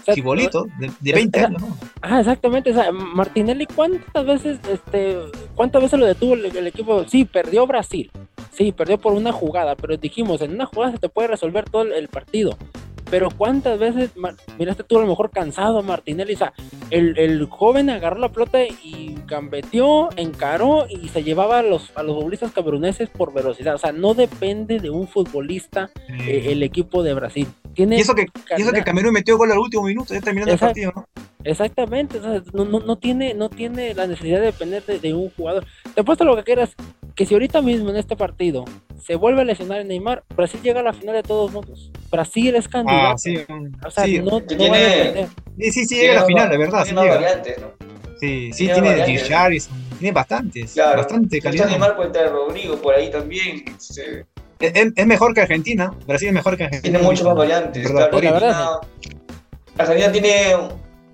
O 0.00 0.04
sea, 0.04 0.14
Chibolitos, 0.14 0.66
de, 0.78 0.86
de 1.00 1.10
es- 1.10 1.14
20 1.16 1.38
es- 1.40 1.46
años, 1.46 1.62
¿no? 1.62 1.76
Ah, 2.00 2.20
exactamente. 2.20 2.70
O 2.70 2.74
sea, 2.74 2.90
Martinelli, 2.92 3.66
¿cuántas 3.66 4.26
veces, 4.26 4.58
este, 4.70 5.16
cuántas 5.54 5.82
veces 5.82 5.98
lo 5.98 6.06
detuvo 6.06 6.34
el, 6.34 6.44
el 6.56 6.66
equipo? 6.66 7.04
Sí, 7.08 7.24
perdió 7.24 7.66
Brasil. 7.66 8.10
Sí, 8.50 8.72
perdió 8.72 8.98
por 8.98 9.12
una 9.14 9.32
jugada, 9.32 9.76
pero 9.76 9.96
dijimos, 9.96 10.40
en 10.42 10.52
una 10.54 10.66
jugada 10.66 10.92
se 10.92 10.98
te 10.98 11.08
puede 11.08 11.28
resolver 11.28 11.64
todo 11.70 11.82
el, 11.82 11.92
el 11.92 12.08
partido. 12.08 12.56
Pero 13.12 13.28
cuántas 13.28 13.78
veces, 13.78 14.10
miraste 14.58 14.84
tú 14.84 14.96
a 14.96 15.02
lo 15.02 15.06
mejor 15.06 15.28
cansado 15.28 15.82
Martinelli, 15.82 16.32
o 16.32 16.38
sea, 16.38 16.54
el, 16.88 17.18
el 17.18 17.44
joven 17.44 17.90
agarró 17.90 18.18
la 18.18 18.32
pelota 18.32 18.64
y 18.64 19.14
gambeteó, 19.26 20.08
encaró 20.16 20.86
y 20.88 21.10
se 21.10 21.22
llevaba 21.22 21.58
a 21.58 21.62
los, 21.62 21.92
a 21.94 22.02
los 22.02 22.16
futbolistas 22.16 22.52
cameruneses 22.52 23.10
por 23.10 23.34
velocidad. 23.34 23.74
O 23.74 23.78
sea, 23.78 23.92
no 23.92 24.14
depende 24.14 24.78
de 24.78 24.88
un 24.88 25.06
futbolista 25.06 25.90
eh, 26.08 26.46
el 26.52 26.62
equipo 26.62 27.02
de 27.02 27.12
Brasil. 27.12 27.48
Tiene 27.74 27.98
y 27.98 28.00
eso 28.00 28.14
que, 28.14 28.28
y 28.56 28.62
eso 28.62 28.72
que. 28.72 28.82
Camerún 28.82 29.12
metió 29.12 29.36
gol 29.36 29.52
al 29.52 29.58
último 29.58 29.82
minuto, 29.82 30.14
ya 30.14 30.22
terminando 30.22 30.54
el 30.54 30.58
partido, 30.58 30.92
¿no? 30.96 31.06
Exactamente, 31.44 32.18
o 32.18 32.22
sea, 32.22 32.42
no, 32.54 32.64
no, 32.64 32.80
no 32.80 32.96
tiene, 32.96 33.34
no 33.34 33.50
tiene 33.50 33.92
la 33.92 34.06
necesidad 34.06 34.40
de 34.40 34.46
depender 34.46 34.86
de, 34.86 34.98
de 35.00 35.12
un 35.12 35.28
jugador. 35.28 35.66
Te 35.94 36.00
apuesto 36.00 36.24
lo 36.24 36.34
que 36.36 36.44
quieras, 36.44 36.74
que 37.14 37.26
si 37.26 37.34
ahorita 37.34 37.60
mismo 37.62 37.90
en 37.90 37.96
este 37.96 38.16
partido 38.16 38.64
se 39.04 39.16
vuelve 39.16 39.42
a 39.42 39.44
lesionar 39.44 39.80
a 39.80 39.84
Neymar, 39.84 40.22
Brasil 40.36 40.60
llega 40.62 40.80
a 40.80 40.82
la 40.82 40.92
final 40.92 41.14
de 41.14 41.22
todos 41.22 41.52
modos. 41.52 41.90
Brasil 42.10 42.54
es 42.54 42.68
candidato. 42.68 43.14
Ah, 43.14 43.18
sí, 43.18 43.36
o 43.84 43.90
sea, 43.90 44.04
sí, 44.04 44.18
no, 44.20 44.30
no 44.30 44.40
tiene- 44.42 44.78
depender. 44.78 45.28
sí, 45.58 45.72
sí, 45.72 45.84
sí, 45.86 45.94
llega 45.96 46.12
a 46.18 46.20
la 46.20 46.26
final, 46.26 46.48
de 46.50 46.58
verdad, 46.58 46.78
sí 46.84 46.94
Tiene 46.94 47.00
más 47.00 47.04
llega. 47.04 47.14
variantes, 47.20 47.60
¿no? 47.60 47.66
Sí, 48.20 48.52
sí, 48.52 48.64
tiene 48.66 48.94
tiene. 48.94 49.06
Richarlison, 49.06 49.74
tiene 49.98 50.12
bastantes, 50.12 50.72
Claro. 50.74 50.98
bastante 50.98 51.40
calidad. 51.40 51.66
Neymar 51.68 51.96
puede 51.96 52.08
estar 52.08 52.30
Rodrigo 52.30 52.76
por 52.76 52.94
ahí 52.94 53.10
también. 53.10 53.64
este, 53.76 54.24
Es, 54.60 54.92
es- 54.94 55.06
mejor 55.06 55.34
que 55.34 55.40
Argentina, 55.40 55.92
Brasil 56.06 56.28
es 56.28 56.34
mejor 56.34 56.56
que 56.56 56.64
Argentina. 56.64 56.92
tiene 56.98 57.04
muchas 57.04 57.24
más 57.26 57.34
variantes. 57.34 57.90
La 57.92 58.06
verdad, 58.08 58.10
Argentina, 58.14 58.80
Argentina 59.78 60.12
tiene 60.12 60.56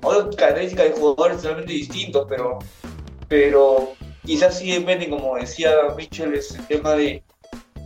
otras 0.03 0.37
características 0.37 0.85
de 0.87 0.93
jugadores 0.93 1.39
totalmente 1.39 1.73
distintos, 1.73 2.27
pero, 2.29 2.59
pero 3.27 3.93
quizás 4.29 4.59
sí 4.59 4.71
depende, 4.71 5.09
como 5.09 5.37
decía 5.37 5.71
Mitchell, 5.97 6.35
es 6.35 6.55
el 6.55 6.67
tema 6.67 6.93
de, 6.93 7.23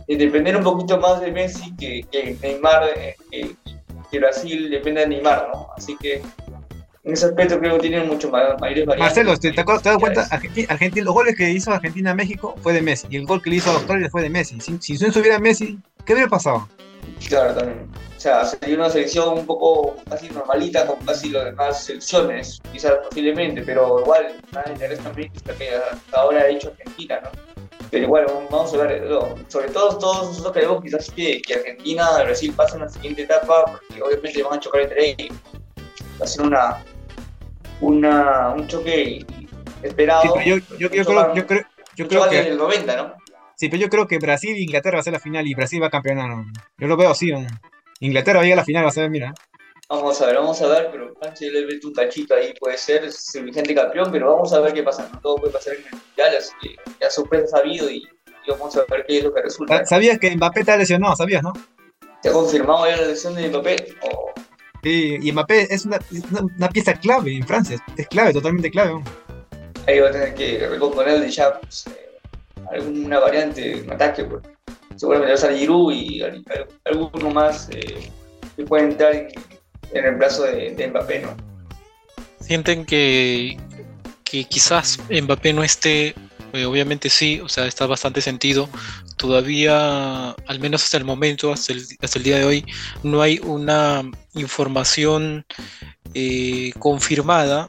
de 0.07 0.17
depender 0.17 0.57
un 0.57 0.63
poquito 0.63 0.99
más 0.99 1.21
de 1.21 1.31
Messi 1.31 1.73
que, 1.77 2.05
que 2.11 2.37
Neymar, 2.41 2.89
eh, 2.97 3.15
que, 3.31 3.55
que 4.11 4.19
Brasil 4.19 4.69
depende 4.69 5.01
de 5.01 5.07
Neymar, 5.07 5.49
¿no? 5.53 5.69
Así 5.77 5.95
que 6.01 6.21
en 7.05 7.13
ese 7.13 7.27
aspecto 7.27 7.57
creo 7.59 7.75
que 7.75 7.87
tienen 7.87 8.07
mucho 8.09 8.29
más, 8.29 8.59
mayores 8.59 8.85
variantes. 8.85 8.99
Marcelo, 9.25 9.37
¿te, 9.37 9.51
te, 9.53 9.61
acuerdas- 9.61 9.83
te 9.83 9.89
das 9.89 9.97
cuenta? 9.97 10.27
Argentina, 10.31 10.67
Argentina- 10.69 11.05
los 11.05 11.13
goles 11.13 11.35
que 11.37 11.49
hizo 11.49 11.71
Argentina 11.71 12.11
a 12.11 12.15
México 12.15 12.55
fue 12.61 12.73
de 12.73 12.81
Messi 12.81 13.07
y 13.09 13.15
el 13.15 13.25
gol 13.25 13.41
que 13.41 13.49
le 13.49 13.55
hizo 13.57 13.69
a 13.71 13.75
Australia 13.75 14.09
fue 14.11 14.21
de 14.21 14.29
Messi. 14.29 14.59
Si, 14.59 14.77
si 14.81 15.01
no 15.01 15.07
estuviera 15.07 15.39
Messi, 15.39 15.79
¿qué 16.05 16.13
hubiera 16.13 16.29
pasado? 16.29 16.67
Claro, 17.27 17.53
también. 17.53 17.89
O 18.15 18.19
sea, 18.19 18.45
sería 18.45 18.75
una 18.75 18.89
selección 18.89 19.39
un 19.39 19.45
poco 19.45 19.97
casi 20.09 20.29
normalita 20.29 20.87
con 20.87 20.97
casi 21.05 21.29
las 21.29 21.45
demás 21.45 21.83
selecciones, 21.83 22.61
quizás 22.71 22.93
posiblemente, 23.09 23.63
pero 23.63 23.99
igual, 23.99 24.41
nada 24.51 24.65
de 24.67 24.73
interés 24.73 24.99
también 24.99 25.31
que 25.31 25.53
que 25.55 25.75
hasta 25.75 26.21
ahora 26.21 26.41
ha 26.41 26.47
hecho 26.47 26.69
Argentina, 26.69 27.19
¿no? 27.23 27.31
Pero 27.91 28.05
igual, 28.05 28.25
vamos 28.49 28.73
a 28.73 28.77
ver, 28.77 29.03
no, 29.03 29.35
sobre 29.49 29.69
todo 29.69 29.97
todos 29.97 30.29
nosotros 30.29 30.53
queremos 30.53 30.81
quizás 30.81 31.11
que, 31.11 31.41
que 31.41 31.55
Argentina 31.55 32.09
y 32.19 32.23
Brasil 32.23 32.53
pasen 32.55 32.81
a 32.81 32.85
la 32.85 32.89
siguiente 32.89 33.23
etapa, 33.23 33.65
porque 33.65 34.01
obviamente 34.01 34.41
van 34.41 34.57
a 34.57 34.59
chocar 34.59 34.81
entre 34.81 35.09
ellos. 35.09 35.37
Va 36.19 36.25
a 36.25 36.27
ser 36.27 36.45
una, 36.45 36.83
una, 37.81 38.49
un 38.55 38.67
choque 38.67 39.25
esperado. 39.83 40.23
Sí, 40.23 40.49
yo, 40.49 40.57
yo, 40.79 40.89
yo 40.89 41.05
creo, 41.05 41.35
yo 41.35 41.45
creo, 41.45 41.65
yo 41.95 42.07
que 42.29 42.43
del 42.43 42.57
90, 42.57 42.95
¿no? 42.95 43.22
Sí, 43.57 43.69
pero 43.69 43.81
yo 43.81 43.89
creo 43.89 44.07
que 44.07 44.17
Brasil 44.19 44.55
e 44.55 44.61
Inglaterra 44.61 44.97
va 44.97 45.01
a 45.01 45.03
ser 45.03 45.13
la 45.13 45.19
final 45.19 45.47
y 45.47 45.53
Brasil 45.53 45.81
va 45.81 45.87
a 45.87 45.91
campeonar. 45.91 46.29
¿no? 46.29 46.45
Yo 46.77 46.87
lo 46.87 46.97
veo 46.97 47.11
así. 47.11 47.31
¿no? 47.31 47.45
Inglaterra 47.99 48.39
va 48.39 48.45
a 48.45 48.55
la 48.55 48.63
final, 48.65 48.83
va 48.85 48.89
a 48.89 48.91
ser, 48.91 49.09
mira. 49.09 49.33
Vamos 49.89 50.19
a 50.21 50.25
ver, 50.25 50.35
vamos 50.35 50.61
a 50.61 50.67
ver, 50.67 50.89
pero 50.91 51.13
Francia 51.19 51.51
le 51.51 51.65
mete 51.65 51.85
un 51.85 51.93
tachito 51.93 52.33
ahí, 52.35 52.53
puede 52.59 52.77
ser, 52.77 53.03
el 53.03 53.43
vigente 53.43 53.75
campeón, 53.75 54.09
pero 54.11 54.33
vamos 54.33 54.51
a 54.53 54.59
ver 54.59 54.73
qué 54.73 54.81
pasa, 54.81 55.07
¿no? 55.13 55.19
Todo 55.21 55.35
puede 55.35 55.53
pasar 55.53 55.73
en 55.75 55.85
el 55.85 55.91
mundial, 55.91 56.37
así 56.37 56.51
que 56.61 56.75
ya 56.99 57.09
sorpresa 57.09 57.57
ha 57.57 57.59
habido 57.59 57.89
y, 57.91 57.97
y 57.97 58.49
vamos 58.51 58.75
a 58.75 58.85
ver 58.89 59.05
qué 59.07 59.19
es 59.19 59.23
lo 59.23 59.33
que 59.33 59.41
resulta. 59.41 59.79
Sa- 59.79 59.85
¿Sabías 59.85 60.17
que 60.19 60.35
Mbappé 60.35 60.61
está 60.61 60.77
lesionado? 60.77 61.15
¿Sabías, 61.15 61.43
no? 61.43 61.53
¿Se 62.23 62.29
ha 62.29 62.31
confirmado 62.33 62.87
ya 62.87 62.95
la 62.95 63.03
elección 63.03 63.35
de 63.35 63.49
Mbappé? 63.49 63.75
Sí, 64.83 65.17
y 65.21 65.31
Mbappé 65.31 65.73
es 65.73 65.85
una, 65.85 65.97
es 65.97 66.23
una, 66.31 66.41
una 66.57 66.69
pieza 66.69 66.93
clave 66.95 67.35
en 67.35 67.45
Francia. 67.45 67.77
Es 67.95 68.07
clave, 68.07 68.33
totalmente 68.33 68.71
clave. 68.71 68.93
¿no? 68.93 69.03
ahí 69.85 69.99
va 69.99 70.07
a 70.09 70.11
tener 70.11 70.33
que 70.33 70.65
recomponerle 70.69 71.29
ya 71.29 71.59
pues, 71.59 71.85
eh, 71.87 72.12
alguna 72.73 73.19
variante 73.19 73.79
en 73.79 73.91
ataque, 73.91 74.23
pues. 74.25 74.43
Seguramente 74.95 75.31
va 75.31 75.35
a 75.35 75.41
salir 75.41 75.59
Giroud 75.59 75.91
y 75.93 76.21
al- 76.21 76.43
al- 76.49 76.67
alguno 76.85 77.29
más 77.31 77.67
eh, 77.71 78.11
que 78.55 78.63
puede 78.63 78.83
entrar 78.85 79.13
en, 79.15 79.27
en 79.91 80.05
el 80.05 80.15
brazo 80.15 80.43
de, 80.43 80.71
de 80.75 80.87
Mbappé, 80.87 81.19
¿no? 81.21 81.35
Sienten 82.39 82.85
que, 82.85 83.57
que 84.23 84.43
quizás 84.45 84.99
Mbappé 85.09 85.53
no 85.53 85.63
esté, 85.63 86.13
eh, 86.53 86.65
obviamente 86.65 87.09
sí, 87.09 87.39
o 87.41 87.49
sea, 87.49 87.65
está 87.65 87.85
bastante 87.87 88.21
sentido. 88.21 88.69
Todavía, 89.17 90.31
al 90.31 90.59
menos 90.59 90.83
hasta 90.83 90.97
el 90.97 91.05
momento, 91.05 91.51
hasta 91.53 91.73
el, 91.73 91.83
hasta 92.01 92.19
el 92.19 92.23
día 92.23 92.37
de 92.37 92.45
hoy, 92.45 92.65
no 93.03 93.21
hay 93.21 93.39
una 93.43 94.03
información 94.33 95.45
eh, 96.13 96.71
confirmada 96.79 97.67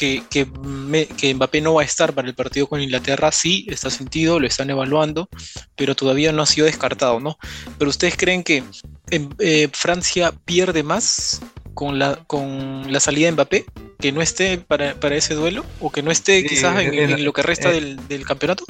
que, 0.00 0.22
que, 0.30 0.46
me- 0.64 1.06
que 1.06 1.34
Mbappé 1.34 1.60
no 1.60 1.74
va 1.74 1.82
a 1.82 1.84
estar 1.84 2.14
para 2.14 2.26
el 2.26 2.34
partido 2.34 2.66
con 2.66 2.80
Inglaterra. 2.80 3.30
Sí, 3.32 3.66
está 3.68 3.90
sentido, 3.90 4.40
lo 4.40 4.46
están 4.46 4.70
evaluando, 4.70 5.28
pero 5.76 5.94
todavía 5.94 6.32
no 6.32 6.40
ha 6.42 6.46
sido 6.46 6.64
descartado, 6.66 7.20
¿no? 7.20 7.36
Pero 7.78 7.90
ustedes 7.90 8.16
creen 8.16 8.42
que 8.42 8.64
em, 9.10 9.28
eh, 9.38 9.68
Francia 9.72 10.32
pierde 10.46 10.82
más 10.82 11.42
con 11.74 11.98
la, 11.98 12.16
con 12.26 12.90
la 12.90 12.98
salida 12.98 13.26
de 13.26 13.32
Mbappé, 13.32 13.64
que 14.00 14.10
no 14.12 14.22
esté 14.22 14.56
para, 14.56 14.94
para 14.94 15.16
ese 15.16 15.34
duelo, 15.34 15.66
o 15.80 15.90
que 15.92 16.02
no 16.02 16.10
esté 16.10 16.40
Sí, 16.40 16.48
quizás 16.48 16.80
en, 16.80 16.94
en- 16.94 17.10
en 17.10 17.24
lo 17.24 17.32
que 17.34 17.42
resta 17.42 17.70
eh, 17.70 17.74
del, 17.74 18.08
del 18.08 18.24
campeonato. 18.24 18.64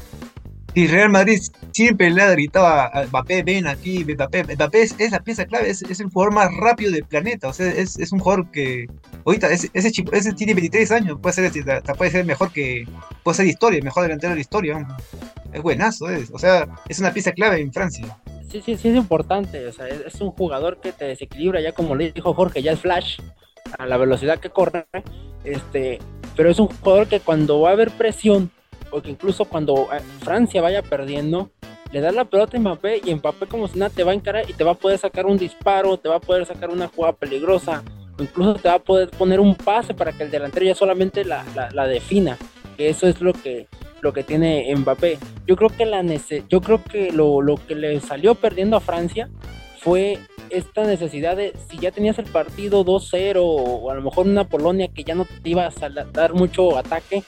Y 0.74 0.86
Real 0.86 1.10
Madrid 1.10 1.40
siempre 1.72 2.10
le 2.10 2.22
ha 2.22 2.30
gritado 2.30 2.66
a 2.66 3.04
Mbappé, 3.08 3.42
ven 3.42 3.66
aquí, 3.66 4.04
Mbappé. 4.04 4.44
Mbappé 4.54 4.82
es, 4.82 4.94
es 4.98 5.10
la 5.10 5.20
pieza 5.20 5.44
clave, 5.46 5.68
es, 5.68 5.82
es 5.82 5.98
el 6.00 6.08
jugador 6.10 6.32
más 6.32 6.48
rápido 6.56 6.92
del 6.92 7.04
planeta. 7.04 7.48
O 7.48 7.52
sea, 7.52 7.66
es, 7.72 7.98
es 7.98 8.12
un 8.12 8.20
jugador 8.20 8.50
que. 8.52 8.86
Ahorita, 9.26 9.50
ese, 9.50 9.68
ese, 9.74 9.90
chico- 9.90 10.12
ese 10.12 10.32
tiene 10.32 10.54
23 10.54 10.92
años, 10.92 11.18
puede 11.20 11.34
ser, 11.50 11.74
puede 11.98 12.10
ser 12.10 12.24
mejor 12.24 12.52
que. 12.52 12.86
Puede 13.24 13.36
ser 13.36 13.46
historia, 13.46 13.82
mejor 13.82 14.04
delantero 14.04 14.30
de 14.30 14.36
la 14.36 14.40
historia. 14.40 14.86
Es 15.52 15.60
buenazo, 15.62 16.08
es. 16.08 16.30
O 16.32 16.38
sea, 16.38 16.68
es 16.88 17.00
una 17.00 17.12
pieza 17.12 17.32
clave 17.32 17.60
en 17.60 17.72
Francia. 17.72 18.18
Sí, 18.48 18.62
sí, 18.64 18.76
sí 18.76 18.88
es 18.88 18.96
importante, 18.96 19.64
o 19.68 19.72
sea, 19.72 19.86
es 19.86 20.20
un 20.20 20.32
jugador 20.32 20.80
que 20.80 20.90
te 20.90 21.04
desequilibra, 21.04 21.60
ya 21.60 21.70
como 21.72 21.94
le 21.94 22.10
dijo 22.10 22.34
Jorge, 22.34 22.62
ya 22.62 22.72
es 22.72 22.80
flash, 22.80 23.20
a 23.78 23.86
la 23.86 23.96
velocidad 23.96 24.40
que 24.40 24.50
corre, 24.50 24.86
este, 25.44 26.00
pero 26.36 26.50
es 26.50 26.58
un 26.58 26.66
jugador 26.66 27.06
que 27.06 27.20
cuando 27.20 27.60
va 27.60 27.70
a 27.70 27.72
haber 27.74 27.92
presión, 27.92 28.50
o 28.90 29.00
que 29.02 29.10
incluso 29.10 29.44
cuando 29.44 29.88
eh, 29.92 30.00
Francia 30.20 30.60
vaya 30.60 30.82
perdiendo, 30.82 31.50
le 31.92 32.00
da 32.00 32.12
la 32.12 32.24
pelota 32.24 32.56
a 32.56 32.60
Mbappé 32.60 33.00
y 33.04 33.14
Mbappé 33.14 33.46
como 33.46 33.66
si 33.68 33.78
nada 33.78 33.90
te 33.94 34.04
va 34.04 34.12
a 34.12 34.14
encarar 34.14 34.48
y 34.48 34.52
te 34.52 34.64
va 34.64 34.72
a 34.72 34.74
poder 34.74 34.98
sacar 34.98 35.26
un 35.26 35.38
disparo, 35.38 35.96
te 35.96 36.08
va 36.08 36.16
a 36.16 36.20
poder 36.20 36.46
sacar 36.46 36.70
una 36.70 36.88
jugada 36.88 37.14
peligrosa, 37.14 37.82
o 38.18 38.22
incluso 38.22 38.54
te 38.54 38.68
va 38.68 38.74
a 38.74 38.78
poder 38.78 39.10
poner 39.10 39.40
un 39.40 39.54
pase 39.54 39.94
para 39.94 40.12
que 40.12 40.22
el 40.22 40.30
delantero 40.30 40.66
ya 40.66 40.74
solamente 40.74 41.24
la, 41.24 41.44
la, 41.54 41.70
la 41.70 41.86
defina, 41.86 42.38
que 42.76 42.88
eso 42.88 43.06
es 43.08 43.20
lo 43.20 43.32
que, 43.32 43.66
lo 44.00 44.12
que 44.12 44.22
tiene 44.22 44.72
Mbappé. 44.74 45.18
Yo 45.46 45.56
creo 45.56 45.70
que, 45.70 45.86
la 45.86 46.02
yo 46.48 46.60
creo 46.60 46.82
que 46.84 47.12
lo, 47.12 47.42
lo 47.42 47.56
que 47.56 47.74
le 47.74 48.00
salió 48.00 48.34
perdiendo 48.34 48.76
a 48.76 48.80
Francia 48.80 49.28
fue 49.78 50.18
esta 50.50 50.84
necesidad 50.84 51.36
de 51.36 51.54
si 51.68 51.78
ya 51.78 51.90
tenías 51.90 52.18
el 52.18 52.26
partido 52.26 52.84
2-0 52.84 53.36
o 53.38 53.90
a 53.90 53.94
lo 53.94 54.02
mejor 54.02 54.26
una 54.26 54.44
Polonia 54.44 54.88
que 54.88 55.04
ya 55.04 55.14
no 55.14 55.24
te 55.24 55.50
iba 55.50 55.66
a 55.66 56.04
dar 56.12 56.34
mucho 56.34 56.76
ataque, 56.76 57.22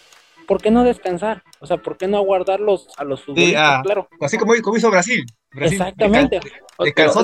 ¿por 0.47 0.61
qué 0.61 0.71
no 0.71 0.85
descansar? 0.85 1.43
O 1.61 1.67
sea, 1.67 1.77
¿por 1.79 1.97
qué 1.97 2.07
no 2.09 2.19
aguardarlos 2.19 2.89
a 2.97 3.05
los 3.05 3.23
futbolistas? 3.25 3.63
Ah, 3.63 3.81
claro. 3.83 4.09
Así 4.21 4.37
como, 4.39 4.55
hizo 4.55 4.91
Brasil. 4.91 5.25
Exactamente. 5.55 6.41
Descansó 6.79 7.23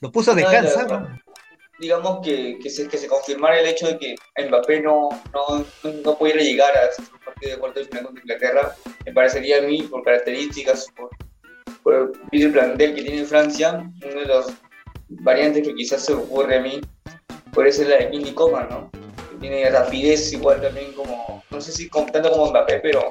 Lo 0.00 0.12
puso 0.12 0.32
a 0.32 0.34
descansar. 0.34 1.20
Digamos 1.78 2.20
que, 2.24 2.58
que, 2.62 2.70
se, 2.70 2.86
que 2.88 2.96
se 2.96 3.08
confirmara 3.08 3.58
el 3.58 3.66
hecho 3.66 3.88
de 3.88 3.98
que 3.98 4.14
Mbappé 4.46 4.80
no, 4.80 5.08
no, 5.32 5.64
no 6.04 6.18
pudiera 6.18 6.40
llegar 6.40 6.70
a 6.76 6.84
este 6.86 7.02
partido 7.24 7.52
de 7.52 7.58
cuarto 7.58 7.80
de 7.80 7.86
final 7.86 8.04
contra 8.04 8.22
Inglaterra, 8.22 8.74
me 9.04 9.12
parecería 9.12 9.58
a 9.58 9.62
mí, 9.62 9.82
por 9.82 10.04
características, 10.04 10.86
por, 10.96 11.10
por 11.82 12.12
el 12.30 12.52
plantel 12.52 12.94
que 12.94 13.02
tiene 13.02 13.24
Francia, 13.24 13.90
uno 14.04 14.20
de 14.20 14.26
los 14.26 14.52
variantes 15.08 15.66
que 15.66 15.74
quizás 15.74 16.04
se 16.04 16.12
ocurre 16.12 16.58
a 16.58 16.60
mí, 16.60 16.80
puede 17.52 17.72
ser 17.72 17.88
la 17.88 17.96
de 17.96 18.10
Kingsley 18.10 18.34
Coman, 18.34 18.68
¿no? 18.68 19.03
Tiene 19.40 19.70
rapidez 19.70 20.32
igual 20.32 20.60
también 20.60 20.92
como, 20.92 21.42
no 21.50 21.60
sé 21.60 21.72
si 21.72 21.88
tanto 21.88 22.30
como 22.30 22.50
Mbappé, 22.50 22.80
pero 22.80 23.10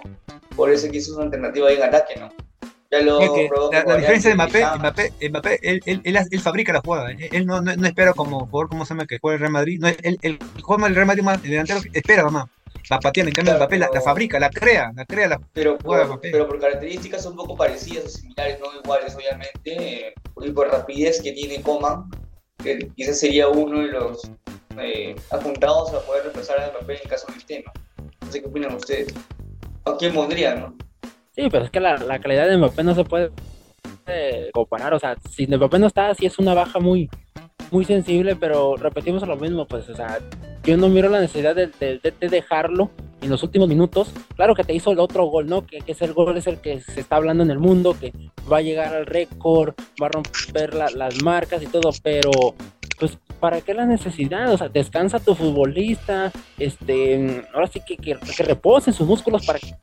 por 0.55 0.71
eso 0.71 0.89
que 0.89 0.97
es 0.97 1.09
una 1.09 1.26
alternativa 1.26 1.69
ahí 1.69 1.76
en 1.76 1.84
ataque, 1.84 2.19
¿no? 2.19 2.32
Ya 2.91 3.01
lo 3.01 3.19
la, 3.71 3.97
diferencia 3.97 4.30
de 4.30 4.36
Mbappé, 4.36 4.65
Mbappé, 4.78 5.13
Mbappé 5.30 5.59
él, 5.63 5.82
él, 5.86 6.01
él, 6.03 6.39
fabrica 6.39 6.74
la 6.74 6.82
jugada, 6.82 7.09
él 7.11 7.45
no, 7.45 7.59
no, 7.59 7.76
no, 7.76 7.88
espera 7.88 8.13
como 8.13 8.45
jugador, 8.45 8.69
¿cómo 8.69 8.86
se 8.86 8.93
llama? 8.93 9.07
Que 9.07 9.17
juega 9.19 9.36
el 9.36 9.39
Real 9.39 9.51
Madrid, 9.51 9.80
no, 9.80 9.88
él, 9.88 10.19
el 10.21 10.38
jugador 10.61 10.86
del 10.86 10.95
Real 10.95 11.07
Madrid 11.07 11.24
más, 11.24 11.43
el 11.43 11.49
delantero 11.49 11.80
espera 11.91 12.24
mamá, 12.24 12.47
la 12.91 12.99
patea, 12.99 13.24
en 13.24 13.32
cambio 13.32 13.55
Mbappé 13.55 13.80
la, 13.80 14.01
fabrica, 14.01 14.39
la 14.39 14.51
crea, 14.51 14.91
la 14.95 15.05
crea 15.05 15.28
la 15.28 15.39
pero 15.53 15.78
por, 15.78 16.21
pero 16.21 16.47
por 16.47 16.59
características 16.59 17.26
un 17.26 17.36
poco 17.36 17.57
parecidas 17.57 18.05
o 18.05 18.09
similares, 18.09 18.59
no 18.59 18.67
iguales 18.80 19.15
obviamente, 19.15 20.13
y 20.41 20.51
por 20.51 20.67
rapidez 20.67 21.19
que 21.19 21.32
tiene 21.32 21.63
Coman, 21.63 22.11
que 22.63 22.91
quizás 22.95 23.19
sería 23.19 23.47
uno 23.47 23.80
de 23.80 23.88
los 23.88 24.30
eh, 24.82 25.15
apuntados 25.32 25.93
a 25.93 25.99
poder 26.01 26.24
reemplazar 26.24 26.59
a 26.59 26.71
Mbappé 26.71 27.01
en 27.03 27.09
caso 27.09 27.28
del 27.32 27.45
tema. 27.45 27.71
No 28.21 28.32
sé 28.32 28.41
qué 28.41 28.47
opinan 28.47 28.76
ustedes. 28.76 29.13
¿A 29.86 29.95
quién 29.97 30.13
pondrían, 30.13 30.59
no? 30.61 30.78
Sí, 31.36 31.47
pero 31.51 31.65
es 31.65 31.71
que 31.71 31.80
la, 31.80 32.19
calidad 32.19 32.47
de 32.47 32.57
Mbappé 32.57 32.84
no 32.84 32.95
se 32.95 33.03
puede 33.03 33.32
comparar. 34.53 34.93
O 34.93 34.99
sea, 34.99 35.15
si 35.30 35.47
Mbappé 35.47 35.80
no 35.80 35.88
está, 35.88 36.13
sí 36.15 36.26
es 36.26 36.39
una 36.39 36.53
baja 36.53 36.80
muy, 36.80 37.09
muy 37.71 37.86
sensible, 37.86 38.36
pero 38.36 38.76
repetimos 38.76 39.28
lo 39.28 39.36
mismo, 39.36 39.67
pues, 39.67 39.89
o 39.89 39.95
sea, 39.95 40.19
yo 40.63 40.78
no 40.78 40.89
miro 40.89 41.09
la 41.09 41.19
necesidad 41.19 41.55
de, 41.55 41.67
de, 41.67 42.30
dejarlo 42.30 42.91
en 43.21 43.30
los 43.30 43.43
últimos 43.43 43.67
minutos. 43.67 44.11
Claro 44.36 44.55
que 44.55 44.63
te 44.63 44.74
hizo 44.74 44.91
el 44.91 44.99
otro 44.99 45.26
gol, 45.26 45.47
¿no? 45.47 45.65
Que 45.65 45.82
es 45.86 46.01
el 46.01 46.13
gol, 46.13 46.38
es 46.38 46.47
el 46.47 46.61
que 46.61 46.82
se 46.82 47.01
está 47.01 47.17
hablando 47.17 47.43
en 47.43 47.51
el 47.51 47.59
mundo, 47.59 47.95
que 47.99 48.13
va 48.51 48.57
a 48.57 48.61
llegar 48.61 48.93
al 48.93 49.05
récord, 49.05 49.74
va 50.01 50.07
a 50.07 50.09
romper 50.09 50.74
las 50.74 51.21
marcas 51.21 51.61
y 51.63 51.67
todo, 51.67 51.89
pero 52.01 52.32
pues 52.96 53.18
¿para 53.39 53.62
qué 53.62 53.74
la 53.74 53.86
necesidad? 53.86 54.52
O 54.52 54.58
sea, 54.58 54.70
descansa 54.70 55.20
tu 55.20 55.36
futbolista, 55.36 56.32
este, 56.58 57.46
ahora 57.54 57.68
sí 57.68 57.82
que, 57.86 57.98
que, 57.98 58.18
que 58.18 58.44
repose 58.44 58.91
sus 58.91 59.08
músculos 59.08 59.46
para 59.46 59.60
que 59.60 59.74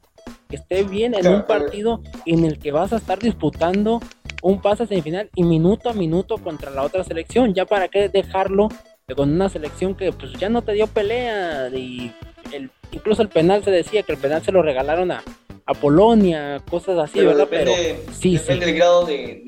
esté 0.51 0.83
bien 0.83 1.15
en 1.15 1.27
un 1.27 1.47
partido 1.47 2.03
en 2.27 2.45
el 2.45 2.59
que 2.59 2.73
vas 2.73 2.93
a 2.93 2.97
estar 2.97 3.19
disputando 3.19 4.01
un 4.43 4.61
pase 4.61 4.87
semifinal 4.87 5.31
y 5.35 5.45
minuto 5.45 5.91
a 5.91 5.93
minuto 5.93 6.39
contra 6.39 6.71
la 6.71 6.83
otra 6.83 7.05
selección. 7.05 7.55
Ya 7.55 7.67
para 7.67 7.89
qué 7.89 8.09
dejarlo 8.09 8.69
con 9.15 9.33
una 9.33 9.49
selección 9.49 9.95
que 9.95 10.13
pues 10.13 10.33
ya 10.35 10.49
no 10.49 10.63
te 10.63 10.73
dio 10.73 10.87
pelea 10.87 11.69
y 11.69 12.13
el, 12.53 12.71
incluso 12.93 13.23
el 13.23 13.29
penal 13.29 13.65
se 13.65 13.71
decía 13.71 14.03
que 14.03 14.13
el 14.13 14.19
penal 14.19 14.43
se 14.43 14.53
lo 14.53 14.63
regalaron 14.63 15.11
a, 15.11 15.23
a 15.67 15.75
Polonia, 15.75 16.63
cosas 16.69 16.99
así, 16.99 17.21
¿verdad? 17.21 17.49
Depende, 17.49 17.97
Pero 18.01 18.13
sí, 18.13 18.37
depende 18.37 18.67
del 18.67 18.75
grado 18.75 19.07
de, 19.07 19.45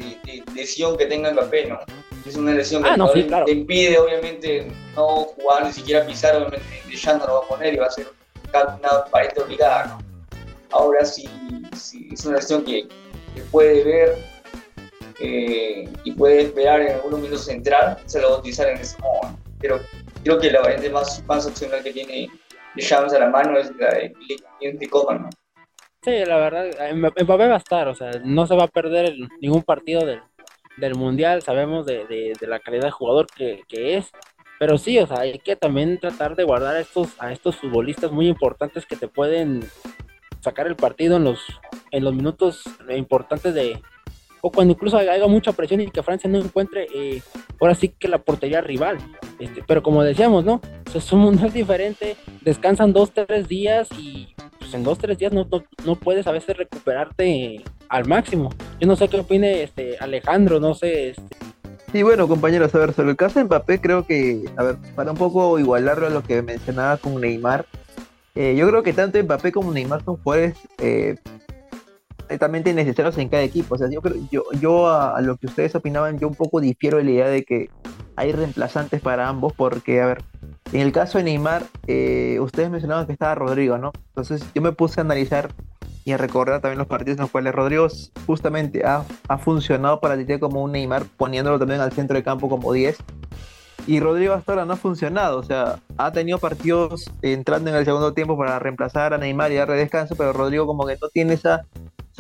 lesión 0.55 0.97
que 0.97 1.07
tenga 1.07 1.33
Mbappé, 1.33 1.67
¿no? 1.67 1.79
Es 2.27 2.37
una 2.37 2.53
lesión 2.53 2.83
que 2.83 2.91
ah, 2.91 3.45
te 3.45 3.53
impide, 3.53 3.99
obviamente, 3.99 4.71
no 4.95 5.25
jugar, 5.25 5.67
ni 5.67 5.73
siquiera 5.73 6.07
pisar, 6.07 6.37
obviamente, 6.37 6.67
ya 6.95 7.19
no 7.19 7.27
lo 7.27 7.35
va 7.35 7.45
a 7.45 7.49
poner 7.49 7.75
y 7.75 7.79
va 7.79 7.87
a 7.87 7.91
ser 7.91 8.07
una 8.55 9.05
pared 9.11 9.31
obligada, 9.43 9.87
¿no? 9.87 9.99
Ahora, 10.71 11.05
si, 11.05 11.29
si 11.77 12.09
es 12.13 12.25
una 12.25 12.37
lesión 12.37 12.65
que, 12.65 12.87
puede 13.51 13.83
ver 13.83 14.19
eh, 15.21 15.89
y 16.05 16.13
puede 16.13 16.43
esperar 16.43 16.81
en 16.83 16.93
algunos 16.93 17.21
minutos 17.21 17.49
entrar, 17.49 17.99
se 18.07 18.21
lo 18.21 18.31
va 18.31 18.37
a 18.37 18.39
utilizar 18.39 18.69
en 18.69 18.79
ese 18.79 18.99
modo. 18.99 19.37
Pero 19.59 19.81
creo 20.23 20.39
que 20.39 20.51
la 20.51 20.61
variante 20.61 20.91
más, 20.91 21.23
más 21.27 21.47
opcional 21.47 21.83
que 21.83 21.93
tiene 21.93 22.29
de 22.75 22.83
Shams 22.83 23.13
a 23.15 23.19
la 23.19 23.31
mano 23.31 23.59
es 23.59 23.75
la 23.77 23.95
de 23.95 24.89
Coman, 24.91 25.23
¿no? 25.23 25.31
Sí, 26.05 26.25
la 26.25 26.37
verdad, 26.37 26.93
Mbappé 26.95 27.25
va 27.25 27.55
a 27.55 27.59
estar, 27.59 27.87
o 27.87 27.95
sea, 27.95 28.11
no 28.25 28.45
se 28.49 28.57
va 28.57 28.65
a 28.65 28.69
perder 28.69 29.15
ningún 29.41 29.63
partido 29.63 30.05
del, 30.05 30.21
del 30.77 30.95
Mundial, 30.95 31.43
sabemos 31.43 31.87
de, 31.87 32.07
de, 32.07 32.47
la 32.47 32.61
calidad 32.61 32.85
de 32.85 32.91
jugador 32.91 33.27
que, 33.27 33.63
que, 33.69 33.97
es, 33.97 34.11
pero 34.59 34.79
sí, 34.79 34.99
o 34.99 35.07
sea, 35.07 35.21
hay 35.21 35.39
que 35.39 35.57
también 35.57 35.99
tratar 35.99 36.37
de 36.37 36.45
guardar 36.45 36.77
a 36.77 36.81
estos, 36.81 37.11
a 37.19 37.33
estos 37.33 37.57
futbolistas 37.57 38.11
muy 38.11 38.29
importantes 38.29 38.87
que 38.87 38.97
te 38.97 39.09
pueden 39.09 39.65
sacar 40.41 40.67
el 40.67 40.77
partido 40.77 41.17
en 41.17 41.25
los, 41.25 41.41
en 41.91 42.05
los 42.05 42.15
minutos 42.15 42.65
importantes 42.89 43.55
de, 43.55 43.81
o 44.41 44.51
cuando 44.51 44.75
incluso 44.75 44.99
haya 44.99 45.27
mucha 45.27 45.53
presión 45.53 45.81
y 45.81 45.91
que 45.91 46.03
Francia 46.03 46.29
no 46.29 46.39
encuentre 46.39 46.89
eh, 46.93 47.23
ahora 47.61 47.75
sí 47.75 47.89
que 47.89 48.09
la 48.09 48.19
portería 48.19 48.61
rival. 48.61 48.99
Este, 49.39 49.63
pero 49.67 49.83
como 49.83 50.03
decíamos, 50.03 50.45
¿no? 50.45 50.61
es 50.93 51.13
un 51.13 51.21
mundial 51.21 51.53
diferente, 51.53 52.17
descansan 52.43 52.93
dos, 52.93 53.13
tres 53.13 53.49
días 53.49 53.89
y 53.99 54.35
pues, 54.59 54.75
en 54.75 54.83
dos, 54.83 54.99
tres 54.99 55.17
días 55.17 55.33
no, 55.33 55.49
no, 55.85 55.97
puedes 55.97 56.27
a 56.27 56.33
veces 56.33 56.57
recuperarte 56.57 57.63
al 57.93 58.09
máximo. 58.09 58.51
Yo 58.81 58.87
no 58.89 58.97
sé 58.97 59.09
qué 59.09 59.21
opine 59.21 59.63
este, 59.63 59.97
Alejandro, 59.99 60.59
no 60.59 60.75
sé. 60.75 61.11
Este... 61.11 61.23
Sí, 61.93 62.03
bueno, 62.03 62.27
compañeros, 62.27 62.75
a 62.75 62.79
ver, 62.79 62.95
sobre 62.95 63.11
el 63.11 63.17
caso 63.17 63.39
de 63.39 63.45
Mbappé, 63.45 63.81
creo 63.81 64.07
que, 64.07 64.45
a 64.57 64.63
ver, 64.63 64.77
para 64.97 65.11
un 65.11 65.19
poco 65.19 65.59
igualarlo 65.59 66.07
a 66.07 66.11
lo 66.11 66.23
que 66.23 66.41
mencionaba 66.41 66.97
con 66.97 67.21
Neymar, 67.21 67.67
eh, 68.35 68.57
yo 68.57 68.67
creo 68.67 68.83
que 68.83 68.95
tanto 68.95 69.23
Mbappé 69.23 69.53
como 69.53 69.73
Neymar 69.73 70.03
son 70.03 70.17
jugadores 70.17 70.57
eh, 70.79 71.17
necesarios 72.75 73.19
en 73.19 73.29
cada 73.29 73.43
equipo. 73.43 73.75
O 73.75 73.79
sea, 73.79 73.91
yo 73.91 74.01
creo, 74.01 74.17
yo, 74.31 74.45
yo 74.59 74.89
a, 74.89 75.21
lo 75.21 75.37
que 75.37 75.47
ustedes 75.47 75.75
opinaban, 75.75 76.19
yo 76.19 76.29
un 76.29 76.35
poco 76.35 76.63
difiero 76.63 76.97
de 76.97 77.05
la 77.05 77.11
idea 77.11 77.29
de 77.29 77.45
que 77.45 77.69
hay 78.17 78.33
reemplazantes 78.33 79.03
para 79.03 79.29
ambos, 79.29 79.53
porque, 79.53 80.01
a 80.01 80.07
ver, 80.07 80.23
en 80.73 80.81
el 80.81 80.93
caso 80.93 81.19
de 81.19 81.25
Neymar, 81.25 81.65
eh, 81.87 82.39
ustedes 82.41 82.71
mencionaban 82.71 83.07
que 83.07 83.13
estaba 83.13 83.35
Rodrigo, 83.35 83.77
¿no? 83.77 83.93
Entonces 84.09 84.43
yo 84.55 84.63
me 84.63 84.73
puse 84.73 84.99
a 84.99 85.05
analizar 85.05 85.51
y 86.05 86.13
a 86.13 86.17
recordar 86.17 86.61
también 86.61 86.79
los 86.79 86.87
partidos 86.87 87.19
en 87.19 87.23
los 87.23 87.31
cuales 87.31 87.55
Rodrigo 87.55 87.87
justamente 88.27 88.85
ha, 88.85 89.05
ha 89.29 89.39
funcionado 89.39 90.01
para 90.01 90.17
Tite 90.17 90.41
como 90.41 90.63
un 90.63 90.73
Neymar, 90.73 91.05
poniéndolo 91.17 91.59
también 91.59 91.81
al 91.81 91.93
centro 91.93 92.17
de 92.17 92.23
campo 92.23 92.49
como 92.49 92.73
10. 92.73 92.99
Y 93.87 93.99
Rodrigo 93.99 94.35
hasta 94.35 94.53
ahora 94.53 94.65
no 94.65 94.75
ha 94.75 94.77
funcionado, 94.77 95.39
o 95.39 95.43
sea, 95.43 95.81
ha 95.97 96.13
tenido 96.13 96.39
partidos 96.39 97.11
entrando 97.21 97.71
en 97.71 97.77
el 97.77 97.85
segundo 97.85 98.13
tiempo 98.13 98.39
para 98.39 98.59
reemplazar 98.61 99.13
a 99.13 99.19
Neymar 99.19 99.51
y 99.51 99.57
darle 99.57 99.75
descanso, 99.75 100.15
pero 100.17 100.33
Rodrigo 100.33 100.67
como 100.67 100.87
que 100.87 100.97
no 101.01 101.09
tiene 101.09 101.35
esa 101.35 101.67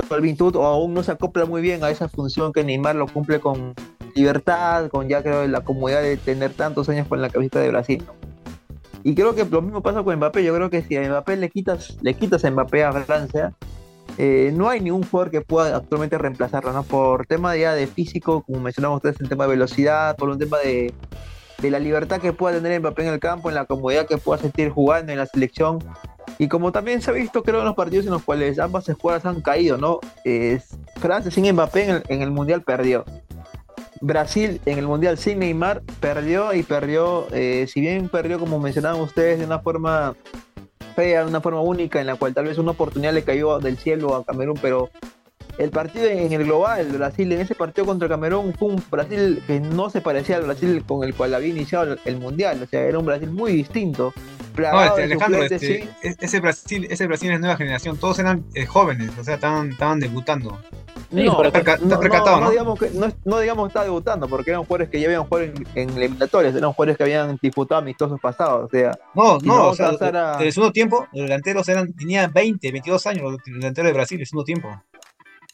solvitud 0.09 0.57
o 0.57 0.65
aún 0.65 0.95
no 0.95 1.03
se 1.03 1.13
acopla 1.13 1.45
muy 1.45 1.63
bien 1.63 1.85
a 1.85 1.91
esa 1.91 2.09
función 2.09 2.53
que 2.53 2.65
Neymar 2.65 2.97
lo 2.97 3.07
cumple 3.07 3.39
con 3.39 3.75
libertad, 4.15 4.89
con 4.89 5.09
ya 5.09 5.23
creo 5.23 5.47
la 5.47 5.63
comodidad 5.63 6.03
de 6.03 6.17
tener 6.17 6.53
tantos 6.53 6.89
años 6.89 7.07
con 7.07 7.23
la 7.23 7.31
cabeza 7.31 7.61
de 7.61 7.69
Brasil. 7.69 8.05
Y 9.05 9.15
creo 9.15 9.35
que 9.35 9.45
lo 9.45 9.63
mismo 9.63 9.83
pasa 9.83 10.03
con 10.03 10.17
Mbappé. 10.17 10.45
Yo 10.45 10.55
creo 10.55 10.71
que 10.71 10.83
si 10.83 10.97
a 10.97 11.03
Mbappé 11.03 11.37
le 11.37 11.51
quitas, 11.51 11.97
le 12.03 12.15
quitas 12.15 12.45
a 12.45 12.51
Mbappé 12.51 12.85
a 12.85 12.93
Francia, 12.93 13.53
eh, 14.19 14.53
no 14.55 14.69
hay 14.69 14.81
ningún 14.81 15.05
jugador 15.05 15.31
que 15.31 15.41
pueda 15.41 15.77
actualmente 15.77 16.19
reemplazarlo, 16.19 16.73
¿no? 16.73 16.83
Por 16.83 17.27
tema 17.27 17.57
ya 17.57 17.75
de 17.75 17.87
físico, 17.87 18.43
como 18.43 18.61
mencionamos 18.61 18.97
ustedes, 18.97 19.21
el 19.21 19.29
tema 19.29 19.45
de 19.45 19.51
velocidad, 19.51 20.17
por 20.17 20.29
un 20.29 20.39
tema 20.39 20.59
de, 20.59 20.93
de 21.59 21.71
la 21.71 21.79
libertad 21.79 22.21
que 22.21 22.33
pueda 22.33 22.57
tener 22.57 22.79
Mbappé 22.81 23.07
en 23.07 23.15
el 23.15 23.21
campo, 23.21 23.49
en 23.49 23.55
la 23.55 23.65
comodidad 23.65 24.07
que 24.07 24.19
pueda 24.19 24.41
sentir 24.41 24.71
jugando 24.71 25.13
en 25.13 25.19
la 25.19 25.27
selección. 25.27 25.79
Y 26.39 26.49
como 26.49 26.73
también 26.73 27.01
se 27.03 27.11
ha 27.11 27.15
visto, 27.15 27.43
creo, 27.43 27.61
en 27.61 27.67
los 27.67 27.75
partidos 27.75 28.07
en 28.07 28.13
los 28.13 28.23
cuales 28.23 28.59
ambas 28.59 28.89
escuadras 28.89 29.25
han 29.27 29.41
caído, 29.41 29.79
¿no? 29.79 30.01
Francia 30.97 31.31
sin 31.31 31.51
Mbappé 31.53 32.03
en 32.09 32.23
el, 32.23 32.31
Mundial 32.31 32.63
perdió. 32.63 33.05
Brasil 34.03 34.61
en 34.67 34.79
el 34.79 34.87
Mundial 34.87 35.17
sin 35.17 35.39
Neymar 35.39 35.83
perdió 36.01 36.53
y 36.53 36.65
perdió, 36.65 37.29
eh, 37.31 37.67
si 37.73 37.81
bien 37.81 38.09
perdió, 38.09 38.41
como 38.41 38.59
mencionaban 38.59 39.01
ustedes, 39.01 39.39
de 39.39 39.45
una 39.45 39.61
forma 39.61 40.17
fea, 40.97 41.23
de 41.23 41.29
una 41.29 41.41
forma 41.41 41.61
única, 41.61 42.01
en 42.01 42.09
la 42.09 42.17
cual 42.17 42.35
tal 42.35 42.47
vez 42.47 42.59
una 42.59 42.73
oportunidad 42.73 43.15
le 43.15 43.23
cayó 43.23 43.61
del 43.61 43.79
cielo 43.79 44.17
a 44.17 44.25
Camerún, 44.25 44.59
pero 44.61 44.91
el 45.59 45.71
partido 45.71 46.07
en 46.07 46.33
el 46.33 46.45
global, 46.45 46.87
Brasil 46.93 47.31
en 47.33 47.41
ese 47.41 47.55
partido 47.55 47.87
contra 47.87 48.09
Camerún 48.09 48.55
fue 48.55 48.69
un 48.69 48.83
Brasil 48.91 49.43
que 49.47 49.61
no 49.61 49.91
se 49.91 50.01
parecía 50.01 50.37
al 50.37 50.43
Brasil 50.45 50.83
con 50.87 51.05
el 51.05 51.15
cual 51.15 51.35
había 51.35 51.49
iniciado 51.49 51.97
el 52.05 52.17
Mundial, 52.19 52.63
o 52.63 52.67
sea, 52.67 52.81
era 52.83 52.99
un 52.99 53.07
Brasil 53.07 53.31
muy 53.31 53.53
distinto 53.53 54.13
no, 54.57 54.85
este, 54.85 55.03
Alejandro, 55.05 55.43
este, 55.45 55.89
ese 56.21 56.41
Brasil, 56.41 56.87
ese 56.91 57.07
Brasil 57.07 57.33
es 57.33 57.41
nueva 57.41 57.57
generación, 57.57 57.97
todos 57.97 58.19
eran 58.19 58.45
eh, 58.55 58.67
jóvenes, 58.67 59.11
o 59.19 59.25
sea, 59.25 59.37
estaban, 59.37 59.71
estaban 59.71 59.99
debutando. 59.99 60.59
No, 61.11 61.37
pero 61.39 61.49
está 61.49 61.61
perca- 61.61 61.75
está 61.75 61.87
no, 61.87 62.01
percatado, 62.01 62.37
no, 62.37 62.45
¿no? 62.45 62.51
digamos 62.51 62.79
que, 62.79 62.91
no, 62.91 63.07
no 63.25 63.39
digamos 63.39 63.65
que 63.65 63.69
estaba 63.69 63.85
debutando, 63.85 64.29
porque 64.29 64.51
eran 64.51 64.63
jugadores 64.65 64.91
que 64.91 65.01
ya 65.01 65.07
habían 65.07 65.25
jugado 65.25 65.47
en, 65.47 65.67
en 65.75 65.91
eliminatorias, 65.97 66.55
eran 66.55 66.73
jugadores 66.73 66.97
que 66.99 67.03
habían 67.03 67.39
disputado 67.41 67.81
amistosos 67.81 68.21
pasados. 68.21 68.67
O 68.67 68.69
sea, 68.69 68.93
No, 69.15 69.39
no, 69.39 69.69
o 69.71 69.75
sea, 69.75 69.89
a- 69.89 70.43
el 70.43 70.53
segundo 70.53 70.73
tiempo, 70.73 71.07
los 71.13 71.23
delanteros 71.23 71.67
eran, 71.71 71.93
tenían 71.95 72.31
20, 72.33 72.73
22 72.73 73.07
años, 73.07 73.23
los 73.33 73.39
delanteros 73.47 73.89
de 73.89 73.93
Brasil, 73.95 74.21
el 74.21 74.27
segundo 74.27 74.45
tiempo. 74.45 74.69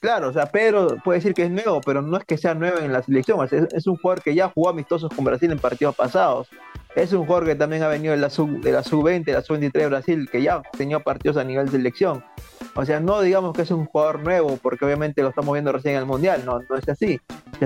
Claro, 0.01 0.29
o 0.29 0.33
sea, 0.33 0.47
Pedro 0.47 0.97
puede 1.05 1.19
decir 1.19 1.35
que 1.35 1.45
es 1.45 1.51
nuevo, 1.51 1.81
pero 1.81 2.03
no 2.03 2.17
es 2.17 2.25
que 2.25 2.37
sea 2.37 2.55
nuevo 2.55 2.79
en 2.79 2.93
la 2.93 3.03
selección. 3.03 3.47
es, 3.51 3.87
un 3.87 3.97
jugador 3.97 4.23
que 4.23 4.35
ya 4.35 4.49
jugó 4.49 4.69
amistosos 4.71 5.11
con 5.15 5.25
Brasil 5.25 5.51
en 5.51 5.59
partidos 5.59 5.95
pasados. 5.95 6.49
Es 6.97 7.13
un 7.13 7.27
jugador 7.27 7.47
que 7.47 7.55
también 7.55 7.83
ha 7.83 7.89
venido 7.89 8.13
de 8.13 8.21
la 8.21 8.31
sub, 8.31 8.61
de 8.61 8.73
la 8.73 8.83
sub-20, 8.83 9.25
de 9.25 9.33
la 9.33 9.43
sub-23 9.43 9.73
de 9.73 9.87
Brasil, 9.87 10.29
que 10.31 10.43
ya 10.43 10.63
tenido 10.77 11.01
partidos 11.01 11.37
a 11.37 11.45
nivel 11.45 11.67
de 11.67 11.73
selección. 11.73 12.25
O 12.75 12.85
sea, 12.85 12.99
no 12.99 13.21
digamos 13.21 13.55
que 13.55 13.63
es 13.63 13.71
un 13.71 13.87
jugador 13.87 14.21
nuevo, 14.21 14.59
porque 14.63 14.85
obviamente 14.85 15.23
lo 15.23 15.29
estamos 15.29 15.53
viendo 15.53 15.71
recién 15.73 15.95
en 15.95 16.01
el 16.01 16.07
Mundial, 16.07 16.43
no, 16.45 16.61
no 16.61 16.77
es 16.77 16.89
así. 16.89 17.21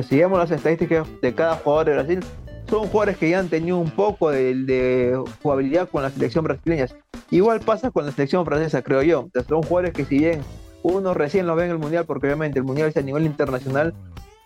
Si 0.08 0.18
vemos 0.18 0.38
las 0.38 0.50
estadísticas 0.50 1.06
de 1.20 1.34
cada 1.34 1.56
jugador 1.56 1.86
de 1.86 1.92
Brasil, 1.94 2.20
son 2.68 2.88
jugadores 2.88 3.18
que 3.18 3.30
ya 3.30 3.38
han 3.38 3.48
tenido 3.48 3.78
un 3.78 3.90
poco 3.90 4.30
de, 4.30 4.54
de 4.54 5.22
jugabilidad 5.42 5.88
con 5.88 6.02
la 6.02 6.10
selección 6.10 6.44
brasileña. 6.44 6.86
Igual 7.30 7.60
pasa 7.60 7.90
con 7.90 8.04
la 8.06 8.12
selección 8.12 8.44
francesa, 8.44 8.82
creo 8.82 9.02
yo. 9.02 9.28
Son 9.48 9.62
jugadores 9.62 9.92
que 9.92 10.04
si 10.04 10.18
bien 10.18 10.42
uno 10.82 11.14
recién 11.14 11.46
lo 11.46 11.56
ve 11.56 11.64
en 11.64 11.70
el 11.70 11.78
Mundial, 11.78 12.04
porque 12.06 12.26
obviamente 12.26 12.58
el 12.58 12.64
Mundial 12.64 12.88
es 12.88 12.96
a 12.96 13.02
nivel 13.02 13.24
internacional, 13.24 13.94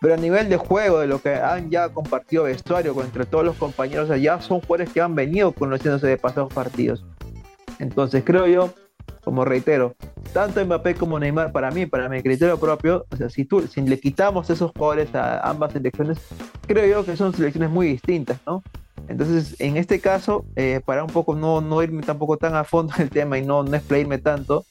pero 0.00 0.14
a 0.14 0.16
nivel 0.16 0.48
de 0.48 0.56
juego, 0.56 1.00
de 1.00 1.06
lo 1.06 1.20
que 1.20 1.34
han 1.34 1.70
ya 1.70 1.88
compartido 1.88 2.44
vestuario 2.44 2.94
con 2.94 3.06
entre 3.06 3.24
todos 3.24 3.44
los 3.44 3.56
compañeros 3.56 4.10
allá, 4.10 4.40
son 4.40 4.60
jugadores 4.60 4.92
que 4.92 5.00
han 5.00 5.14
venido 5.14 5.52
conociéndose 5.52 6.06
de 6.06 6.18
pasados 6.18 6.52
partidos. 6.52 7.04
Entonces 7.78 8.22
creo 8.24 8.46
yo, 8.46 8.70
como 9.24 9.44
reitero, 9.44 9.94
tanto 10.32 10.64
Mbappé 10.64 10.94
como 10.94 11.18
Neymar, 11.18 11.52
para 11.52 11.70
mí, 11.70 11.86
para 11.86 12.08
mi 12.08 12.22
criterio 12.22 12.58
propio, 12.58 13.06
o 13.10 13.16
sea, 13.16 13.30
si, 13.30 13.44
tú, 13.44 13.66
si 13.66 13.80
le 13.80 13.98
quitamos 13.98 14.50
esos 14.50 14.70
jugadores 14.72 15.14
a 15.14 15.40
ambas 15.48 15.72
selecciones, 15.72 16.18
creo 16.66 16.86
yo 16.86 17.04
que 17.04 17.16
son 17.16 17.34
selecciones 17.34 17.70
muy 17.70 17.88
distintas, 17.88 18.38
¿no? 18.46 18.62
Entonces, 19.08 19.54
en 19.60 19.76
este 19.76 20.00
caso, 20.00 20.44
eh, 20.56 20.80
para 20.84 21.04
un 21.04 21.10
poco 21.10 21.34
no, 21.34 21.60
no 21.60 21.82
irme 21.82 22.02
tampoco 22.02 22.36
tan 22.36 22.54
a 22.54 22.64
fondo 22.64 22.94
en 22.96 23.02
el 23.04 23.10
tema 23.10 23.38
y 23.38 23.44
no, 23.44 23.62
no 23.62 23.76
explayarme 23.76 24.18
tanto, 24.18 24.64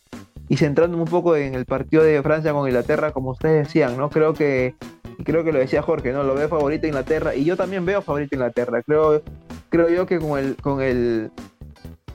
y 0.50 0.58
centrándome 0.58 1.04
un 1.04 1.10
poco 1.10 1.36
en 1.36 1.56
el 1.56 1.66
partido 1.66 2.04
de 2.04 2.22
Francia 2.22 2.54
con 2.54 2.68
Inglaterra, 2.68 3.12
como 3.12 3.32
ustedes 3.32 3.68
decían, 3.68 3.98
¿no? 3.98 4.10
Creo 4.10 4.34
que, 4.34 4.76
creo 5.24 5.44
que 5.44 5.52
lo 5.52 5.60
decía 5.60 5.82
Jorge, 5.82 6.12
¿no? 6.12 6.24
Lo 6.24 6.36
veo 6.36 6.48
favorito 6.50 6.86
Inglaterra, 6.88 7.36
y 7.36 7.44
yo 7.46 7.58
también 7.58 7.86
veo 7.86 8.02
favorito 8.02 8.36
Inglaterra. 8.36 8.82
Creo, 8.84 9.22
creo 9.70 9.90
yo 9.90 10.06
que 10.06 10.20
con 10.20 10.38
el, 10.40 10.56
con 10.58 10.82
el 10.82 11.32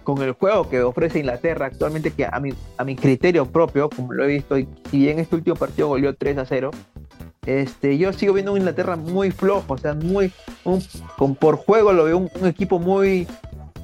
con 0.04 0.22
el 0.22 0.32
juego 0.32 0.68
que 0.68 0.80
ofrece 0.80 1.18
Inglaterra 1.18 1.66
actualmente, 1.66 2.10
que 2.10 2.24
a 2.24 2.40
mi, 2.40 2.52
a 2.78 2.84
mi 2.84 2.96
criterio 2.96 3.44
propio, 3.46 3.90
como 3.90 4.12
lo 4.14 4.24
he 4.24 4.28
visto, 4.28 4.58
y 4.58 4.66
si 4.90 4.98
bien 4.98 5.18
este 5.18 5.36
último 5.36 5.54
partido 5.56 5.88
goleó 5.88 6.14
3 6.14 6.38
a 6.38 6.46
0, 6.46 6.70
este, 7.46 7.96
yo 7.98 8.12
sigo 8.12 8.32
viendo 8.32 8.52
un 8.52 8.58
Inglaterra 8.58 8.96
muy 8.96 9.30
flojo, 9.30 9.74
o 9.74 9.78
sea, 9.78 9.94
muy, 9.94 10.32
un- 10.64 10.82
con, 11.16 11.34
por 11.34 11.56
juego 11.56 11.92
lo 11.92 12.04
veo 12.04 12.16
un 12.18 12.46
equipo 12.46 12.78
muy, 12.78 13.26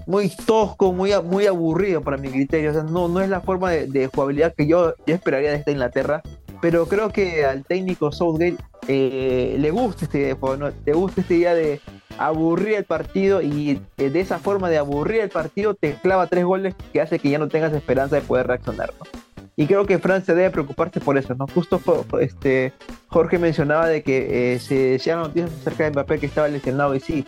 muy 0.07 0.31
tosco, 0.31 0.93
muy, 0.93 1.13
muy 1.25 1.47
aburrido 1.47 2.01
para 2.01 2.17
mi 2.17 2.29
criterio, 2.29 2.71
o 2.71 2.75
sea, 2.75 2.83
no, 2.83 3.09
no 3.09 3.21
es 3.21 3.29
la 3.29 3.41
forma 3.41 3.71
de, 3.71 3.87
de 3.87 4.07
jugabilidad 4.07 4.55
que 4.55 4.67
yo, 4.67 4.95
yo 5.07 5.15
esperaría 5.15 5.51
de 5.51 5.57
esta 5.57 5.73
Inglaterra, 5.73 6.23
pero 6.61 6.87
creo 6.87 7.11
que 7.11 7.45
al 7.45 7.65
técnico 7.65 8.13
Southgate 8.13 8.57
eh, 8.89 9.57
le 9.59 9.71
gusta 9.71 10.05
este 10.05 10.35
juego, 10.35 10.57
¿no? 10.57 10.73
le 10.85 10.93
gusta 10.93 11.21
esta 11.21 11.35
idea 11.35 11.55
de 11.55 11.81
aburrir 12.19 12.77
el 12.77 12.85
partido 12.85 13.43
y 13.43 13.81
eh, 13.99 14.11
de 14.11 14.21
esa 14.21 14.39
forma 14.39 14.71
de 14.71 14.79
aburrir 14.79 15.21
el 15.21 15.29
partido 15.29 15.75
te 15.75 15.95
clava 15.95 16.29
tres 16.29 16.45
goles 16.45 16.75
que 16.93 17.01
hace 17.01 17.19
que 17.19 17.31
ya 17.31 17.39
no 17.39 17.49
tengas 17.49 17.73
esperanza 17.73 18.17
de 18.17 18.23
poder 18.23 18.47
reaccionar, 18.47 18.93
¿no? 18.99 19.07
Y 19.59 19.67
creo 19.67 19.87
que 19.87 19.99
Francia 19.99 20.35
debe 20.35 20.51
preocuparse 20.51 21.01
por 21.01 21.17
eso, 21.17 21.35
¿no? 21.35 21.47
Justo 21.47 21.81
este, 22.21 22.75
Jorge 23.09 23.39
mencionaba 23.39 23.87
de 23.89 24.03
que 24.03 24.55
eh, 24.55 24.59
se 24.59 24.75
decían 24.75 25.21
noticias 25.21 25.51
acerca 25.51 25.85
de 25.85 25.91
Mbappé 25.93 26.19
que 26.19 26.27
estaba 26.27 26.49
lesionado 26.49 26.95
y 26.95 27.01
sí, 27.01 27.27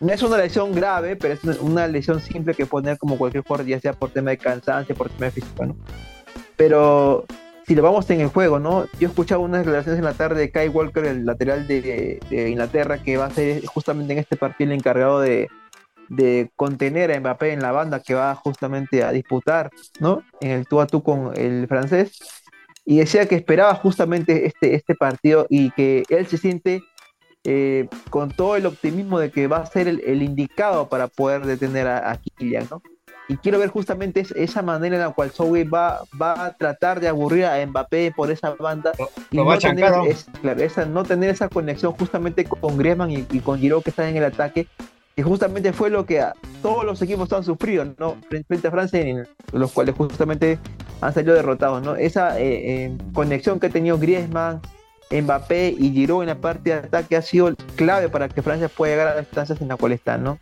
no 0.00 0.12
es 0.12 0.22
una 0.22 0.36
lesión 0.36 0.72
grave, 0.72 1.16
pero 1.16 1.34
es 1.34 1.44
una- 1.60 1.86
lesión 1.86 2.20
simple 2.20 2.54
que 2.54 2.66
puede 2.66 2.96
como 2.96 3.18
cualquier 3.18 3.44
jugador, 3.44 3.66
ya 3.66 3.80
sea 3.80 3.92
por 3.92 4.10
tema 4.10 4.30
de 4.30 4.38
cansancio, 4.38 4.94
por 4.94 5.08
tema 5.08 5.26
de 5.26 5.32
físico, 5.32 5.66
¿no? 5.66 5.76
Pero 6.56 7.24
si 7.66 7.74
lo 7.74 7.82
vamos 7.82 8.08
en 8.10 8.20
el 8.20 8.28
juego, 8.28 8.58
¿no? 8.58 8.86
Yo 8.98 9.08
escuchaba 9.08 9.42
unas 9.42 9.60
declaraciones 9.60 9.98
en 9.98 10.04
la 10.04 10.14
tarde 10.14 10.40
de 10.40 10.50
Kai 10.50 10.68
Walker, 10.68 11.04
el 11.04 11.26
lateral 11.26 11.66
de, 11.66 12.20
de 12.30 12.50
Inglaterra, 12.50 12.98
que 13.02 13.16
va 13.16 13.26
a 13.26 13.30
ser 13.30 13.64
justamente 13.66 14.12
en 14.12 14.18
este 14.20 14.36
partido 14.36 14.70
el 14.70 14.78
encargado 14.78 15.20
de, 15.20 15.48
de 16.08 16.50
contener 16.56 17.12
a 17.12 17.20
Mbappé 17.20 17.52
en 17.52 17.60
la 17.60 17.72
banda 17.72 18.00
que 18.00 18.14
va 18.14 18.34
justamente 18.34 19.02
a 19.02 19.12
disputar, 19.12 19.70
¿no? 20.00 20.22
En 20.40 20.52
el 20.52 20.66
tú 20.66 20.80
a 20.80 20.86
tú 20.86 21.02
con 21.02 21.32
el 21.36 21.66
francés. 21.68 22.18
Y 22.84 22.98
decía 22.98 23.26
que 23.26 23.34
esperaba 23.34 23.74
justamente 23.74 24.46
este, 24.46 24.74
este 24.74 24.94
partido 24.94 25.46
y 25.50 25.70
que 25.72 26.04
él 26.08 26.26
se 26.26 26.38
siente 26.38 26.82
eh, 27.50 27.88
con 28.10 28.30
todo 28.30 28.56
el 28.56 28.66
optimismo 28.66 29.18
de 29.18 29.30
que 29.30 29.46
va 29.46 29.56
a 29.58 29.64
ser 29.66 29.88
el, 29.88 30.00
el 30.06 30.22
indicado 30.22 30.88
para 30.90 31.08
poder 31.08 31.46
detener 31.46 31.86
a, 31.86 32.10
a 32.10 32.16
Kylian, 32.18 32.66
¿no? 32.70 32.82
Y 33.30 33.36
quiero 33.38 33.58
ver 33.58 33.70
justamente 33.70 34.20
es- 34.20 34.32
esa 34.32 34.60
manera 34.60 34.96
en 34.96 35.02
la 35.02 35.10
cual 35.10 35.30
Southgate 35.30 35.68
va, 35.70 36.02
va 36.20 36.44
a 36.46 36.56
tratar 36.56 37.00
de 37.00 37.08
aburrir 37.08 37.46
a 37.46 37.64
Mbappé 37.66 38.12
por 38.14 38.30
esa 38.30 38.50
banda 38.54 38.92
y 39.30 39.36
Lo 39.38 39.46
va 39.46 39.52
a 39.52 39.56
no 39.56 39.60
tener, 39.60 39.92
es- 40.08 40.26
claro, 40.42 40.60
esa, 40.62 40.84
no 40.84 41.04
tener 41.04 41.30
esa 41.30 41.48
conexión 41.48 41.92
justamente 41.92 42.44
con 42.44 42.76
Griezmann 42.76 43.10
y, 43.10 43.26
y 43.30 43.40
con 43.40 43.58
Giroud 43.58 43.82
que 43.82 43.90
están 43.90 44.08
en 44.08 44.16
el 44.18 44.24
ataque, 44.24 44.66
que 45.16 45.22
justamente 45.22 45.72
fue 45.72 45.88
lo 45.88 46.04
que 46.04 46.22
todos 46.62 46.84
los 46.84 47.00
equipos 47.00 47.32
han 47.32 47.44
sufrido, 47.44 47.84
¿no? 47.98 48.16
Frente 48.28 48.44
frente 48.46 48.68
a 48.68 48.70
Francia, 48.70 49.00
en 49.00 49.26
los 49.52 49.72
cuales 49.72 49.94
justamente 49.94 50.58
han 51.00 51.14
salido 51.14 51.34
derrotados, 51.34 51.82
¿no? 51.82 51.96
Esa 51.96 52.38
eh, 52.40 52.84
eh, 52.84 52.98
conexión 53.14 53.58
que 53.58 53.66
ha 53.68 53.70
tenido 53.70 53.98
Griezmann, 53.98 54.60
Mbappé 55.10 55.74
y 55.78 55.90
Giroud 55.92 56.22
en 56.22 56.28
la 56.28 56.34
parte 56.40 56.70
de 56.70 56.76
ataque 56.76 57.16
ha 57.16 57.22
sido 57.22 57.54
clave 57.76 58.08
para 58.08 58.28
que 58.28 58.42
Francia 58.42 58.68
pueda 58.68 58.92
llegar 58.92 59.08
a 59.08 59.14
las 59.16 59.24
instancias 59.24 59.60
en 59.60 59.68
las 59.68 59.78
cuales 59.78 59.98
están, 60.00 60.22
¿no? 60.24 60.38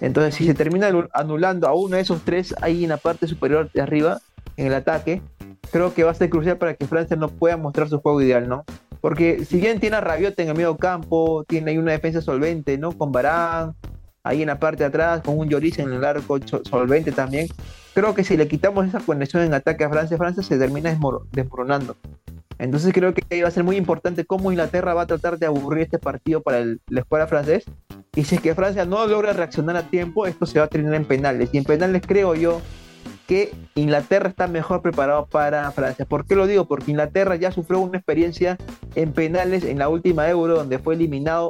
Entonces, 0.00 0.34
si 0.34 0.46
se 0.46 0.54
termina 0.54 0.90
anu- 0.90 1.08
anulando 1.12 1.66
a 1.68 1.74
uno 1.74 1.96
de 1.96 2.02
esos 2.02 2.22
tres 2.22 2.54
ahí 2.62 2.84
en 2.84 2.90
la 2.90 2.96
parte 2.96 3.26
superior 3.26 3.70
de 3.72 3.80
arriba, 3.82 4.20
en 4.56 4.66
el 4.66 4.74
ataque, 4.74 5.22
creo 5.70 5.94
que 5.94 6.04
va 6.04 6.10
a 6.10 6.14
ser 6.14 6.28
crucial 6.30 6.58
para 6.58 6.74
que 6.74 6.86
Francia 6.86 7.16
no 7.16 7.28
pueda 7.28 7.56
mostrar 7.56 7.88
su 7.88 8.00
juego 8.00 8.20
ideal, 8.20 8.48
¿no? 8.48 8.64
Porque 9.00 9.44
si 9.46 9.58
bien 9.58 9.80
tiene 9.80 9.96
a 9.96 10.00
Rabiot 10.02 10.38
en 10.40 10.48
el 10.48 10.54
medio 10.54 10.76
campo, 10.76 11.44
tiene 11.48 11.70
ahí 11.70 11.78
una 11.78 11.92
defensa 11.92 12.20
solvente, 12.20 12.76
¿no? 12.76 12.92
Con 12.92 13.12
Barán, 13.12 13.74
ahí 14.22 14.42
en 14.42 14.48
la 14.48 14.58
parte 14.58 14.82
de 14.82 14.88
atrás, 14.88 15.22
con 15.22 15.38
un 15.38 15.48
Lloris 15.48 15.78
en 15.78 15.92
el 15.92 16.04
arco 16.04 16.38
solvente 16.68 17.10
también. 17.12 17.48
Creo 17.94 18.14
que 18.14 18.24
si 18.24 18.36
le 18.36 18.46
quitamos 18.48 18.86
esa 18.86 19.00
conexión 19.00 19.42
en 19.42 19.54
ataque 19.54 19.84
a 19.84 19.88
Francia, 19.90 20.18
Francia 20.18 20.42
se 20.42 20.58
termina 20.58 20.90
desmoro- 20.94 21.26
desmoronando. 21.32 21.96
Entonces 22.60 22.92
creo 22.92 23.14
que 23.14 23.22
ahí 23.30 23.42
va 23.42 23.48
a 23.48 23.52
ser 23.52 23.64
muy 23.64 23.76
importante 23.76 24.24
cómo 24.24 24.50
Inglaterra 24.52 24.94
va 24.94 25.02
a 25.02 25.06
tratar 25.06 25.38
de 25.38 25.46
aburrir 25.46 25.82
este 25.84 25.98
partido 25.98 26.42
para 26.42 26.58
el- 26.58 26.80
la 26.88 27.00
escuadra 27.00 27.26
francés. 27.26 27.64
Y 28.14 28.24
si 28.24 28.34
es 28.36 28.40
que 28.40 28.54
Francia 28.54 28.84
no 28.84 29.06
logra 29.06 29.32
reaccionar 29.32 29.76
a 29.76 29.82
tiempo, 29.84 30.26
esto 30.26 30.46
se 30.46 30.58
va 30.58 30.66
a 30.66 30.68
terminar 30.68 30.96
en 30.96 31.04
penales. 31.04 31.50
Y 31.52 31.58
en 31.58 31.64
penales 31.64 32.02
creo 32.06 32.34
yo 32.34 32.60
que 33.26 33.52
Inglaterra 33.76 34.28
está 34.28 34.48
mejor 34.48 34.82
preparado 34.82 35.26
para 35.26 35.70
Francia. 35.70 36.04
¿Por 36.04 36.26
qué 36.26 36.34
lo 36.34 36.46
digo? 36.46 36.66
Porque 36.66 36.90
Inglaterra 36.90 37.36
ya 37.36 37.52
sufrió 37.52 37.78
una 37.80 37.96
experiencia 37.98 38.58
en 38.96 39.12
penales 39.12 39.64
en 39.64 39.78
la 39.78 39.88
última 39.88 40.28
Euro, 40.28 40.56
donde 40.56 40.80
fue 40.80 40.94
eliminado 40.94 41.48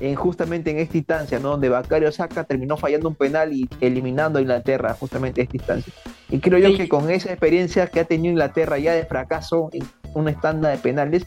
en, 0.00 0.14
justamente 0.16 0.70
en 0.70 0.78
esta 0.78 0.96
instancia, 0.96 1.38
¿no? 1.38 1.50
donde 1.50 1.68
Bakario 1.68 2.10
Saka 2.10 2.44
terminó 2.44 2.76
fallando 2.76 3.08
un 3.08 3.14
penal 3.14 3.52
y 3.52 3.68
eliminando 3.80 4.38
a 4.38 4.42
Inglaterra 4.42 4.94
justamente 4.98 5.40
en 5.42 5.44
esta 5.46 5.56
instancia. 5.56 5.92
Y 6.30 6.38
creo 6.40 6.58
yo 6.58 6.76
que 6.76 6.88
con 6.88 7.10
esa 7.10 7.30
experiencia 7.30 7.86
que 7.86 8.00
ha 8.00 8.04
tenido 8.04 8.32
Inglaterra 8.32 8.78
ya 8.78 8.92
de 8.94 9.04
fracaso 9.04 9.68
en 9.72 9.82
una 10.14 10.32
tanda 10.40 10.68
de 10.70 10.78
penales, 10.78 11.26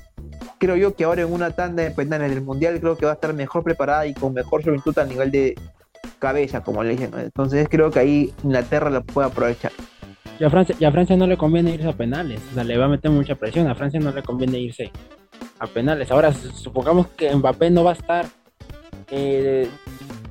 creo 0.57 0.75
yo 0.75 0.95
que 0.95 1.03
ahora 1.03 1.21
en 1.23 1.31
una 1.33 1.51
tanda 1.51 1.83
de 1.83 1.91
penales 1.91 2.29
del 2.31 2.41
Mundial 2.41 2.79
creo 2.79 2.97
que 2.97 3.05
va 3.05 3.11
a 3.11 3.15
estar 3.15 3.33
mejor 3.33 3.63
preparada 3.63 4.05
y 4.07 4.13
con 4.13 4.33
mejor 4.33 4.63
juventud 4.63 4.97
a 4.99 5.05
nivel 5.05 5.31
de 5.31 5.55
cabeza, 6.19 6.61
como 6.63 6.83
le 6.83 6.91
dije. 6.91 7.07
¿no? 7.09 7.19
Entonces 7.19 7.67
creo 7.69 7.91
que 7.91 7.99
ahí 7.99 8.33
Inglaterra 8.43 8.89
lo 8.89 9.03
puede 9.03 9.27
aprovechar. 9.27 9.71
Y 10.39 10.43
a, 10.43 10.49
Francia, 10.49 10.75
y 10.79 10.85
a 10.85 10.91
Francia 10.91 11.15
no 11.15 11.27
le 11.27 11.37
conviene 11.37 11.71
irse 11.71 11.87
a 11.87 11.93
penales, 11.93 12.41
o 12.51 12.55
sea, 12.55 12.63
le 12.63 12.77
va 12.77 12.85
a 12.85 12.89
meter 12.89 13.11
mucha 13.11 13.35
presión. 13.35 13.67
A 13.67 13.75
Francia 13.75 13.99
no 13.99 14.11
le 14.11 14.23
conviene 14.23 14.57
irse 14.59 14.91
a 15.59 15.67
penales. 15.67 16.09
Ahora, 16.11 16.33
su- 16.33 16.49
supongamos 16.51 17.07
que 17.07 17.33
Mbappé 17.35 17.69
no 17.69 17.83
va 17.83 17.91
a 17.91 17.93
estar 17.93 18.25
eh, 19.15 19.69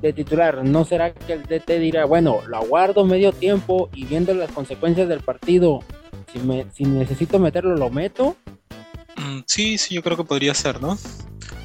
de, 0.01 0.13
titular. 0.13 0.63
¿No 0.63 0.83
será 0.83 1.13
que 1.13 1.33
el 1.33 1.43
DT 1.43 1.79
dirá, 1.79 2.05
bueno, 2.05 2.41
lo 2.47 2.57
aguardo 2.57 3.05
medio 3.05 3.31
tiempo 3.31 3.89
y 3.93 4.05
viendo 4.05 4.33
las 4.33 4.51
consecuencias 4.51 5.07
del 5.07 5.21
partido, 5.21 5.79
si, 6.31 6.39
me, 6.39 6.65
si 6.73 6.83
necesito 6.83 7.39
meterlo, 7.39 7.75
lo 7.75 7.89
meto? 7.89 8.35
Mm, 9.15 9.39
Sí, 9.45 9.77
sí, 9.77 9.95
yo 9.95 10.03
creo 10.03 10.17
que 10.17 10.25
podría 10.25 10.53
ser, 10.53 10.81
¿no? 10.81 10.97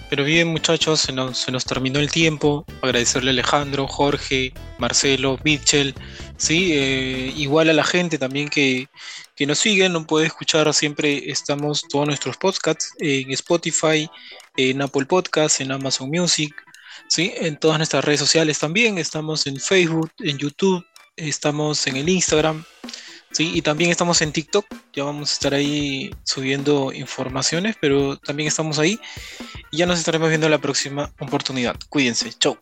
Pero 0.09 0.25
bien, 0.25 0.49
muchachos, 0.49 1.01
se 1.01 1.13
nos, 1.13 1.37
se 1.39 1.53
nos 1.53 1.65
terminó 1.65 1.99
el 1.99 2.11
tiempo. 2.11 2.65
Agradecerle 2.81 3.31
a 3.31 3.33
Alejandro, 3.33 3.87
Jorge, 3.87 4.55
Marcelo, 4.79 5.39
Mitchell, 5.45 5.95
sí, 6.37 6.73
eh, 6.73 7.33
igual 7.37 7.69
a 7.69 7.75
la 7.75 7.85
gente 7.85 8.17
también 8.17 8.49
que, 8.49 8.89
que 9.37 9.47
nos 9.47 9.59
sigue, 9.59 9.89
no 9.89 10.07
puede 10.07 10.27
escuchar 10.27 10.73
siempre, 10.73 11.31
estamos 11.31 11.83
todos 11.89 12.07
nuestros 12.07 12.39
podcasts 12.39 12.93
en 13.01 13.31
Spotify, 13.33 14.09
en 14.57 14.81
Apple 14.81 15.05
Podcasts, 15.05 15.61
en 15.61 15.73
Amazon 15.73 16.09
Music, 16.09 16.55
sí, 17.09 17.33
en 17.37 17.59
todas 17.59 17.79
nuestras 17.79 18.05
redes 18.05 18.21
sociales 18.21 18.59
también, 18.59 18.99
estamos 18.99 19.47
en 19.47 19.59
Facebook, 19.59 20.11
en 20.19 20.39
YouTube, 20.39 20.85
estamos 21.17 21.87
en 21.87 21.97
el 21.97 22.09
Instagram, 22.09 22.65
Sí, 23.31 23.53
y 23.55 23.63
también 23.63 23.91
estamos 23.91 24.23
en 24.23 24.33
TikTok, 24.33 24.67
ya 24.95 25.05
vamos 25.05 25.31
a 25.31 25.33
estar 25.35 25.55
ahí 25.55 26.11
subiendo 26.25 26.93
informaciones, 26.93 27.77
pero 27.81 28.17
también 28.17 28.49
estamos 28.49 28.79
ahí. 28.79 28.99
Y 29.71 29.77
ya 29.79 29.87
nos 29.87 29.99
estaremos 29.99 30.31
viendo 30.31 30.49
la 30.49 30.59
próxima 30.59 31.13
oportunidad. 31.21 31.77
Cuídense, 31.91 32.33
chau. 32.33 32.59